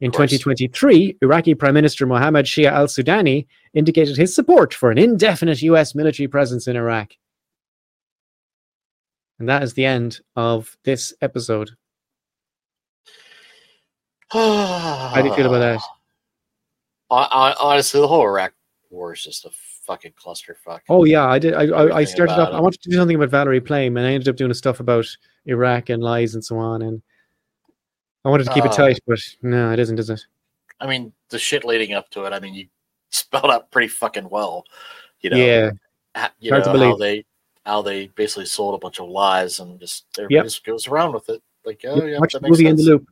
In 0.00 0.10
2023, 0.10 1.18
Iraqi 1.22 1.54
Prime 1.54 1.74
Minister 1.74 2.06
Mohammed 2.06 2.46
Shia 2.46 2.70
al 2.70 2.86
Sudani 2.86 3.46
indicated 3.74 4.16
his 4.16 4.34
support 4.34 4.74
for 4.74 4.90
an 4.90 4.98
indefinite 4.98 5.62
US 5.62 5.94
military 5.94 6.28
presence 6.28 6.66
in 6.66 6.76
Iraq. 6.76 7.12
And 9.42 9.48
that 9.48 9.64
is 9.64 9.74
the 9.74 9.84
end 9.84 10.20
of 10.36 10.76
this 10.84 11.12
episode. 11.20 11.70
How 14.28 15.20
do 15.20 15.26
you 15.26 15.34
feel 15.34 15.52
about 15.52 15.58
that? 15.58 15.80
honestly, 17.60 18.00
the 18.00 18.06
whole 18.06 18.22
Iraq 18.22 18.52
war 18.88 19.14
is 19.14 19.24
just 19.24 19.44
a 19.44 19.50
fucking 19.84 20.12
clusterfuck. 20.12 20.82
Oh 20.88 21.02
yeah, 21.02 21.26
I 21.26 21.40
did. 21.40 21.54
I, 21.54 21.64
I, 21.64 21.96
I 21.96 22.04
started 22.04 22.34
off. 22.34 22.54
I 22.54 22.60
wanted 22.60 22.82
to 22.82 22.90
do 22.90 22.96
something 22.96 23.16
about 23.16 23.30
Valerie 23.30 23.60
Plame, 23.60 23.96
and 23.96 24.06
I 24.06 24.12
ended 24.12 24.28
up 24.28 24.36
doing 24.36 24.54
stuff 24.54 24.78
about 24.78 25.06
Iraq 25.46 25.88
and 25.88 26.04
lies 26.04 26.36
and 26.36 26.44
so 26.44 26.56
on. 26.58 26.82
And 26.82 27.02
I 28.24 28.28
wanted 28.28 28.44
to 28.44 28.54
keep 28.54 28.64
it 28.64 28.70
Uh, 28.70 28.76
tight, 28.76 29.00
but 29.08 29.18
no, 29.42 29.72
it 29.72 29.80
isn't, 29.80 29.98
is 29.98 30.08
it? 30.08 30.24
I 30.78 30.86
mean, 30.86 31.12
the 31.30 31.38
shit 31.40 31.64
leading 31.64 31.94
up 31.94 32.08
to 32.10 32.26
it. 32.26 32.32
I 32.32 32.38
mean, 32.38 32.54
you 32.54 32.68
spelled 33.10 33.50
out 33.50 33.72
pretty 33.72 33.88
fucking 33.88 34.28
well. 34.28 34.62
You 35.18 35.30
know, 35.30 35.36
yeah, 35.36 35.72
you 36.38 36.52
hard 36.52 36.64
know 36.64 36.72
to 36.74 36.78
believe. 36.78 36.98
they 37.00 37.24
how 37.64 37.82
they 37.82 38.08
basically 38.08 38.46
sold 38.46 38.74
a 38.74 38.78
bunch 38.78 39.00
of 39.00 39.08
lies 39.08 39.60
and 39.60 39.78
just 39.78 40.04
everybody 40.18 40.34
Yep. 40.36 40.44
just 40.44 40.64
goes 40.64 40.88
around 40.88 41.12
with 41.14 41.28
it. 41.28 41.42
Like, 41.64 41.84
oh 41.86 42.04
yeah, 42.04 42.18
watch 42.18 42.32
that 42.32 42.42
makes 42.42 42.50
movie 42.50 42.66
in 42.66 42.76
the 42.76 42.82
loop. 42.82 43.06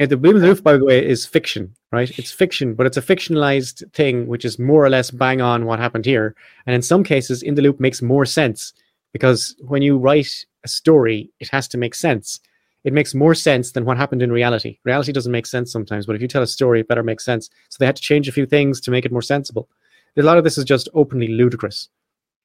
And 0.00 0.10
the 0.10 0.16
movie 0.16 0.36
in 0.36 0.40
the 0.40 0.48
loop, 0.48 0.62
by 0.64 0.76
the 0.76 0.84
way, 0.84 1.06
is 1.06 1.26
fiction, 1.26 1.74
right? 1.92 2.10
It's 2.18 2.32
fiction, 2.32 2.74
but 2.74 2.86
it's 2.86 2.96
a 2.96 3.02
fictionalized 3.02 3.88
thing, 3.92 4.26
which 4.26 4.44
is 4.44 4.58
more 4.58 4.84
or 4.84 4.90
less 4.90 5.10
bang 5.10 5.40
on 5.40 5.66
what 5.66 5.78
happened 5.78 6.04
here. 6.04 6.34
And 6.66 6.74
in 6.74 6.82
some 6.82 7.04
cases, 7.04 7.42
in 7.42 7.54
the 7.54 7.62
loop 7.62 7.78
makes 7.78 8.02
more 8.02 8.24
sense 8.24 8.72
because 9.12 9.54
when 9.60 9.82
you 9.82 9.98
write 9.98 10.44
a 10.64 10.68
story, 10.68 11.30
it 11.38 11.48
has 11.50 11.68
to 11.68 11.78
make 11.78 11.94
sense. 11.94 12.40
It 12.84 12.92
makes 12.92 13.14
more 13.14 13.34
sense 13.34 13.72
than 13.72 13.84
what 13.84 13.96
happened 13.96 14.22
in 14.22 14.32
reality. 14.32 14.78
Reality 14.82 15.12
doesn't 15.12 15.30
make 15.30 15.46
sense 15.46 15.70
sometimes, 15.70 16.06
but 16.06 16.16
if 16.16 16.22
you 16.22 16.26
tell 16.26 16.42
a 16.42 16.46
story, 16.48 16.80
it 16.80 16.88
better 16.88 17.04
make 17.04 17.20
sense. 17.20 17.48
So 17.68 17.76
they 17.78 17.86
had 17.86 17.94
to 17.96 18.02
change 18.02 18.26
a 18.26 18.32
few 18.32 18.46
things 18.46 18.80
to 18.80 18.90
make 18.90 19.04
it 19.04 19.12
more 19.12 19.22
sensible. 19.22 19.68
A 20.16 20.22
lot 20.22 20.38
of 20.38 20.42
this 20.44 20.58
is 20.58 20.64
just 20.64 20.88
openly 20.94 21.28
ludicrous. 21.28 21.88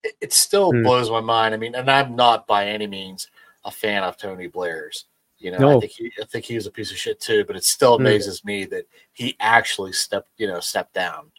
It, 0.03 0.15
it 0.21 0.33
still 0.33 0.71
Hmm. 0.71 0.83
blows 0.83 1.09
my 1.09 1.21
mind. 1.21 1.53
I 1.53 1.57
mean, 1.57 1.75
and 1.75 1.89
I'm 1.89 2.15
not 2.15 2.47
by 2.47 2.67
any 2.67 2.87
means 2.87 3.29
a 3.65 3.71
fan 3.71 4.03
of 4.03 4.17
Tony 4.17 4.47
Blair's. 4.47 5.05
You 5.39 5.51
know, 5.51 5.59
No. 5.59 5.77
I 5.77 5.79
think 5.81 5.91
he, 5.91 6.11
I 6.21 6.25
think 6.25 6.45
he 6.45 6.55
was 6.55 6.65
a 6.65 6.71
piece 6.71 6.89
of 6.91 6.97
shit 6.97 7.19
too. 7.19 7.43
But 7.45 7.55
it 7.55 7.63
still 7.63 7.95
Hmm. 7.97 8.01
amazes 8.01 8.43
me 8.43 8.65
that 8.65 8.85
he 9.13 9.35
actually 9.39 9.91
stepped, 9.93 10.29
you 10.37 10.47
know, 10.47 10.59
stepped 10.59 10.93
down. 10.93 11.31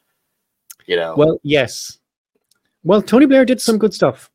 You 0.86 0.96
know, 0.96 1.14
Well, 1.16 1.40
yes. 1.42 1.98
Well, 2.84 3.02
Tony 3.02 3.26
Blair 3.26 3.44
did 3.44 3.60
some 3.60 3.76
good 3.78 3.92
stuff. 3.92 4.30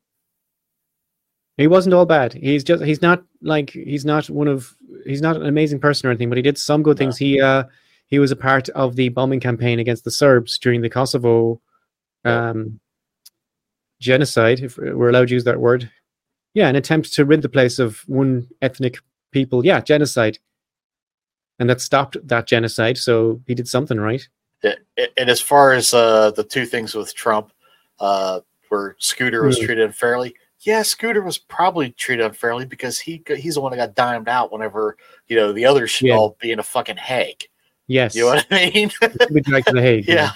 He 1.57 1.67
wasn't 1.67 1.93
all 1.93 2.05
bad. 2.05 2.33
He's 2.33 2.63
just 2.63 2.83
he's 2.83 3.01
not 3.01 3.23
like 3.41 3.69
he's 3.69 4.05
not 4.05 4.29
one 4.29 4.47
of 4.47 4.75
he's 5.05 5.21
not 5.21 5.35
an 5.35 5.45
amazing 5.45 5.79
person 5.79 6.07
or 6.07 6.11
anything, 6.11 6.29
but 6.29 6.37
he 6.37 6.41
did 6.41 6.57
some 6.57 6.81
good 6.83 6.97
No. 6.97 6.99
things. 6.99 7.17
He 7.17 7.39
uh 7.39 7.63
he 8.07 8.19
was 8.19 8.31
a 8.31 8.35
part 8.35 8.69
of 8.69 8.95
the 8.95 9.09
bombing 9.09 9.39
campaign 9.39 9.79
against 9.79 10.03
the 10.03 10.11
Serbs 10.11 10.57
during 10.57 10.81
the 10.81 10.89
Kosovo 10.89 11.61
um 12.25 12.79
genocide, 14.03 14.59
if 14.59 14.77
we're 14.77 15.09
allowed 15.09 15.29
to 15.29 15.33
use 15.33 15.43
that 15.45 15.59
word. 15.59 15.89
Yeah, 16.53 16.67
an 16.67 16.75
attempt 16.75 17.13
to 17.13 17.25
rid 17.25 17.41
the 17.41 17.49
place 17.49 17.79
of 17.79 17.97
one 18.07 18.47
ethnic 18.61 18.97
people. 19.31 19.65
Yeah, 19.65 19.81
genocide. 19.81 20.37
And 21.59 21.69
that 21.69 21.81
stopped 21.81 22.17
that 22.27 22.47
genocide, 22.47 22.97
so 22.97 23.41
he 23.47 23.55
did 23.55 23.67
something 23.67 23.99
right. 23.99 24.27
and 24.63 25.29
as 25.29 25.41
far 25.41 25.73
as 25.73 25.93
uh, 25.93 26.31
the 26.31 26.43
two 26.43 26.65
things 26.65 26.95
with 26.95 27.13
Trump, 27.15 27.51
uh, 27.99 28.39
where 28.69 28.95
Scooter 28.99 29.43
was 29.43 29.57
Hmm. 29.59 29.65
treated 29.65 29.85
unfairly, 29.85 30.35
yeah, 30.61 30.81
Scooter 30.81 31.21
was 31.21 31.37
probably 31.37 31.91
treated 31.91 32.25
unfairly 32.25 32.65
because 32.65 32.99
he 32.99 33.21
he's 33.27 33.55
the 33.55 33.61
one 33.61 33.71
that 33.71 33.77
got 33.77 33.95
dimed 33.95 34.27
out 34.29 34.51
whenever 34.51 34.95
you 35.27 35.35
know 35.35 35.51
the 35.51 35.65
others 35.65 35.91
should 35.91 36.07
Yeah. 36.07 36.15
all 36.15 36.37
be 36.39 36.51
in 36.51 36.59
a 36.59 36.63
fucking 36.63 36.97
Hague. 36.97 37.43
Yes. 37.87 38.15
You 38.15 38.21
know 38.23 38.27
what 38.35 38.47
I 38.51 38.71
mean? 38.73 38.89
Be 39.33 39.41
dragged 39.41 39.67
to 39.67 39.73
the 39.73 39.81
Hague. 39.81 40.07
yeah, 40.07 40.31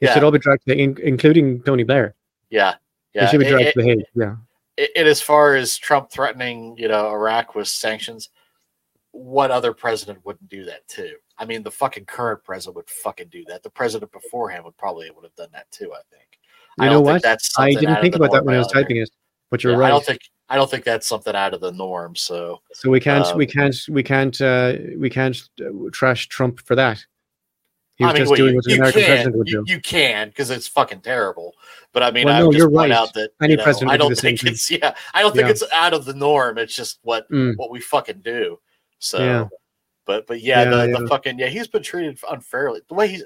They 0.00 0.06
yeah. 0.06 0.14
should 0.14 0.22
all 0.24 0.30
be 0.30 0.38
dragged 0.38 0.64
to 0.68 0.78
including 0.78 1.62
Tony 1.64 1.82
Blair. 1.82 2.14
yeah, 2.50 2.74
Yeah. 3.14 3.28
should 3.28 3.40
be 3.40 3.46
It- 3.46 3.50
dragged 3.50 3.68
it- 3.68 3.74
to 3.74 4.04
Yeah. 4.14 4.36
it- 4.76 4.90
and 4.96 5.08
as 5.08 5.20
far 5.20 5.54
as 5.54 5.76
Trump 5.78 6.10
threatening, 6.10 6.76
you 6.78 6.88
know, 6.88 7.10
Iraq 7.10 7.54
with 7.54 7.68
sanctions, 7.68 8.30
what 9.10 9.50
other 9.50 9.72
president 9.74 10.24
wouldn't 10.24 10.48
do 10.48 10.64
that 10.64 10.86
too? 10.88 11.16
I 11.38 11.44
mean, 11.44 11.62
the 11.62 11.70
fucking 11.70 12.06
current 12.06 12.42
president 12.44 12.76
would 12.76 12.88
fucking 12.88 13.28
do 13.28 13.44
that. 13.46 13.62
The 13.62 13.70
president 13.70 14.12
before 14.12 14.48
him 14.50 14.64
would 14.64 14.76
probably 14.76 15.10
would 15.10 15.24
have 15.24 15.34
done 15.34 15.50
that 15.52 15.70
too. 15.70 15.92
I 15.92 16.00
think. 16.10 16.38
You 16.78 16.86
I 16.86 16.88
know 16.88 17.00
what? 17.00 17.22
that's 17.22 17.52
I 17.58 17.74
didn't 17.74 18.00
think 18.00 18.14
about 18.14 18.32
that 18.32 18.44
when 18.44 18.54
I 18.54 18.58
was 18.58 18.68
typing 18.68 18.96
it, 18.96 19.10
but 19.50 19.62
you're 19.62 19.72
Yeah, 19.72 19.78
right. 19.78 19.86
I 19.86 19.90
don't 19.90 20.04
think 20.04 20.20
I 20.48 20.56
don't 20.56 20.70
think 20.70 20.84
that's 20.84 21.06
something 21.06 21.34
out 21.34 21.54
of 21.54 21.60
the 21.60 21.72
norm. 21.72 22.14
So 22.16 22.60
so 22.72 22.90
we 22.90 23.00
can't, 23.00 23.34
we 23.36 23.46
um, 23.46 23.50
can't, 23.52 23.76
we 23.88 24.02
can't, 24.02 24.40
uh, 24.40 24.74
we 24.98 25.08
can't 25.08 25.36
uh, 25.60 25.70
trash 25.92 26.28
Trump 26.28 26.60
for 26.60 26.74
that. 26.74 27.04
He 27.96 28.04
was 28.04 28.10
I 28.10 28.14
mean, 28.14 28.22
just 28.22 28.34
doing 28.34 28.50
you, 28.50 28.56
what 28.56 28.66
you 28.66 28.74
American 28.76 29.00
can 29.02 29.08
president 29.10 29.36
would 29.36 29.48
you, 29.48 29.64
do. 29.66 29.72
you 29.72 29.80
can 29.80 30.28
because 30.28 30.50
it's 30.50 30.66
fucking 30.66 31.00
terrible. 31.02 31.54
But 31.92 32.02
I 32.02 32.10
mean, 32.10 32.24
Well, 32.24 32.34
I 32.34 32.40
no, 32.40 32.52
you're 32.52 32.70
point 32.70 32.90
right. 32.90 32.98
out 32.98 33.12
that 33.14 33.30
Any 33.42 33.56
know, 33.56 33.62
president 33.64 33.90
I 33.90 33.96
do 33.96 33.98
don't 34.04 34.14
the 34.14 34.20
think 34.20 34.40
thing. 34.40 34.52
it's 34.52 34.70
yeah. 34.70 34.94
I 35.14 35.22
don't 35.22 35.32
think 35.34 35.44
Yeah. 35.46 35.50
it's 35.50 35.62
out 35.72 35.92
of 35.92 36.04
the 36.04 36.14
norm. 36.14 36.58
It's 36.58 36.74
just 36.74 37.00
what 37.02 37.30
Mm, 37.30 37.54
what 37.56 37.70
we 37.70 37.80
fucking 37.80 38.20
do. 38.22 38.58
So, 38.98 39.18
Yeah. 39.18 39.48
but 40.06 40.26
but 40.26 40.40
yeah, 40.40 40.62
Yeah, 40.64 40.86
the, 40.86 40.98
the 41.00 41.08
fucking 41.08 41.38
yeah, 41.38 41.48
he's 41.48 41.68
been 41.68 41.82
treated 41.82 42.18
unfairly. 42.30 42.80
The 42.88 42.94
way 42.94 43.08
he's 43.08 43.24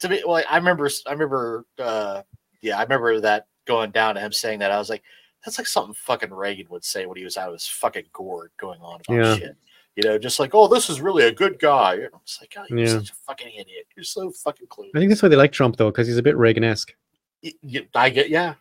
to 0.00 0.08
me, 0.08 0.22
well, 0.26 0.42
I 0.50 0.56
remember, 0.56 0.90
I 1.06 1.12
remember, 1.12 1.64
uh, 1.78 2.22
yeah, 2.60 2.76
I 2.78 2.82
remember 2.82 3.20
that 3.20 3.46
going 3.66 3.92
down 3.92 4.16
to 4.16 4.20
him 4.20 4.32
saying 4.32 4.58
that. 4.58 4.72
I 4.72 4.78
was 4.78 4.90
like, 4.90 5.02
that's 5.44 5.58
like 5.58 5.66
something 5.68 5.94
fucking 5.94 6.32
Reagan 6.32 6.66
would 6.70 6.84
say 6.84 7.06
when 7.06 7.16
he 7.16 7.24
was 7.24 7.36
out 7.36 7.48
of 7.48 7.54
his 7.54 7.66
fucking 7.68 8.06
gourd 8.12 8.50
going 8.58 8.80
on 8.80 9.00
about 9.08 9.38
shit. 9.38 9.56
You 9.96 10.04
know, 10.04 10.18
just 10.18 10.40
like, 10.40 10.54
oh, 10.54 10.68
this 10.68 10.88
is 10.88 11.00
really 11.02 11.24
a 11.24 11.32
good 11.32 11.58
guy. 11.58 11.94
I'm 11.94 12.20
just 12.24 12.40
like, 12.40 12.54
oh, 12.58 12.64
you're 12.68 12.78
Yeah. 12.78 12.86
such 12.86 13.10
a 13.10 13.14
fucking 13.26 13.48
idiot. 13.48 13.86
You're 13.94 14.04
so 14.04 14.30
fucking 14.30 14.68
clueless. 14.68 14.90
I 14.94 14.98
think 15.00 15.10
that's 15.10 15.22
why 15.22 15.28
they 15.28 15.36
like 15.36 15.52
Trump 15.52 15.76
though, 15.76 15.90
because 15.90 16.06
he's 16.06 16.16
a 16.16 16.22
bit 16.22 16.36
Reagan-esque. 16.36 16.94
Y- 17.42 17.52
y- 17.62 17.88
I 17.94 18.08
get, 18.08 18.30
yeah. 18.30 18.54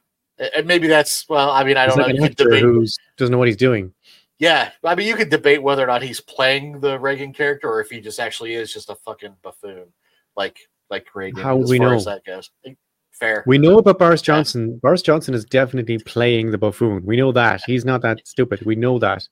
And 0.56 0.66
maybe 0.66 0.88
that's 0.88 1.30
well. 1.30 1.52
I 1.52 1.64
mean, 1.64 1.78
I 1.78 1.86
don't 1.86 1.98
know. 1.98 2.08
You 2.08 2.28
debate 2.30 2.64
who 2.64 2.86
doesn't 3.18 3.32
know 3.32 3.38
what 3.38 3.48
he's 3.48 3.56
doing. 3.58 3.94
Yeah, 4.40 4.72
I 4.84 4.96
mean, 4.96 5.08
you 5.08 5.16
could 5.16 5.30
debate 5.30 5.62
whether 5.62 5.84
or 5.84 5.88
not 5.88 6.02
he's 6.02 6.20
playing 6.20 6.80
the 6.80 6.98
Reagan 7.00 7.32
character 7.32 7.70
or 7.70 7.80
if 7.80 7.92
he 7.92 8.02
just 8.02 8.20
actually 8.20 8.56
is 8.56 8.74
just 8.74 8.90
a 8.90 8.96
fucking 8.96 9.36
buffoon, 9.44 9.86
like 10.36 10.58
like 10.90 11.14
Reagan. 11.14 11.44
How 11.44 11.58
we 11.58 11.78
far 11.78 11.90
know? 11.90 11.96
as 11.96 12.06
that 12.06 12.26
goes. 12.26 12.50
Fair. 13.12 13.44
We 13.46 13.60
know 13.60 13.78
about 13.78 14.00
Boris 14.00 14.24
Johnson. 14.24 14.80
Boris 14.82 15.04
Johnson 15.04 15.36
is 15.36 15.46
definitely 15.46 16.00
playing 16.00 16.50
the 16.50 16.58
buffoon. 16.58 17.06
We 17.06 17.18
know 17.18 17.32
that 17.34 17.62
he's 17.68 17.86
not 17.86 18.02
that 18.02 18.26
stupid. 18.26 18.64
We 18.66 18.76
know 18.76 18.98
that. 18.98 19.28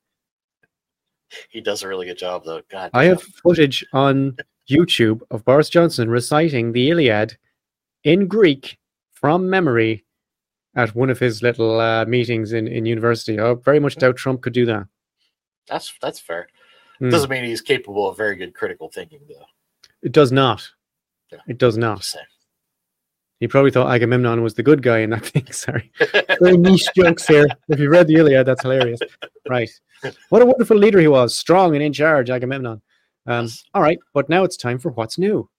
He 1.50 1.62
does 1.62 1.84
a 1.84 1.88
really 1.88 2.06
good 2.06 2.18
job, 2.18 2.44
though. 2.44 2.62
God, 2.70 2.90
I 2.94 3.04
damn. 3.04 3.18
have 3.18 3.22
footage 3.22 3.86
on 3.94 4.36
YouTube 4.70 5.22
of 5.32 5.46
Boris 5.46 5.70
Johnson 5.70 6.10
reciting 6.10 6.72
the 6.72 6.90
Iliad 6.90 7.38
in 8.04 8.28
Greek 8.28 8.78
from 9.12 9.50
memory 9.50 10.06
at 10.76 10.96
one 10.96 11.10
of 11.10 11.20
his 11.20 11.42
little 11.42 11.80
uh, 11.80 12.06
meetings 12.06 12.54
in, 12.54 12.68
in 12.68 12.86
university. 12.86 13.40
I 13.40 13.54
very 13.54 13.80
much 13.80 13.96
doubt 13.96 14.16
Trump 14.16 14.42
could 14.42 14.54
do 14.54 14.66
that. 14.68 14.88
That's 15.68 15.94
that's 16.02 16.20
fair. 16.20 16.48
Hmm. 17.00 17.10
Doesn't 17.10 17.30
mean 17.30 17.44
he's 17.44 17.62
capable 17.62 18.10
of 18.10 18.18
very 18.18 18.36
good 18.36 18.54
critical 18.54 18.90
thinking, 18.90 19.22
though. 19.28 19.46
It 20.02 20.12
does 20.12 20.32
not. 20.32 20.68
Yeah. 21.32 21.40
It 21.48 21.58
does 21.58 21.78
not. 21.78 22.12
He 23.40 23.48
probably 23.48 23.72
thought 23.72 23.90
Agamemnon 23.94 24.42
was 24.44 24.54
the 24.56 24.64
good 24.64 24.82
guy 24.84 25.00
in 25.00 25.12
that 25.12 25.26
thing. 25.26 25.46
Sorry. 25.52 25.92
Very 26.42 26.58
niche 26.58 26.88
jokes 26.96 27.26
here. 27.26 27.48
If 27.70 27.80
you 27.80 27.90
read 27.90 28.08
the 28.08 28.16
Iliad, 28.16 28.46
that's 28.46 28.62
hilarious. 28.62 29.00
Right. 29.48 29.70
What 30.30 30.42
a 30.42 30.46
wonderful 30.46 30.78
leader 30.78 31.00
he 31.00 31.08
was. 31.08 31.36
Strong 31.36 31.76
and 31.76 31.84
in 31.84 31.94
charge, 31.94 32.30
Agamemnon. 32.30 32.82
Um, 33.28 33.46
Yes. 33.46 33.64
all 33.74 33.82
right. 33.82 34.00
But 34.14 34.30
now 34.30 34.44
it's 34.44 34.58
time 34.58 34.80
for 34.80 34.92
what's 34.92 35.18
new. 35.18 35.50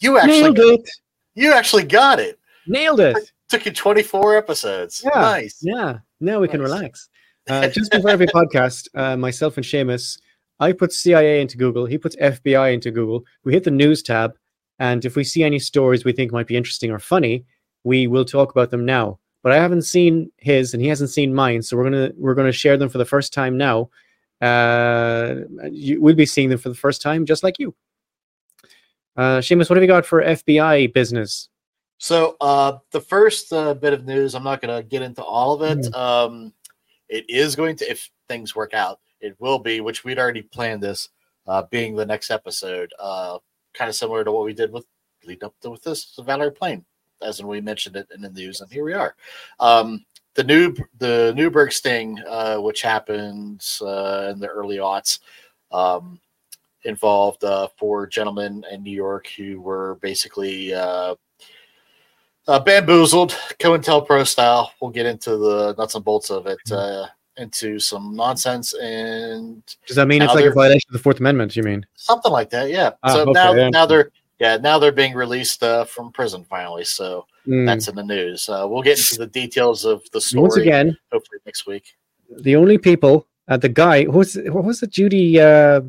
You 0.00 0.18
actually, 0.18 0.40
Nailed 0.42 0.58
it. 0.58 0.90
you 1.34 1.52
actually 1.52 1.84
got 1.84 2.20
it. 2.20 2.38
Nailed 2.66 3.00
it. 3.00 3.16
Took 3.48 3.66
you 3.66 3.72
24 3.72 4.36
episodes. 4.36 5.02
Yeah. 5.04 5.20
Nice. 5.20 5.58
Yeah. 5.62 5.98
Now 6.20 6.38
we 6.40 6.48
can 6.48 6.60
relax. 6.60 7.08
Uh, 7.48 7.68
just 7.68 7.90
before 7.90 8.10
every 8.10 8.26
podcast, 8.34 8.88
uh, 8.94 9.16
myself 9.16 9.56
and 9.56 9.64
Seamus, 9.66 10.20
I 10.60 10.72
put 10.72 10.92
CIA 10.92 11.40
into 11.40 11.56
Google. 11.56 11.86
He 11.86 11.98
puts 11.98 12.16
FBI 12.16 12.72
into 12.74 12.90
Google. 12.90 13.24
We 13.44 13.52
hit 13.52 13.64
the 13.64 13.70
news 13.70 14.02
tab, 14.02 14.36
and 14.78 15.04
if 15.04 15.16
we 15.16 15.24
see 15.24 15.42
any 15.42 15.58
stories 15.58 16.04
we 16.04 16.12
think 16.12 16.32
might 16.32 16.46
be 16.46 16.56
interesting 16.56 16.90
or 16.90 16.98
funny, 16.98 17.44
we 17.84 18.06
will 18.06 18.24
talk 18.24 18.50
about 18.50 18.70
them 18.70 18.84
now. 18.84 19.18
But 19.42 19.52
I 19.52 19.56
haven't 19.56 19.82
seen 19.82 20.32
his, 20.36 20.74
and 20.74 20.82
he 20.82 20.88
hasn't 20.88 21.10
seen 21.10 21.34
mine, 21.34 21.62
so 21.62 21.76
we're 21.76 21.84
gonna 21.84 22.10
we're 22.16 22.34
gonna 22.34 22.52
share 22.52 22.76
them 22.76 22.88
for 22.88 22.98
the 22.98 23.04
first 23.04 23.32
time 23.32 23.56
now. 23.56 23.90
Uh, 24.40 25.36
you, 25.70 26.00
we'll 26.00 26.14
be 26.14 26.26
seeing 26.26 26.48
them 26.48 26.58
for 26.58 26.68
the 26.68 26.74
first 26.74 27.02
time, 27.02 27.24
just 27.24 27.42
like 27.42 27.58
you. 27.58 27.74
Uh, 29.16 29.38
Seamus, 29.38 29.68
what 29.68 29.76
have 29.76 29.82
you 29.82 29.88
got 29.88 30.06
for 30.06 30.22
FBI 30.22 30.92
business? 30.92 31.48
So 31.98 32.36
uh, 32.40 32.78
the 32.92 33.00
first 33.00 33.52
uh, 33.52 33.74
bit 33.74 33.92
of 33.92 34.04
news, 34.04 34.36
I'm 34.36 34.44
not 34.44 34.60
going 34.60 34.76
to 34.76 34.88
get 34.88 35.02
into 35.02 35.22
all 35.22 35.60
of 35.60 35.62
it. 35.62 35.92
Um, 35.92 36.52
it 37.08 37.28
is 37.28 37.56
going 37.56 37.74
to, 37.76 37.90
if 37.90 38.08
things 38.28 38.54
work 38.54 38.74
out, 38.74 39.00
it 39.20 39.36
will 39.38 39.58
be, 39.58 39.80
which 39.80 40.04
we'd 40.04 40.18
already 40.18 40.42
planned 40.42 40.82
this, 40.82 41.08
uh, 41.46 41.62
being 41.70 41.96
the 41.96 42.06
next 42.06 42.30
episode, 42.30 42.92
uh, 42.98 43.38
kind 43.74 43.88
of 43.88 43.94
similar 43.94 44.24
to 44.24 44.32
what 44.32 44.44
we 44.44 44.52
did 44.52 44.72
with 44.72 44.86
leading 45.24 45.44
up 45.44 45.54
to 45.60 45.70
with 45.70 45.82
this 45.82 46.14
the 46.14 46.22
Valerie 46.22 46.50
Plame, 46.50 46.84
as 47.22 47.42
we 47.42 47.60
mentioned 47.60 47.96
it 47.96 48.08
in 48.14 48.20
the 48.20 48.30
news, 48.30 48.60
and 48.60 48.70
here 48.70 48.84
we 48.84 48.92
are. 48.92 49.14
Um, 49.60 50.04
the 50.34 50.44
new 50.44 50.74
the 50.98 51.32
Newburgh 51.36 51.72
sting, 51.72 52.18
uh, 52.28 52.58
which 52.58 52.82
happened 52.82 53.64
uh, 53.80 54.28
in 54.30 54.38
the 54.38 54.48
early 54.48 54.76
aughts. 54.76 55.20
Um, 55.70 56.20
involved 56.84 57.44
uh, 57.44 57.68
four 57.76 58.06
gentlemen 58.06 58.64
in 58.70 58.82
New 58.82 58.94
York 58.94 59.28
who 59.36 59.60
were 59.60 59.96
basically 59.96 60.72
uh, 60.72 61.14
uh, 62.46 62.60
bamboozled, 62.60 63.36
COINTELPRO 63.58 64.26
style. 64.26 64.72
We'll 64.80 64.90
get 64.90 65.06
into 65.06 65.36
the 65.36 65.74
nuts 65.76 65.94
and 65.94 66.04
bolts 66.04 66.30
of 66.30 66.46
it, 66.46 66.58
uh, 66.72 67.06
into 67.38 67.78
some 67.78 68.14
nonsense 68.16 68.74
and 68.74 69.62
Does 69.86 69.96
that 69.96 70.08
mean 70.08 70.22
it's 70.22 70.34
like 70.34 70.44
a 70.44 70.50
violation 70.52 70.88
of 70.88 70.92
the 70.92 70.98
Fourth 70.98 71.20
Amendment? 71.20 71.56
You 71.56 71.62
mean? 71.62 71.86
something 71.94 72.32
like 72.32 72.50
that. 72.50 72.68
Yeah. 72.70 72.90
Ah, 73.02 73.12
so 73.14 73.20
okay, 73.22 73.32
now, 73.32 73.52
yeah. 73.54 73.68
now 73.70 73.86
they're 73.86 74.10
yeah 74.38 74.56
now 74.56 74.78
they're 74.78 74.92
being 74.92 75.14
released 75.14 75.62
uh, 75.62 75.84
from 75.84 76.12
prison 76.12 76.44
finally. 76.48 76.84
So 76.84 77.26
Mm. 77.46 77.64
that's 77.64 77.88
in 77.88 77.94
the 77.94 78.02
news. 78.04 78.46
Uh, 78.50 78.66
we'll 78.68 78.82
get 78.82 78.98
into 78.98 79.16
the 79.16 79.26
details 79.26 79.86
of 79.86 80.02
the 80.12 80.20
story 80.20 80.42
Once 80.42 80.56
again, 80.58 80.94
hopefully 81.10 81.38
next 81.46 81.66
week. 81.66 81.96
the 82.42 82.54
only 82.56 82.76
people 82.76 83.26
uh, 83.48 83.56
the 83.56 83.70
guy 83.70 84.04
who's 84.04 84.34
what 84.54 84.64
was 84.64 84.82
it 84.82 84.90
judy 84.90 85.40
uh 85.40 85.80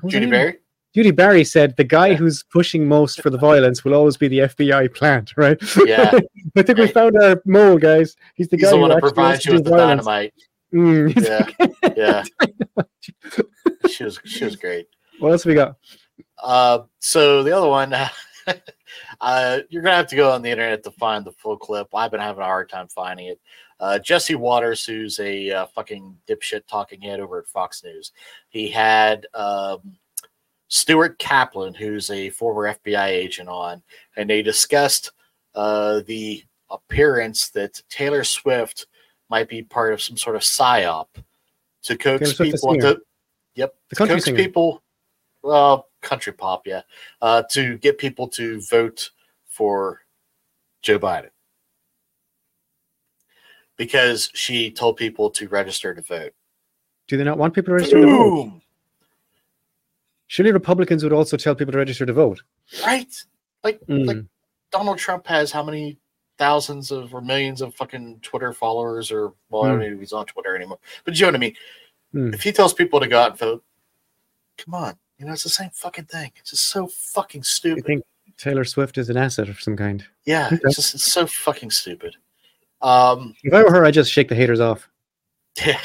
what 0.00 0.04
was 0.04 0.14
her 0.14 0.20
Judy? 0.20 0.30
Berry. 0.30 0.54
judy 0.94 1.10
barry 1.10 1.44
said 1.44 1.76
the 1.76 1.84
guy 1.84 2.14
who's 2.14 2.42
pushing 2.44 2.88
most 2.88 3.20
for 3.20 3.28
the 3.28 3.36
violence 3.36 3.84
will 3.84 3.92
always 3.92 4.16
be 4.16 4.26
the 4.28 4.38
fbi 4.38 4.88
plant 4.94 5.34
right 5.36 5.58
Yeah. 5.84 6.18
i 6.56 6.62
think 6.62 6.78
we 6.78 6.86
found 6.86 7.14
our 7.22 7.42
mole 7.44 7.76
guys 7.76 8.16
he's 8.34 8.48
the 8.48 8.56
He's 8.56 8.64
guy 8.64 8.70
the 8.70 8.94
who 8.94 9.00
provides 9.00 9.44
you 9.44 9.52
with 9.52 9.64
the 9.64 9.70
violence. 9.70 10.06
dynamite. 10.06 10.32
Mm, 10.72 11.14
Yeah. 11.16 11.68
Yeah. 11.96 12.22
she 13.88 14.04
was 14.04 14.18
she 14.24 14.44
was 14.44 14.56
great. 14.56 14.86
what 15.18 15.32
else 15.32 15.44
we 15.44 15.54
got 15.54 15.76
Uh, 16.42 16.80
so 17.00 17.42
the 17.42 17.56
other 17.56 17.68
one, 17.68 17.92
uh, 19.20 19.58
you're 19.68 19.82
gonna 19.82 19.96
have 19.96 20.06
to 20.08 20.16
go 20.16 20.32
on 20.32 20.42
the 20.42 20.50
internet 20.50 20.82
to 20.84 20.90
find 20.92 21.24
the 21.24 21.32
full 21.32 21.56
clip. 21.56 21.88
I've 21.94 22.10
been 22.10 22.20
having 22.20 22.42
a 22.42 22.46
hard 22.46 22.68
time 22.68 22.88
finding 22.88 23.26
it. 23.26 23.40
Uh, 23.80 23.98
Jesse 23.98 24.34
Watters, 24.36 24.86
who's 24.86 25.18
a 25.18 25.50
uh, 25.50 25.66
fucking 25.66 26.16
dipshit 26.28 26.66
talking 26.68 27.00
head 27.02 27.20
over 27.20 27.38
at 27.40 27.48
Fox 27.48 27.82
News, 27.82 28.12
he 28.48 28.68
had 28.68 29.26
um, 29.34 29.96
Stuart 30.68 31.18
Kaplan, 31.18 31.74
who's 31.74 32.08
a 32.10 32.30
former 32.30 32.74
FBI 32.84 33.08
agent, 33.08 33.48
on, 33.48 33.82
and 34.16 34.30
they 34.30 34.40
discussed 34.40 35.10
uh, 35.54 36.00
the 36.06 36.42
appearance 36.70 37.50
that 37.50 37.82
Taylor 37.90 38.24
Swift 38.24 38.86
might 39.32 39.48
be 39.48 39.62
part 39.62 39.94
of 39.94 40.02
some 40.02 40.18
sort 40.18 40.36
of 40.36 40.42
psyop 40.42 41.06
to 41.84 41.96
coax 41.96 42.34
people 42.34 42.74
into. 42.74 43.00
Yep, 43.54 43.74
The 43.88 43.96
to 43.96 44.06
coax 44.06 44.24
singer. 44.24 44.36
people. 44.36 44.82
Well, 45.42 45.88
country 46.02 46.34
pop, 46.34 46.66
yeah, 46.66 46.82
uh, 47.22 47.42
to 47.50 47.78
get 47.78 47.96
people 47.96 48.28
to 48.28 48.60
vote 48.60 49.10
for 49.46 50.02
Joe 50.82 50.98
Biden 50.98 51.30
because 53.76 54.30
she 54.34 54.70
told 54.70 54.96
people 54.98 55.30
to 55.30 55.48
register 55.48 55.94
to 55.94 56.02
vote. 56.02 56.32
Do 57.08 57.16
they 57.16 57.24
not 57.24 57.38
want 57.38 57.54
people 57.54 57.70
to 57.70 57.74
register 57.74 58.00
to 58.02 58.06
vote? 58.06 58.52
Surely 60.28 60.52
Republicans 60.52 61.02
would 61.02 61.12
also 61.12 61.36
tell 61.38 61.54
people 61.54 61.72
to 61.72 61.78
register 61.78 62.04
to 62.06 62.12
vote. 62.12 62.42
Right? 62.86 63.12
Like, 63.64 63.80
Mm. 63.86 64.06
like 64.06 64.16
Donald 64.70 64.98
Trump 64.98 65.26
has 65.26 65.50
how 65.50 65.62
many 65.64 65.98
thousands 66.38 66.90
of 66.90 67.14
or 67.14 67.20
millions 67.20 67.60
of 67.60 67.74
fucking 67.74 68.20
Twitter 68.22 68.52
followers, 68.52 69.10
or 69.12 69.32
well, 69.50 69.64
I 69.64 69.68
don't 69.68 69.76
Hmm. 69.78 69.86
know 69.88 69.92
if 69.94 69.98
he's 70.00 70.12
on 70.12 70.26
Twitter 70.26 70.56
anymore. 70.56 70.78
But 71.04 71.14
you 71.18 71.22
know 71.22 71.28
what 71.28 71.34
I 71.36 71.38
mean? 71.38 71.54
Hmm. 72.12 72.34
If 72.34 72.42
he 72.42 72.52
tells 72.52 72.74
people 72.74 73.00
to 73.00 73.06
go 73.08 73.20
out 73.20 73.30
and 73.30 73.38
vote, 73.38 73.64
come 74.58 74.74
on, 74.74 74.96
you 75.18 75.26
know 75.26 75.32
it's 75.32 75.44
the 75.44 75.48
same 75.50 75.70
fucking 75.72 76.06
thing. 76.06 76.32
It's 76.36 76.50
just 76.50 76.68
so 76.68 76.86
fucking 76.86 77.40
I 77.40 77.44
stupid. 77.44 77.84
think 77.84 78.04
Taylor 78.38 78.64
Swift 78.64 78.98
is 78.98 79.08
an 79.10 79.16
asset 79.16 79.48
of 79.48 79.60
some 79.60 79.76
kind. 79.76 80.04
yeah, 80.24 80.48
it's 80.52 80.76
just 80.76 80.94
it's 80.94 81.12
so 81.12 81.26
fucking 81.26 81.70
stupid. 81.70 82.16
Um, 82.80 83.34
If 83.44 83.52
I 83.54 83.62
were 83.62 83.70
her, 83.70 83.84
I'd 83.84 83.94
just 83.94 84.10
shake 84.10 84.28
the 84.28 84.34
haters 84.34 84.60
off. 84.60 84.88
Yeah, 85.66 85.80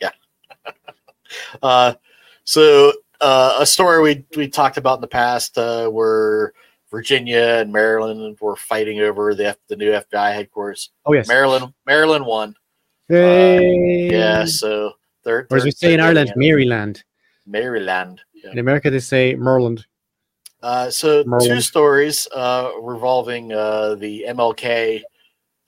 yeah. 0.00 0.10
uh, 1.62 1.94
so 2.44 2.92
uh, 3.20 3.56
a 3.60 3.66
story 3.66 4.02
we 4.02 4.24
we 4.36 4.48
talked 4.48 4.76
about 4.76 4.96
in 4.96 5.00
the 5.00 5.06
past 5.06 5.56
uh, 5.56 5.88
where 5.88 6.52
Virginia 6.92 7.58
and 7.60 7.72
Maryland 7.72 8.36
were 8.40 8.54
fighting 8.54 9.00
over 9.00 9.34
the 9.34 9.48
F, 9.48 9.56
the 9.68 9.76
new 9.76 9.90
FBI 9.90 10.34
headquarters. 10.34 10.90
Oh 11.06 11.14
yes. 11.14 11.26
Maryland 11.26 11.72
Maryland 11.86 12.26
won. 12.26 12.54
Hey. 13.08 14.10
Yeah, 14.10 14.44
so 14.44 14.92
they're, 15.24 15.46
Or 15.50 15.56
as 15.56 15.64
we 15.64 15.70
say 15.70 15.94
in 15.94 16.00
Ireland, 16.00 16.28
getting. 16.28 16.40
Maryland. 16.40 17.02
Maryland. 17.46 18.20
Yeah. 18.34 18.52
In 18.52 18.58
America, 18.58 18.90
they 18.90 19.00
say 19.00 19.34
Merland. 19.34 19.84
Uh, 20.62 20.90
so 20.90 21.24
two 21.40 21.60
stories 21.60 22.28
uh, 22.34 22.70
revolving 22.80 23.52
uh, 23.52 23.96
the 23.96 24.26
MLK 24.28 25.02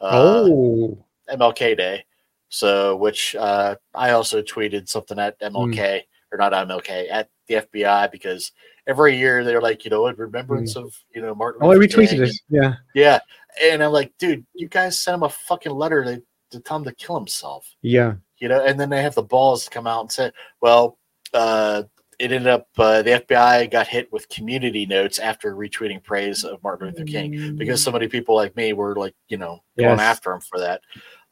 uh, 0.01 0.11
oh. 0.13 1.05
MLK 1.33 1.77
Day. 1.77 2.05
So, 2.51 2.95
which 2.95 3.35
uh, 3.35 3.75
I 3.95 4.11
also 4.11 4.41
tweeted 4.43 4.89
something 4.89 5.19
at. 5.19 5.41
MLK 5.41 6.03
or 6.31 6.39
not 6.39 6.53
MLK 6.53 7.11
at 7.11 7.29
the 7.49 7.55
FBI 7.55 8.11
because 8.11 8.53
every 8.87 9.17
year 9.17 9.45
they're 9.45 9.61
like, 9.63 9.85
you 9.85 9.91
know, 9.91 10.07
in 10.09 10.17
remembrance 10.17 10.77
of 10.77 10.95
you 11.15 11.23
know 11.23 11.35
Martin. 11.35 11.63
Oh, 11.65 11.73
I 11.73 11.77
retweeted 11.77 12.21
it. 12.29 12.35
Yeah. 12.49 12.75
Yeah, 12.95 13.19
and 13.63 13.83
I'm 13.83 13.93
like, 13.93 14.13
dude, 14.19 14.45
you 14.55 14.69
guys 14.69 14.99
sent 15.01 15.17
him 15.17 15.23
a 15.23 15.29
fucking 15.29 15.73
letter 15.73 16.05
to, 16.05 16.23
to 16.51 16.61
tell 16.61 16.79
him 16.79 16.85
to 16.85 16.95
kill 16.95 17.17
himself. 17.17 17.67
Yeah. 17.83 18.15
You 18.39 18.49
know, 18.49 18.65
and 18.65 18.79
then 18.79 18.91
they 18.91 19.03
have 19.03 19.15
the 19.15 19.23
balls 19.23 19.65
to 19.65 19.71
come 19.71 19.87
out 19.87 20.01
and 20.01 20.13
say, 20.13 20.31
well, 20.61 20.99
uh, 21.33 21.85
it 22.19 22.31
ended 22.31 22.47
up 22.49 22.69
uh, 22.79 23.03
the 23.03 23.23
FBI 23.29 23.71
got 23.71 23.87
hit 23.89 24.13
with 24.13 24.29
community 24.29 24.87
notes 24.87 25.19
after 25.19 25.55
retweeting 25.57 26.03
praise 26.03 26.45
of 26.45 26.63
Martin 26.63 26.89
Luther 26.89 27.05
King 27.05 27.57
because 27.57 27.83
so 27.83 27.91
many 27.91 28.07
people 28.07 28.35
like 28.37 28.55
me 28.57 28.73
were 28.73 28.95
like, 28.97 29.15
you 29.29 29.37
know, 29.37 29.61
going 29.79 29.99
Yes. 29.99 30.01
after 30.01 30.33
him 30.33 30.41
for 30.41 30.61
that. 30.61 30.81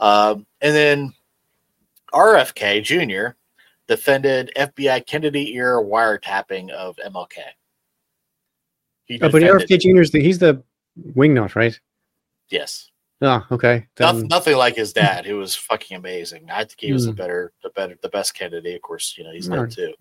Um, 0.00 0.46
and 0.61 0.74
then 0.74 1.12
RFK 2.12 2.82
Jr. 2.82 3.36
defended 3.97 4.51
FBI 4.57 5.05
Kennedy 5.07 5.55
era 5.55 5.82
wiretapping 5.82 6.70
of 6.70 6.97
MLK. 7.05 7.38
He 9.05 9.18
Oh, 9.20 9.28
but 9.30 9.43
RFK 9.43 9.78
Jr. 9.80 10.01
is 10.01 10.11
the, 10.11 10.20
he's 10.20 10.38
the 10.38 10.62
wingnut, 11.14 11.55
right? 11.55 11.78
yes, 12.49 12.88
Oh, 13.24 13.47
okay. 13.53 13.86
Noth- 14.01 14.16
Then, 14.16 14.26
nothing 14.28 14.57
like 14.57 14.74
his 14.74 14.93
dad, 14.93 15.24
who 15.24 15.36
was 15.36 15.55
fucking 15.55 15.97
amazing. 15.97 16.51
I 16.51 16.64
think 16.64 16.80
he 16.80 16.93
was 16.93 17.05
the 17.07 17.12
Hmm. 17.12 17.16
better, 17.18 17.53
the 17.62 17.70
better, 17.70 17.97
the 18.03 18.09
best 18.09 18.34
Kennedy. 18.34 18.74
Of 18.74 18.82
course, 18.82 19.14
you 19.16 19.22
know 19.22 19.30
he's 19.30 19.47
dead 19.47 19.70
too. 19.70 19.95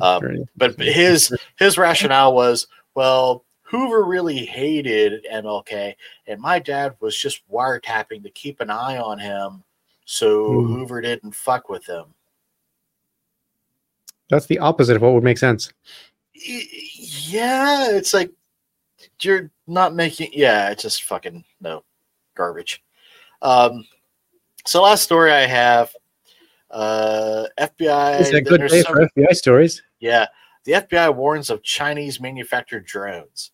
Um, 0.00 0.22
Right. 0.22 0.38
but 0.54 0.78
his 0.78 1.34
his 1.58 1.78
rationale 1.78 2.34
was, 2.34 2.66
well, 2.94 3.46
Hoover 3.62 4.04
really 4.04 4.44
hated 4.44 5.24
MLK, 5.30 5.96
and 6.26 6.40
my 6.42 6.58
dad 6.58 6.94
was 7.00 7.16
just 7.16 7.40
wiretapping 7.50 8.22
to 8.22 8.30
keep 8.30 8.60
an 8.60 8.68
eye 8.70 8.98
on 8.98 9.18
him, 9.18 9.64
so 10.04 10.60
Hmm. 10.60 10.66
Hoover 10.66 11.00
didn't 11.00 11.32
fuck 11.32 11.70
with 11.70 11.86
him. 11.86 12.14
That's 14.30 14.46
the 14.46 14.58
opposite 14.58 14.96
of 14.96 15.02
what 15.02 15.14
would 15.14 15.24
make 15.24 15.38
sense. 15.38 15.72
Yeah, 16.34 17.90
it's 17.90 18.14
like 18.14 18.30
you're 19.22 19.50
not 19.66 19.94
making. 19.94 20.30
Yeah, 20.32 20.70
it's 20.70 20.82
just 20.82 21.04
fucking 21.04 21.44
no 21.60 21.84
garbage. 22.34 22.82
Um, 23.42 23.84
so 24.66 24.82
last 24.82 25.02
story 25.02 25.32
I 25.32 25.46
have, 25.46 25.94
uh, 26.70 27.46
FBI. 27.58 28.20
It's 28.20 28.30
a 28.30 28.40
good 28.40 28.68
day 28.68 28.82
some- 28.82 28.94
for 28.94 29.02
FBI 29.02 29.34
stories. 29.34 29.82
Yeah, 30.00 30.26
the 30.64 30.74
FBI 30.74 31.14
warns 31.14 31.50
of 31.50 31.62
Chinese 31.62 32.20
manufactured 32.20 32.84
drones. 32.84 33.52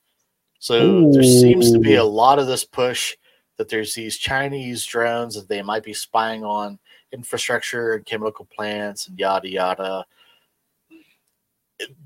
So 0.59 1.11
there 1.13 1.23
seems 1.23 1.73
to 1.73 1.79
be 1.79 1.97
a 1.97 2.05
lot 2.05 2.39
of 2.39 2.47
this 2.47 2.65
push 2.65 3.15
that 3.57 3.69
there's 3.69 3.95
these 3.95 4.17
Chinese 4.17 4.85
drones 4.85 5.35
that 5.35 5.47
they 5.47 5.63
might 5.63 5.85
be 5.85 5.93
spying 5.93 6.43
on 6.43 6.79
infrastructure 7.13 7.93
and 7.93 8.05
chemical 8.05 8.47
plants 8.47 9.07
and 9.07 9.19
yada 9.19 9.49
yada. 9.49 10.05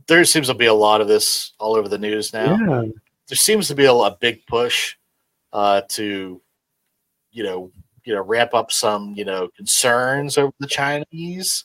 There 0.06 0.24
seems 0.24 0.46
to 0.48 0.54
be 0.54 0.66
a 0.66 0.74
lot 0.74 1.00
of 1.00 1.08
this 1.08 1.52
all 1.58 1.76
over 1.76 1.88
the 1.88 1.98
news 1.98 2.32
now. 2.32 2.56
Yeah. 2.56 2.84
There 3.28 3.36
seems 3.36 3.68
to 3.68 3.74
be 3.74 3.84
a, 3.84 3.92
a 3.92 4.16
big 4.20 4.46
push 4.46 4.96
uh, 5.52 5.82
to, 5.90 6.40
you 7.30 7.42
know, 7.42 7.70
you 8.04 8.14
know, 8.14 8.22
ramp 8.22 8.54
up 8.54 8.72
some, 8.72 9.12
you 9.14 9.24
know, 9.26 9.48
concerns 9.56 10.38
over 10.38 10.52
the 10.60 10.66
Chinese. 10.66 11.64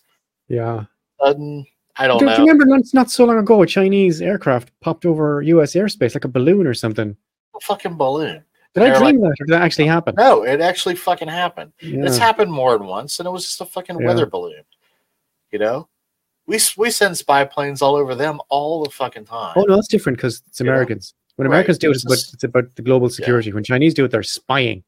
Yeah. 0.49 0.85
Sudden, 1.21 1.65
I 1.95 2.07
don't 2.07 2.19
Do, 2.19 2.25
do 2.25 2.31
know. 2.31 2.37
remember 2.39 2.65
not, 2.65 2.81
not 2.93 3.11
so 3.11 3.23
long 3.23 3.37
ago 3.37 3.61
a 3.61 3.65
Chinese 3.67 4.21
aircraft 4.21 4.71
popped 4.81 5.05
over 5.05 5.41
US 5.41 5.73
airspace 5.73 6.13
like 6.15 6.25
a 6.25 6.27
balloon 6.27 6.67
or 6.67 6.73
something? 6.73 7.15
A 7.55 7.59
fucking 7.61 7.95
balloon. 7.95 8.43
Did 8.73 8.83
I 8.83 8.97
dream 8.97 9.21
that 9.21 9.35
or 9.39 9.45
did 9.45 9.53
that 9.53 9.61
actually 9.61 9.85
happen? 9.85 10.15
No, 10.17 10.43
it 10.43 10.59
actually 10.59 10.95
fucking 10.95 11.27
happened. 11.27 11.71
It's 11.79 12.17
happened 12.17 12.51
more 12.51 12.75
than 12.77 12.87
once, 12.87 13.19
and 13.19 13.27
it 13.27 13.29
was 13.31 13.45
just 13.45 13.61
a 13.61 13.65
fucking 13.65 13.99
Yeah. 14.01 14.07
weather 14.07 14.25
balloon. 14.25 14.63
You 15.51 15.59
know, 15.59 15.87
we 16.47 16.59
we 16.77 16.89
send 16.91 17.17
spy 17.17 17.45
planes 17.45 17.81
all 17.81 17.95
over 17.95 18.15
them 18.15 18.39
all 18.49 18.83
the 18.83 18.89
fucking 18.89 19.25
time. 19.25 19.53
Oh 19.55 19.63
no, 19.63 19.75
that's 19.75 19.87
different 19.87 20.17
because 20.17 20.41
it's 20.47 20.59
You 20.59 20.65
know? 20.65 20.73
Americans. 20.73 21.13
When 21.35 21.47
Right, 21.47 21.55
Americans 21.55 21.79
do 21.79 21.89
it, 21.89 21.95
it's 21.95 22.03
about, 22.05 22.17
it's 22.33 22.43
about 22.43 22.75
the 22.75 22.81
global 22.83 23.09
security. 23.09 23.51
When 23.51 23.63
Chinese 23.63 23.95
do 23.95 24.05
it, 24.05 24.11
they're 24.11 24.21
spying. 24.21 24.83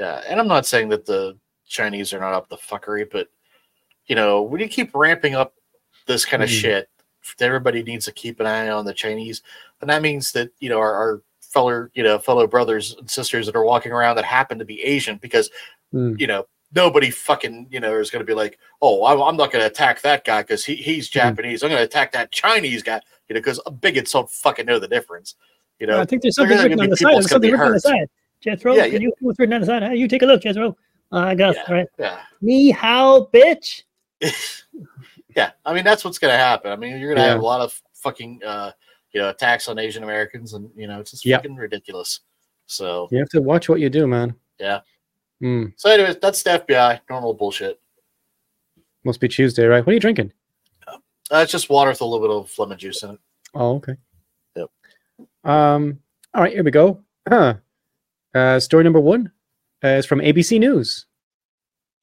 Yeah, 0.00 0.22
and 0.26 0.40
I'm 0.40 0.48
not 0.48 0.64
saying 0.64 0.88
that 0.88 1.04
the 1.04 1.38
Chinese 1.66 2.14
are 2.14 2.20
not 2.20 2.32
up 2.32 2.48
the 2.48 2.56
fuckery, 2.56 3.06
but 3.10 3.28
you 4.06 4.16
know, 4.16 4.42
when 4.42 4.60
you 4.60 4.68
keep 4.68 4.94
ramping 4.94 5.34
up 5.34 5.54
this 6.06 6.24
kind 6.24 6.42
of 6.42 6.48
Mhm. 6.48 6.60
shit, 6.60 6.88
everybody 7.40 7.82
needs 7.82 8.04
to 8.06 8.12
keep 8.12 8.40
an 8.40 8.46
eye 8.46 8.68
on 8.70 8.84
the 8.84 8.94
Chinese, 8.94 9.42
and 9.80 9.90
that 9.90 10.02
means 10.02 10.32
that 10.32 10.50
you 10.60 10.68
know 10.68 10.78
our, 10.78 10.94
our 10.94 11.22
fellow 11.40 11.88
you 11.92 12.02
know 12.02 12.18
fellow 12.18 12.46
brothers 12.46 12.94
and 12.98 13.10
sisters 13.10 13.44
that 13.46 13.54
are 13.54 13.64
walking 13.64 13.92
around 13.92 14.16
that 14.16 14.24
happen 14.24 14.58
to 14.58 14.64
be 14.64 14.82
Asian, 14.82 15.18
because 15.18 15.50
Mm. 15.92 16.18
you 16.18 16.26
know 16.26 16.46
nobody 16.74 17.10
fucking 17.10 17.68
you 17.70 17.80
know 17.80 17.98
is 17.98 18.10
going 18.10 18.20
to 18.20 18.26
be 18.26 18.34
like, 18.34 18.58
oh, 18.80 19.04
I'm, 19.06 19.20
I'm 19.20 19.36
not 19.36 19.52
going 19.52 19.62
to 19.62 19.66
attack 19.70 20.00
that 20.02 20.24
guy 20.24 20.42
because 20.42 20.64
he, 20.64 20.74
he's 20.76 21.08
Mhm. 21.08 21.12
Japanese. 21.12 21.62
I'm 21.62 21.68
going 21.70 21.80
to 21.80 21.84
attack 21.84 22.12
that 22.12 22.30
Chinese 22.32 22.82
guy, 22.82 23.00
you 23.28 23.34
know, 23.34 23.40
because 23.40 23.60
bigots 23.80 24.12
don't 24.12 24.28
fucking 24.30 24.66
know 24.66 24.78
the 24.78 24.88
difference. 24.88 25.34
You 25.78 25.86
know, 25.86 26.00
I 26.00 26.04
think 26.04 26.22
there's 26.22 26.36
something 26.36 26.56
written 26.58 26.80
on 26.80 26.90
the 26.90 26.96
side. 26.96 27.14
There's 27.14 27.28
something 27.30 27.50
written 27.50 27.66
on 27.66 27.72
the 27.72 27.80
side. 27.80 28.08
Jethro, 28.40 28.74
Yeah, 28.74 28.84
can 28.84 28.94
yeah. 28.94 28.98
you 29.00 29.12
what's 29.20 29.38
written 29.38 29.54
on 29.54 29.60
the 29.60 29.66
side? 29.66 29.82
Hey, 29.82 29.96
you 29.96 30.08
take 30.08 30.22
a 30.22 30.26
look, 30.26 30.42
Jethro. 30.42 30.76
Uh, 31.12 31.16
I 31.18 31.34
got 31.34 31.54
Yeah. 31.54 31.62
all 31.68 31.74
right. 31.74 31.86
yeah. 31.98 32.20
Me 32.40 32.70
how, 32.70 33.26
bitch. 33.34 33.82
yeah, 35.36 35.50
I 35.64 35.74
mean 35.74 35.84
that's 35.84 36.04
what's 36.04 36.18
going 36.18 36.32
to 36.32 36.38
happen. 36.38 36.70
I 36.70 36.76
mean, 36.76 36.98
you're 36.98 37.14
going 37.14 37.22
to 37.24 37.28
have 37.28 37.40
a 37.40 37.44
lot 37.44 37.60
of 37.60 37.80
fucking 37.94 38.40
uh, 38.44 38.72
you 39.12 39.20
know 39.20 39.30
attacks 39.30 39.68
on 39.68 39.78
Asian 39.78 40.02
Americans, 40.04 40.54
and 40.54 40.70
you 40.76 40.86
know 40.86 41.00
it's 41.00 41.10
just 41.10 41.24
Yeah. 41.24 41.36
fucking 41.36 41.56
ridiculous. 41.56 42.20
So, 42.66 43.08
You 43.10 43.18
have 43.18 43.28
to 43.30 43.42
watch 43.42 43.68
what 43.68 43.80
you 43.80 43.90
do, 43.90 44.06
man. 44.06 44.34
Yeah. 44.58 44.80
Mm. 45.42 45.72
so 45.76 45.90
anyways, 45.90 46.18
that's 46.18 46.42
the 46.42 46.50
FBI 46.50 47.00
normal 47.10 47.34
bullshit. 47.34 47.80
Must 49.04 49.20
be 49.20 49.28
Tuesday, 49.28 49.66
right? 49.66 49.84
What 49.84 49.90
are 49.90 49.94
you 49.94 50.00
drinking? 50.00 50.32
Uh, 50.86 51.38
it's 51.38 51.50
just 51.50 51.68
water 51.68 51.90
with 51.90 52.00
a 52.00 52.04
little 52.04 52.26
bit 52.26 52.34
of 52.34 52.56
lemon 52.58 52.78
juice 52.78 53.02
in 53.02 53.10
it. 53.10 53.18
Oh, 53.54 53.76
okay. 53.76 53.96
Yep. 54.54 54.70
Um. 55.44 55.98
All 56.34 56.42
right, 56.42 56.52
here 56.52 56.62
we 56.62 56.70
go. 56.70 57.00
Huh. 57.28 57.54
Uh, 58.34 58.60
story 58.60 58.84
number 58.84 59.00
one 59.00 59.30
uh, 59.84 59.88
is 59.88 60.06
from 60.06 60.20
ABC 60.20 60.58
News. 60.58 61.06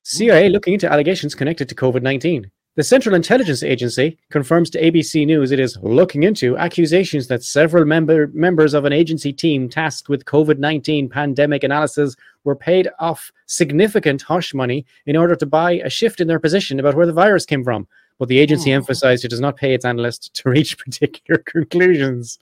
CIA 0.04 0.50
looking 0.50 0.74
into 0.74 0.92
allegations 0.92 1.36
connected 1.36 1.70
to 1.70 1.76
COVID 1.76 2.02
19. 2.02 2.52
The 2.80 2.86
Central 2.86 3.14
Intelligence 3.14 3.62
Agency 3.62 4.18
confirms 4.32 4.70
to 4.70 4.82
ABC 4.82 5.26
News 5.26 5.52
it 5.52 5.60
is 5.60 5.78
looking 5.82 6.24
into 6.24 6.56
accusations 6.56 7.28
that 7.28 7.44
several 7.44 7.84
member, 7.84 8.28
members 8.28 8.74
of 8.74 8.86
an 8.86 8.94
agency 8.94 9.34
team 9.34 9.68
tasked 9.68 10.08
with 10.08 10.24
COVID 10.24 10.60
19 10.60 11.10
pandemic 11.10 11.66
analysis 11.66 12.16
were 12.46 12.56
paid 12.56 12.88
off 12.98 13.34
significant 13.48 14.22
hush 14.22 14.54
money 14.54 14.86
in 15.06 15.18
order 15.18 15.36
to 15.36 15.46
buy 15.46 15.74
a 15.74 15.90
shift 15.90 16.22
in 16.22 16.30
their 16.30 16.40
position 16.40 16.80
about 16.80 16.96
where 16.96 17.06
the 17.06 17.12
virus 17.12 17.46
came 17.46 17.66
from. 17.66 17.86
But 18.20 18.28
the 18.28 18.38
agency 18.38 18.70
Hmm. 18.70 18.76
emphasized 18.76 19.24
it 19.26 19.30
does 19.30 19.40
not 19.40 19.56
pay 19.56 19.74
its 19.74 19.86
analysts 19.86 20.28
to 20.30 20.50
reach 20.50 20.78
particular 20.78 21.40
conclusions. 21.46 22.38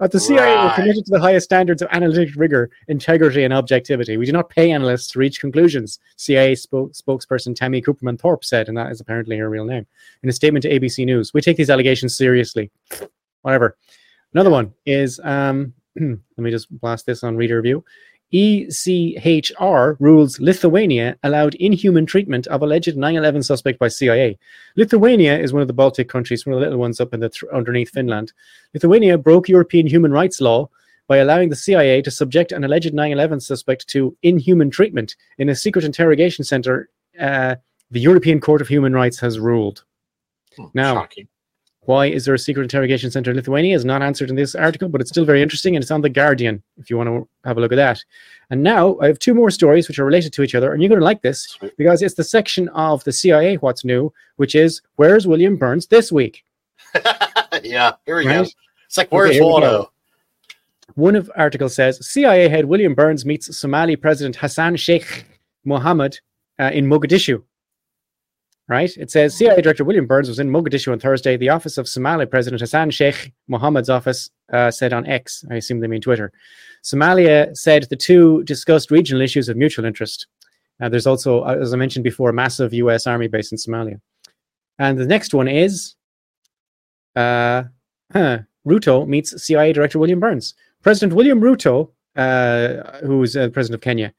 At 0.00 0.10
the 0.10 0.18
CIA, 0.20 0.54
we're 0.56 0.74
committed 0.74 1.04
to 1.06 1.12
the 1.12 1.20
highest 1.20 1.44
standards 1.44 1.80
of 1.80 1.88
analytic 1.92 2.30
rigor, 2.36 2.70
integrity, 2.88 3.44
and 3.44 3.54
objectivity. 3.54 4.16
We 4.16 4.26
do 4.26 4.32
not 4.32 4.50
pay 4.50 4.72
analysts 4.72 5.06
to 5.12 5.20
reach 5.20 5.40
conclusions, 5.40 6.00
CIA 6.16 6.56
spoke, 6.56 6.92
spokesperson 6.92 7.54
Tammy 7.54 7.80
Kupperman 7.80 8.18
Thorp 8.18 8.44
said, 8.44 8.68
and 8.68 8.76
that 8.76 8.90
is 8.90 9.00
apparently 9.00 9.38
her 9.38 9.48
real 9.48 9.64
name. 9.64 9.86
In 10.24 10.28
a 10.28 10.32
statement 10.32 10.64
to 10.64 10.70
ABC 10.70 11.06
News, 11.06 11.32
we 11.32 11.40
take 11.40 11.56
these 11.56 11.70
allegations 11.70 12.16
seriously. 12.16 12.70
Whatever. 13.42 13.76
Another 14.34 14.50
one 14.50 14.72
is 14.86 15.20
um, 15.24 15.72
let 15.96 16.18
me 16.38 16.50
just 16.50 16.68
blast 16.80 17.06
this 17.06 17.22
on 17.22 17.36
reader 17.36 17.56
review. 17.56 17.84
ECHR 18.32 19.96
rules 20.00 20.40
Lithuania 20.40 21.16
allowed 21.22 21.54
inhuman 21.56 22.06
treatment 22.06 22.46
of 22.48 22.62
alleged 22.62 22.96
9 22.96 23.16
11 23.16 23.42
suspect 23.42 23.78
by 23.78 23.88
CIA. 23.88 24.38
Lithuania 24.76 25.38
is 25.38 25.52
one 25.52 25.62
of 25.62 25.68
the 25.68 25.74
Baltic 25.74 26.08
countries, 26.08 26.46
one 26.46 26.54
of 26.54 26.60
the 26.60 26.66
little 26.66 26.78
ones 26.78 27.00
up 27.00 27.12
in 27.14 27.20
the 27.20 27.28
th- 27.28 27.50
underneath 27.52 27.90
Finland. 27.90 28.32
Lithuania 28.74 29.18
broke 29.18 29.48
European 29.48 29.86
human 29.86 30.12
rights 30.12 30.40
law 30.40 30.68
by 31.08 31.18
allowing 31.18 31.48
the 31.50 31.56
CIA 31.56 32.00
to 32.02 32.10
subject 32.10 32.52
an 32.52 32.64
alleged 32.64 32.94
9 32.94 33.12
11 33.12 33.40
suspect 33.40 33.88
to 33.88 34.16
inhuman 34.22 34.70
treatment 34.70 35.16
in 35.38 35.48
a 35.48 35.54
secret 35.54 35.84
interrogation 35.84 36.44
center. 36.44 36.88
Uh, 37.20 37.56
the 37.90 38.00
European 38.00 38.40
Court 38.40 38.62
of 38.62 38.68
Human 38.68 38.94
Rights 38.94 39.20
has 39.20 39.38
ruled. 39.38 39.84
Hmm, 40.56 40.66
Now- 40.74 40.94
shocking. 40.94 41.28
Why 41.84 42.06
is 42.06 42.24
there 42.24 42.34
a 42.34 42.38
secret 42.38 42.62
interrogation 42.62 43.10
center 43.10 43.32
in 43.32 43.36
Lithuania? 43.36 43.74
Is 43.74 43.84
not 43.84 44.02
answered 44.02 44.30
in 44.30 44.36
this 44.36 44.54
article, 44.54 44.88
but 44.88 45.00
it's 45.00 45.10
still 45.10 45.24
very 45.24 45.42
interesting 45.42 45.74
and 45.74 45.82
it's 45.82 45.90
on 45.90 46.00
The 46.00 46.08
Guardian 46.08 46.62
if 46.76 46.88
you 46.88 46.96
want 46.96 47.08
to 47.08 47.28
have 47.44 47.58
a 47.58 47.60
look 47.60 47.72
at 47.72 47.76
that. 47.76 48.04
And 48.50 48.62
now 48.62 48.98
I 49.00 49.08
have 49.08 49.18
two 49.18 49.34
more 49.34 49.50
stories 49.50 49.88
which 49.88 49.98
are 49.98 50.04
related 50.04 50.32
to 50.34 50.42
each 50.42 50.54
other, 50.54 50.72
and 50.72 50.80
you're 50.80 50.88
going 50.88 51.00
to 51.00 51.04
like 51.04 51.22
this 51.22 51.58
because 51.76 52.02
it's 52.02 52.14
the 52.14 52.24
section 52.24 52.68
of 52.68 53.02
the 53.02 53.12
CIA 53.12 53.56
What's 53.56 53.84
New, 53.84 54.12
which 54.36 54.54
is 54.54 54.80
Where's 54.96 55.26
William 55.26 55.56
Burns 55.56 55.88
this 55.88 56.12
week? 56.12 56.44
yeah, 57.62 57.92
here 58.06 58.16
we 58.16 58.24
go. 58.24 58.44
It's 58.86 58.96
like 58.96 59.10
where's 59.10 59.32
here 59.32 59.42
we 59.42 59.48
Waldo? 59.48 59.90
One 60.94 61.16
of 61.16 61.30
articles 61.34 61.74
says 61.74 62.06
CIA 62.06 62.48
head 62.48 62.66
William 62.66 62.94
Burns 62.94 63.24
meets 63.24 63.56
Somali 63.56 63.96
President 63.96 64.36
Hassan 64.36 64.76
Sheikh 64.76 65.24
Mohammed 65.64 66.20
uh, 66.60 66.70
in 66.72 66.86
Mogadishu. 66.86 67.42
Right? 68.68 68.96
It 68.96 69.10
says 69.10 69.36
CIA 69.36 69.60
Director 69.60 69.84
William 69.84 70.06
Burns 70.06 70.28
was 70.28 70.38
in 70.38 70.48
Mogadishu 70.48 70.92
on 70.92 70.98
Thursday. 70.98 71.36
The 71.36 71.48
office 71.48 71.78
of 71.78 71.88
Somali 71.88 72.26
President 72.26 72.60
Hassan 72.60 72.90
Sheikh 72.90 73.32
Mohammed's 73.48 73.90
office 73.90 74.30
uh, 74.52 74.70
said 74.70 74.92
on 74.92 75.06
X. 75.06 75.44
I 75.50 75.56
assume 75.56 75.80
they 75.80 75.88
mean 75.88 76.00
Twitter. 76.00 76.32
Somalia 76.84 77.54
said 77.56 77.84
the 77.90 77.96
two 77.96 78.42
discussed 78.44 78.90
regional 78.90 79.20
issues 79.20 79.48
of 79.48 79.56
mutual 79.56 79.84
interest. 79.84 80.26
Uh, 80.80 80.88
there's 80.88 81.06
also, 81.06 81.42
uh, 81.42 81.58
as 81.60 81.74
I 81.74 81.76
mentioned 81.76 82.04
before, 82.04 82.30
a 82.30 82.32
massive 82.34 82.72
U.S. 82.74 83.06
Army 83.06 83.28
base 83.28 83.52
in 83.52 83.58
Somalia. 83.58 84.00
And 84.78 84.98
the 84.98 85.06
next 85.06 85.34
one 85.34 85.48
is 85.48 85.94
uh, 87.14 87.64
huh, 88.12 88.38
Ruto 88.66 89.06
meets 89.06 89.42
CIA 89.42 89.72
Director 89.72 89.98
William 89.98 90.20
Burns. 90.20 90.54
President 90.82 91.14
William 91.14 91.40
Ruto, 91.40 91.90
uh, 92.16 92.98
who 92.98 93.22
is 93.22 93.36
uh, 93.36 93.48
president 93.50 93.76
of 93.76 93.80
Kenya, 93.80 94.12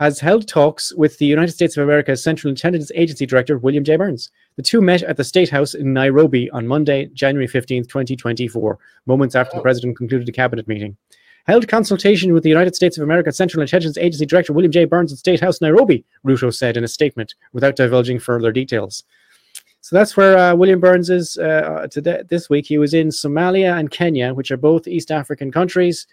has 0.00 0.18
held 0.18 0.48
talks 0.48 0.92
with 0.94 1.18
the 1.18 1.26
United 1.26 1.52
States 1.52 1.76
of 1.76 1.84
America's 1.84 2.22
Central 2.22 2.50
Intelligence 2.50 2.90
Agency 2.94 3.26
Director 3.26 3.58
William 3.58 3.84
J. 3.84 3.96
Burns. 3.96 4.30
The 4.56 4.62
two 4.62 4.80
met 4.80 5.02
at 5.02 5.16
the 5.16 5.24
State 5.24 5.48
House 5.50 5.74
in 5.74 5.92
Nairobi 5.92 6.50
on 6.50 6.66
Monday, 6.66 7.06
January 7.14 7.46
15th, 7.46 7.88
2024, 7.88 8.78
moments 9.06 9.34
after 9.36 9.52
the 9.54 9.60
Oh. 9.60 9.62
president 9.62 9.96
concluded 9.96 10.28
a 10.28 10.32
cabinet 10.32 10.66
meeting. 10.66 10.96
Held 11.46 11.68
consultation 11.68 12.32
with 12.32 12.42
the 12.42 12.48
United 12.48 12.74
States 12.74 12.96
of 12.96 13.04
America's 13.04 13.36
Central 13.36 13.60
Intelligence 13.60 13.98
Agency 13.98 14.26
Director 14.26 14.52
William 14.52 14.72
J. 14.72 14.84
Burns 14.86 15.12
at 15.12 15.18
State 15.18 15.40
House, 15.40 15.60
Nairobi, 15.60 16.04
Ruto 16.26 16.52
said 16.52 16.76
in 16.76 16.84
a 16.84 16.88
statement, 16.88 17.34
without 17.52 17.76
divulging 17.76 18.18
further 18.18 18.50
details. 18.50 19.04
So 19.82 19.94
that's 19.94 20.16
where 20.16 20.38
uh, 20.38 20.54
William 20.56 20.80
Burns 20.80 21.10
is 21.10 21.36
uh, 21.36 21.86
today. 21.90 22.22
This 22.30 22.48
week, 22.48 22.66
he 22.66 22.78
was 22.78 22.94
in 22.94 23.08
Somalia 23.08 23.78
and 23.78 23.90
Kenya, 23.90 24.32
which 24.32 24.50
are 24.50 24.56
both 24.56 24.88
East 24.88 25.10
African 25.12 25.52
countries. 25.52 26.06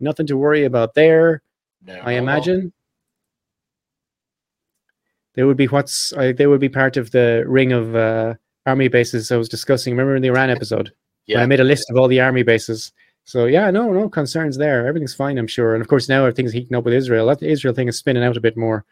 Nothing 0.00 0.26
to 0.26 0.36
worry 0.36 0.64
about 0.64 0.94
there, 0.94 1.42
No. 1.86 1.94
I 2.02 2.12
imagine. 2.14 2.72
They 5.34 5.44
would 5.44 5.56
be 5.56 5.66
what's 5.66 6.12
uh, 6.12 6.32
they 6.36 6.46
would 6.46 6.60
be 6.60 6.68
part 6.68 6.96
of 6.96 7.10
the 7.10 7.44
ring 7.46 7.72
of 7.72 7.94
uh, 7.96 8.34
army 8.66 8.88
bases 8.88 9.32
I 9.32 9.36
was 9.36 9.48
discussing. 9.48 9.92
Remember 9.92 10.16
in 10.16 10.22
the 10.22 10.28
Iran 10.28 10.50
episode 10.50 10.92
when 11.26 11.42
I 11.42 11.46
made 11.46 11.60
a 11.60 11.64
list 11.64 11.90
of 11.90 11.96
all 11.96 12.08
the 12.08 12.20
army 12.20 12.42
bases. 12.42 12.92
So 13.24 13.46
yeah, 13.46 13.70
no, 13.70 13.92
no 13.92 14.08
concerns 14.08 14.58
there. 14.58 14.86
Everything's 14.86 15.14
fine, 15.14 15.38
I'm 15.38 15.46
sure. 15.46 15.74
And 15.74 15.82
of 15.82 15.88
course 15.88 16.08
now 16.08 16.22
everything's 16.22 16.52
heating 16.52 16.76
up 16.76 16.84
with 16.84 16.94
Israel. 16.94 17.26
That 17.26 17.42
Israel 17.42 17.74
thing 17.74 17.88
is 17.88 17.96
spinning 17.96 18.24
out 18.24 18.36
a 18.36 18.40
bit 18.40 18.56
more. 18.56 18.84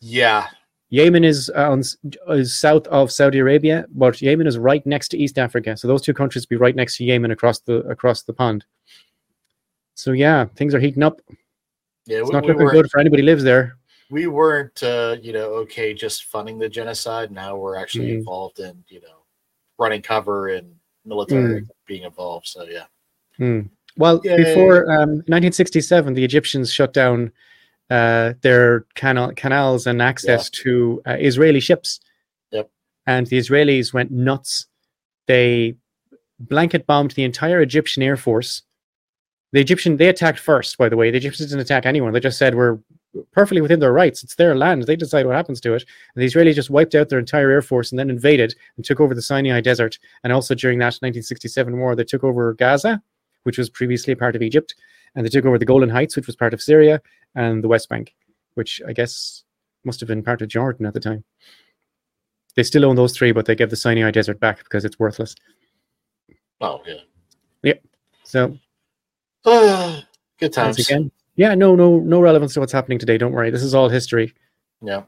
Yeah. 0.00 0.46
Yemen 0.90 1.24
is 1.24 1.50
uh, 1.56 1.72
on 1.72 1.82
is 2.28 2.54
south 2.54 2.86
of 2.86 3.10
Saudi 3.10 3.38
Arabia, 3.40 3.84
but 3.90 4.22
Yemen 4.22 4.46
is 4.46 4.58
right 4.58 4.84
next 4.86 5.08
to 5.08 5.18
East 5.18 5.38
Africa. 5.38 5.76
So 5.76 5.88
those 5.88 6.02
two 6.02 6.14
countries 6.14 6.46
be 6.46 6.56
right 6.56 6.76
next 6.76 6.98
to 6.98 7.04
Yemen 7.04 7.32
across 7.32 7.58
the 7.60 7.78
across 7.88 8.22
the 8.22 8.32
pond. 8.32 8.64
So 9.94 10.12
yeah, 10.12 10.44
things 10.54 10.74
are 10.74 10.80
heating 10.80 11.02
up. 11.02 11.20
Yeah. 12.06 12.18
It's 12.18 12.28
we, 12.28 12.32
not 12.32 12.42
we 12.42 12.48
looking 12.48 12.64
weren't, 12.64 12.74
good 12.74 12.90
for 12.90 13.00
anybody 13.00 13.22
who 13.22 13.26
lives 13.26 13.42
there. 13.42 13.76
We 14.14 14.28
weren't 14.28 14.80
uh, 14.84 15.16
you 15.20 15.32
know, 15.32 15.46
okay 15.62 15.92
just 15.92 16.26
funding 16.26 16.56
the 16.56 16.68
genocide. 16.68 17.32
Now 17.32 17.56
we're 17.56 17.74
actually 17.74 18.10
Mhm. 18.10 18.18
involved 18.18 18.60
in, 18.60 18.84
you 18.86 19.00
know, 19.00 19.18
running 19.76 20.02
cover 20.02 20.50
and 20.50 20.66
military 21.04 21.66
being 21.84 22.04
involved. 22.04 22.46
So 22.46 22.62
yeah. 22.64 22.86
Hmm. 23.38 23.62
Well, 23.96 24.20
Yay. 24.22 24.36
before 24.36 24.88
um, 24.88 25.10
1967, 25.26 26.14
the 26.14 26.22
Egyptians 26.22 26.72
shut 26.72 26.92
down 26.92 27.32
uh, 27.90 28.34
their 28.42 28.86
canal, 28.94 29.32
canals 29.34 29.86
and 29.88 30.00
access 30.00 30.48
to 30.62 31.02
uh, 31.06 31.16
Israeli 31.18 31.60
ships. 31.60 31.98
Yep. 32.52 32.70
And 33.08 33.26
the 33.26 33.38
Israelis 33.38 33.92
went 33.92 34.12
nuts. 34.12 34.66
They 35.26 35.74
blanket 36.38 36.86
bombed 36.86 37.12
the 37.12 37.24
entire 37.24 37.60
Egyptian 37.60 38.02
air 38.04 38.16
force. 38.16 38.62
The 39.52 39.60
Egyptian 39.60 39.96
they 39.96 40.08
attacked 40.08 40.38
first, 40.38 40.78
by 40.78 40.88
the 40.88 40.96
way. 40.96 41.10
The 41.10 41.16
Egyptians 41.18 41.50
didn't 41.50 41.62
attack 41.66 41.84
anyone. 41.84 42.12
They 42.12 42.20
just 42.20 42.38
said 42.38 42.54
we're 42.54 42.78
perfectly 43.32 43.60
within 43.60 43.80
their 43.80 43.92
rights. 43.92 44.22
It's 44.22 44.34
their 44.34 44.54
land. 44.54 44.84
They 44.84 44.96
decide 44.96 45.26
what 45.26 45.36
happens 45.36 45.60
to 45.62 45.74
it. 45.74 45.84
And 46.14 46.22
the 46.22 46.26
Israelis 46.26 46.54
just 46.54 46.70
wiped 46.70 46.94
out 46.94 47.08
their 47.08 47.18
entire 47.18 47.50
air 47.50 47.62
force 47.62 47.92
and 47.92 47.98
then 47.98 48.10
invaded 48.10 48.54
and 48.76 48.84
took 48.84 49.00
over 49.00 49.14
the 49.14 49.22
Sinai 49.22 49.60
Desert. 49.60 49.98
And 50.22 50.32
also 50.32 50.54
during 50.54 50.78
that 50.78 50.98
1967 51.00 51.78
war, 51.78 51.94
they 51.94 52.04
took 52.04 52.24
over 52.24 52.54
Gaza, 52.54 53.02
which 53.44 53.58
was 53.58 53.70
previously 53.70 54.12
a 54.12 54.16
part 54.16 54.36
of 54.36 54.42
Egypt, 54.42 54.74
and 55.14 55.24
they 55.24 55.30
took 55.30 55.44
over 55.44 55.58
the 55.58 55.64
Golan 55.64 55.90
Heights, 55.90 56.16
which 56.16 56.26
was 56.26 56.36
part 56.36 56.54
of 56.54 56.62
Syria, 56.62 57.00
and 57.34 57.62
the 57.62 57.68
West 57.68 57.88
Bank, 57.88 58.14
which 58.54 58.80
I 58.86 58.92
guess 58.92 59.44
must 59.84 60.00
have 60.00 60.08
been 60.08 60.22
part 60.22 60.42
of 60.42 60.48
Jordan 60.48 60.86
at 60.86 60.94
the 60.94 61.00
time. 61.00 61.24
They 62.56 62.62
still 62.62 62.84
own 62.84 62.96
those 62.96 63.16
three, 63.16 63.32
but 63.32 63.46
they 63.46 63.54
gave 63.54 63.70
the 63.70 63.76
Sinai 63.76 64.10
Desert 64.10 64.40
back 64.40 64.58
because 64.58 64.84
it's 64.84 64.98
worthless. 64.98 65.34
Oh 66.60 66.80
yeah. 66.86 67.00
Yep. 67.62 67.82
So 68.22 68.58
Good 69.44 70.02
once 70.40 70.54
times. 70.54 70.78
again, 70.78 71.10
yeah, 71.36 71.54
no, 71.54 71.74
no, 71.74 71.98
no 71.98 72.20
relevance 72.20 72.54
to 72.54 72.60
what's 72.60 72.72
happening 72.72 72.98
today. 72.98 73.18
Don't 73.18 73.32
worry, 73.32 73.50
this 73.50 73.62
is 73.62 73.74
all 73.74 73.88
history. 73.88 74.32
Yeah. 74.82 75.02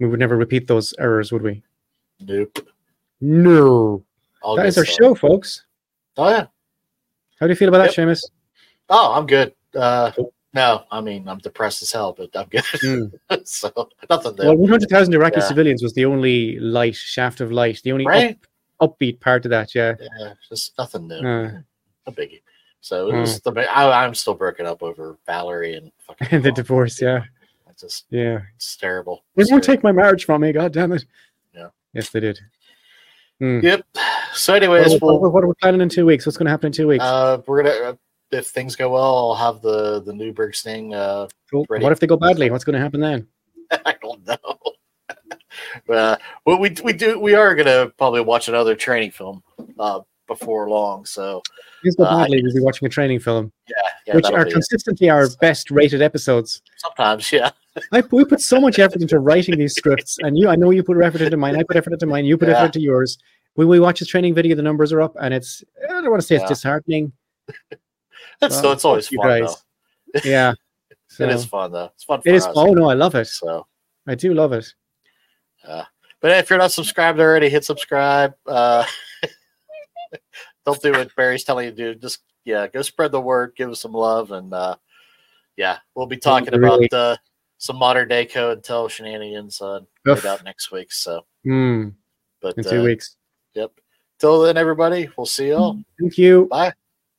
We 0.00 0.08
would 0.08 0.18
never 0.20 0.36
repeat 0.36 0.66
those 0.66 0.94
errors, 0.98 1.32
would 1.32 1.42
we? 1.42 1.62
Nope. 2.20 2.58
No. 3.20 4.04
All 4.42 4.56
That 4.56 4.66
is 4.66 4.76
our 4.78 4.84
show, 4.84 5.14
folks. 5.14 5.64
Oh 6.16 6.28
yeah. 6.28 6.46
How 7.38 7.46
do 7.46 7.52
you 7.52 7.56
feel 7.56 7.68
about 7.68 7.78
that, 7.78 7.96
Yep. 7.96 8.08
Seamus? 8.08 8.22
Oh, 8.88 9.12
I'm 9.14 9.26
good. 9.26 9.54
Uh 9.74 10.10
no, 10.54 10.84
I 10.90 11.00
mean 11.00 11.28
I'm 11.28 11.38
depressed 11.38 11.82
as 11.82 11.92
hell, 11.92 12.12
but 12.16 12.30
I'm 12.34 12.48
good. 12.48 12.64
Mm. 12.64 13.12
so 13.46 13.72
nothing 14.10 14.36
there. 14.36 14.48
Well, 14.48 14.56
100,000 14.58 15.14
Iraqi 15.14 15.40
Yeah. 15.40 15.46
civilians 15.46 15.82
was 15.82 15.94
the 15.94 16.04
only 16.04 16.58
light, 16.58 16.94
shaft 16.96 17.40
of 17.40 17.52
light, 17.52 17.80
the 17.84 17.92
only 17.92 18.06
up- 18.06 18.36
upbeat 18.98 19.20
part 19.20 19.44
of 19.46 19.50
that, 19.50 19.74
yeah. 19.74 19.94
Yeah, 20.18 20.34
just 20.48 20.76
nothing 20.76 21.06
new. 21.08 21.14
Uh, 21.26 21.52
A 22.06 22.12
biggie. 22.12 22.42
So 22.82 23.08
it 23.08 23.14
was 23.18 23.40
the 23.40 23.52
I, 23.70 24.04
I'm 24.04 24.12
still 24.14 24.34
broken 24.34 24.66
up 24.66 24.82
over 24.82 25.16
Valerie 25.24 25.76
and 25.76 25.90
fucking 26.06 26.28
the 26.42 26.50
Paul. 26.50 26.54
divorce, 26.56 27.00
yeah. 27.00 27.22
It's 27.70 27.80
just 27.82 28.04
Yeah. 28.10 28.40
it's 28.56 28.76
terrible. 28.76 29.24
They 29.36 29.44
won't 29.50 29.62
take 29.64 29.82
my 29.82 29.92
marriage 29.92 30.24
from 30.26 30.40
me, 30.42 30.52
god 30.52 30.72
damn 30.72 30.92
it. 30.92 31.06
Yeah. 31.54 31.68
Yes, 31.94 32.10
they 32.10 32.20
did. 32.20 32.38
Yep. 33.40 33.84
So, 34.34 34.54
anyways, 34.54 35.00
what, 35.00 35.20
we'll, 35.20 35.32
what 35.32 35.42
are 35.42 35.48
we 35.48 35.54
planning 35.60 35.80
in 35.80 35.88
two 35.88 36.06
weeks? 36.06 36.24
What's 36.26 36.36
going 36.36 36.44
to 36.46 36.50
happen 36.50 36.66
in 36.66 36.72
two 36.72 36.86
weeks? 36.86 37.02
uh, 37.02 37.40
we're 37.46 37.62
gonna 37.64 37.74
uh, 37.74 37.94
if 38.30 38.46
things 38.46 38.76
go 38.76 38.90
well, 38.90 39.30
I'll 39.32 39.34
have 39.34 39.60
the 39.62 40.00
the 40.00 40.12
Newburgh 40.12 40.54
thing. 40.54 40.94
Uh, 40.94 41.26
Cool. 41.50 41.66
ready. 41.68 41.82
What 41.82 41.92
if 41.92 41.98
they 42.00 42.06
go 42.06 42.16
badly? 42.16 42.50
What's 42.50 42.64
going 42.64 42.74
to 42.74 42.80
happen 42.80 43.00
then? 43.00 43.26
I 43.84 43.94
don't 44.00 44.24
know. 44.26 44.36
but 45.86 45.96
uh, 45.96 46.16
well, 46.46 46.58
we 46.58 46.74
we 46.84 46.92
do 46.92 47.18
we 47.18 47.34
are 47.34 47.54
gonna 47.54 47.88
probably 47.98 48.20
watch 48.20 48.48
another 48.48 48.74
training 48.76 49.10
film 49.10 49.42
uh, 49.78 50.00
before 50.26 50.68
long. 50.68 51.04
So 51.04 51.42
they 51.84 51.90
Uh, 51.98 52.04
badly, 52.20 52.42
we'll 52.42 52.54
be 52.54 52.60
watching 52.60 52.86
a 52.86 52.88
training 52.88 53.20
film, 53.20 53.52
yeah, 53.68 53.76
yeah 54.06 54.14
which 54.16 54.26
are 54.30 54.44
be 54.44 54.50
it. 54.50 54.52
consistently 54.54 55.10
our 55.10 55.28
best 55.40 55.70
rated 55.70 56.02
episodes. 56.02 56.62
sometimes 56.76 57.30
yeah. 57.32 57.50
I, 57.92 58.02
we 58.10 58.24
put 58.24 58.40
so 58.40 58.60
much 58.60 58.78
effort 58.78 59.00
into 59.00 59.18
writing 59.18 59.56
these 59.58 59.74
scripts, 59.74 60.18
and 60.18 60.36
you, 60.38 60.48
I 60.48 60.56
know 60.56 60.70
you 60.70 60.82
put 60.82 61.02
effort 61.02 61.22
into 61.22 61.36
mine. 61.36 61.56
I 61.56 61.62
put 61.62 61.76
effort 61.76 61.94
into 61.94 62.06
mine. 62.06 62.24
You 62.24 62.36
put 62.36 62.48
Yeah. 62.48 62.56
effort 62.56 62.66
into 62.66 62.80
yours. 62.80 63.18
When 63.54 63.68
we 63.68 63.80
watch 63.80 63.98
this 64.00 64.08
training 64.08 64.34
video, 64.34 64.54
the 64.56 64.62
numbers 64.62 64.92
are 64.92 65.00
up, 65.02 65.14
and 65.20 65.32
it's 65.34 65.62
I 65.84 65.88
don't 66.00 66.10
want 66.10 66.20
to 66.20 66.26
say 66.26 66.36
it's 66.36 66.42
Yeah. 66.42 66.48
disheartening. 66.48 67.12
That's 68.40 68.62
Well, 68.62 68.72
it's 68.72 68.84
always 68.84 69.08
fun 69.08 69.26
guys. 69.26 69.64
Yeah, 70.24 70.52
though. 71.18 71.24
It 71.26 71.30
is 71.30 71.44
fun 71.44 71.72
though. 71.72 71.90
It's 71.94 72.04
fun. 72.04 72.22
For 72.22 72.28
It 72.28 72.34
is. 72.34 72.46
us, 72.46 72.52
Oh 72.56 72.72
no, 72.72 72.88
I 72.88 72.94
love 72.94 73.14
it. 73.14 73.26
So 73.26 73.66
I 74.06 74.14
do 74.14 74.32
love 74.34 74.52
it. 74.52 74.66
But 75.64 76.30
if 76.38 76.48
you're 76.50 76.58
not 76.58 76.72
subscribed 76.72 77.18
already, 77.18 77.48
hit 77.48 77.64
subscribe. 77.64 78.34
Uh, 78.46 78.84
don't 80.66 80.80
do 80.82 80.92
what 80.92 81.14
Barry's 81.16 81.44
telling 81.44 81.66
you 81.66 81.70
to 81.72 81.76
do. 81.76 81.94
Just 81.94 82.20
yeah, 82.44 82.66
go 82.66 82.82
spread 82.82 83.12
the 83.12 83.20
word, 83.20 83.52
give 83.56 83.70
us 83.70 83.80
some 83.80 83.92
love, 83.92 84.32
and 84.32 84.52
uh, 84.52 84.76
yeah, 85.56 85.78
we'll 85.94 86.06
be 86.06 86.16
talking 86.16 86.52
really- 86.58 86.86
about 86.86 86.96
uh, 86.96 87.16
some 87.58 87.76
modern 87.76 88.08
day 88.08 88.26
code 88.26 88.64
tell 88.64 88.88
shenanigans 88.88 89.60
uh, 89.60 89.80
Oof. 90.08 90.24
right 90.24 90.24
out 90.24 90.44
next 90.44 90.72
week. 90.72 90.90
So, 90.92 91.24
Hmm, 91.44 91.90
but 92.40 92.56
in 92.58 92.64
two 92.64 92.80
uh, 92.80 92.84
weeks. 92.84 93.16
yep. 93.54 93.70
Till 94.18 94.42
then, 94.42 94.56
everybody, 94.56 95.08
we'll 95.16 95.26
see 95.26 95.48
y'all. 95.50 95.80
Thank 96.00 96.18
you. 96.18 96.46
Bye. 96.50 96.72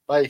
Bye. 0.08 0.30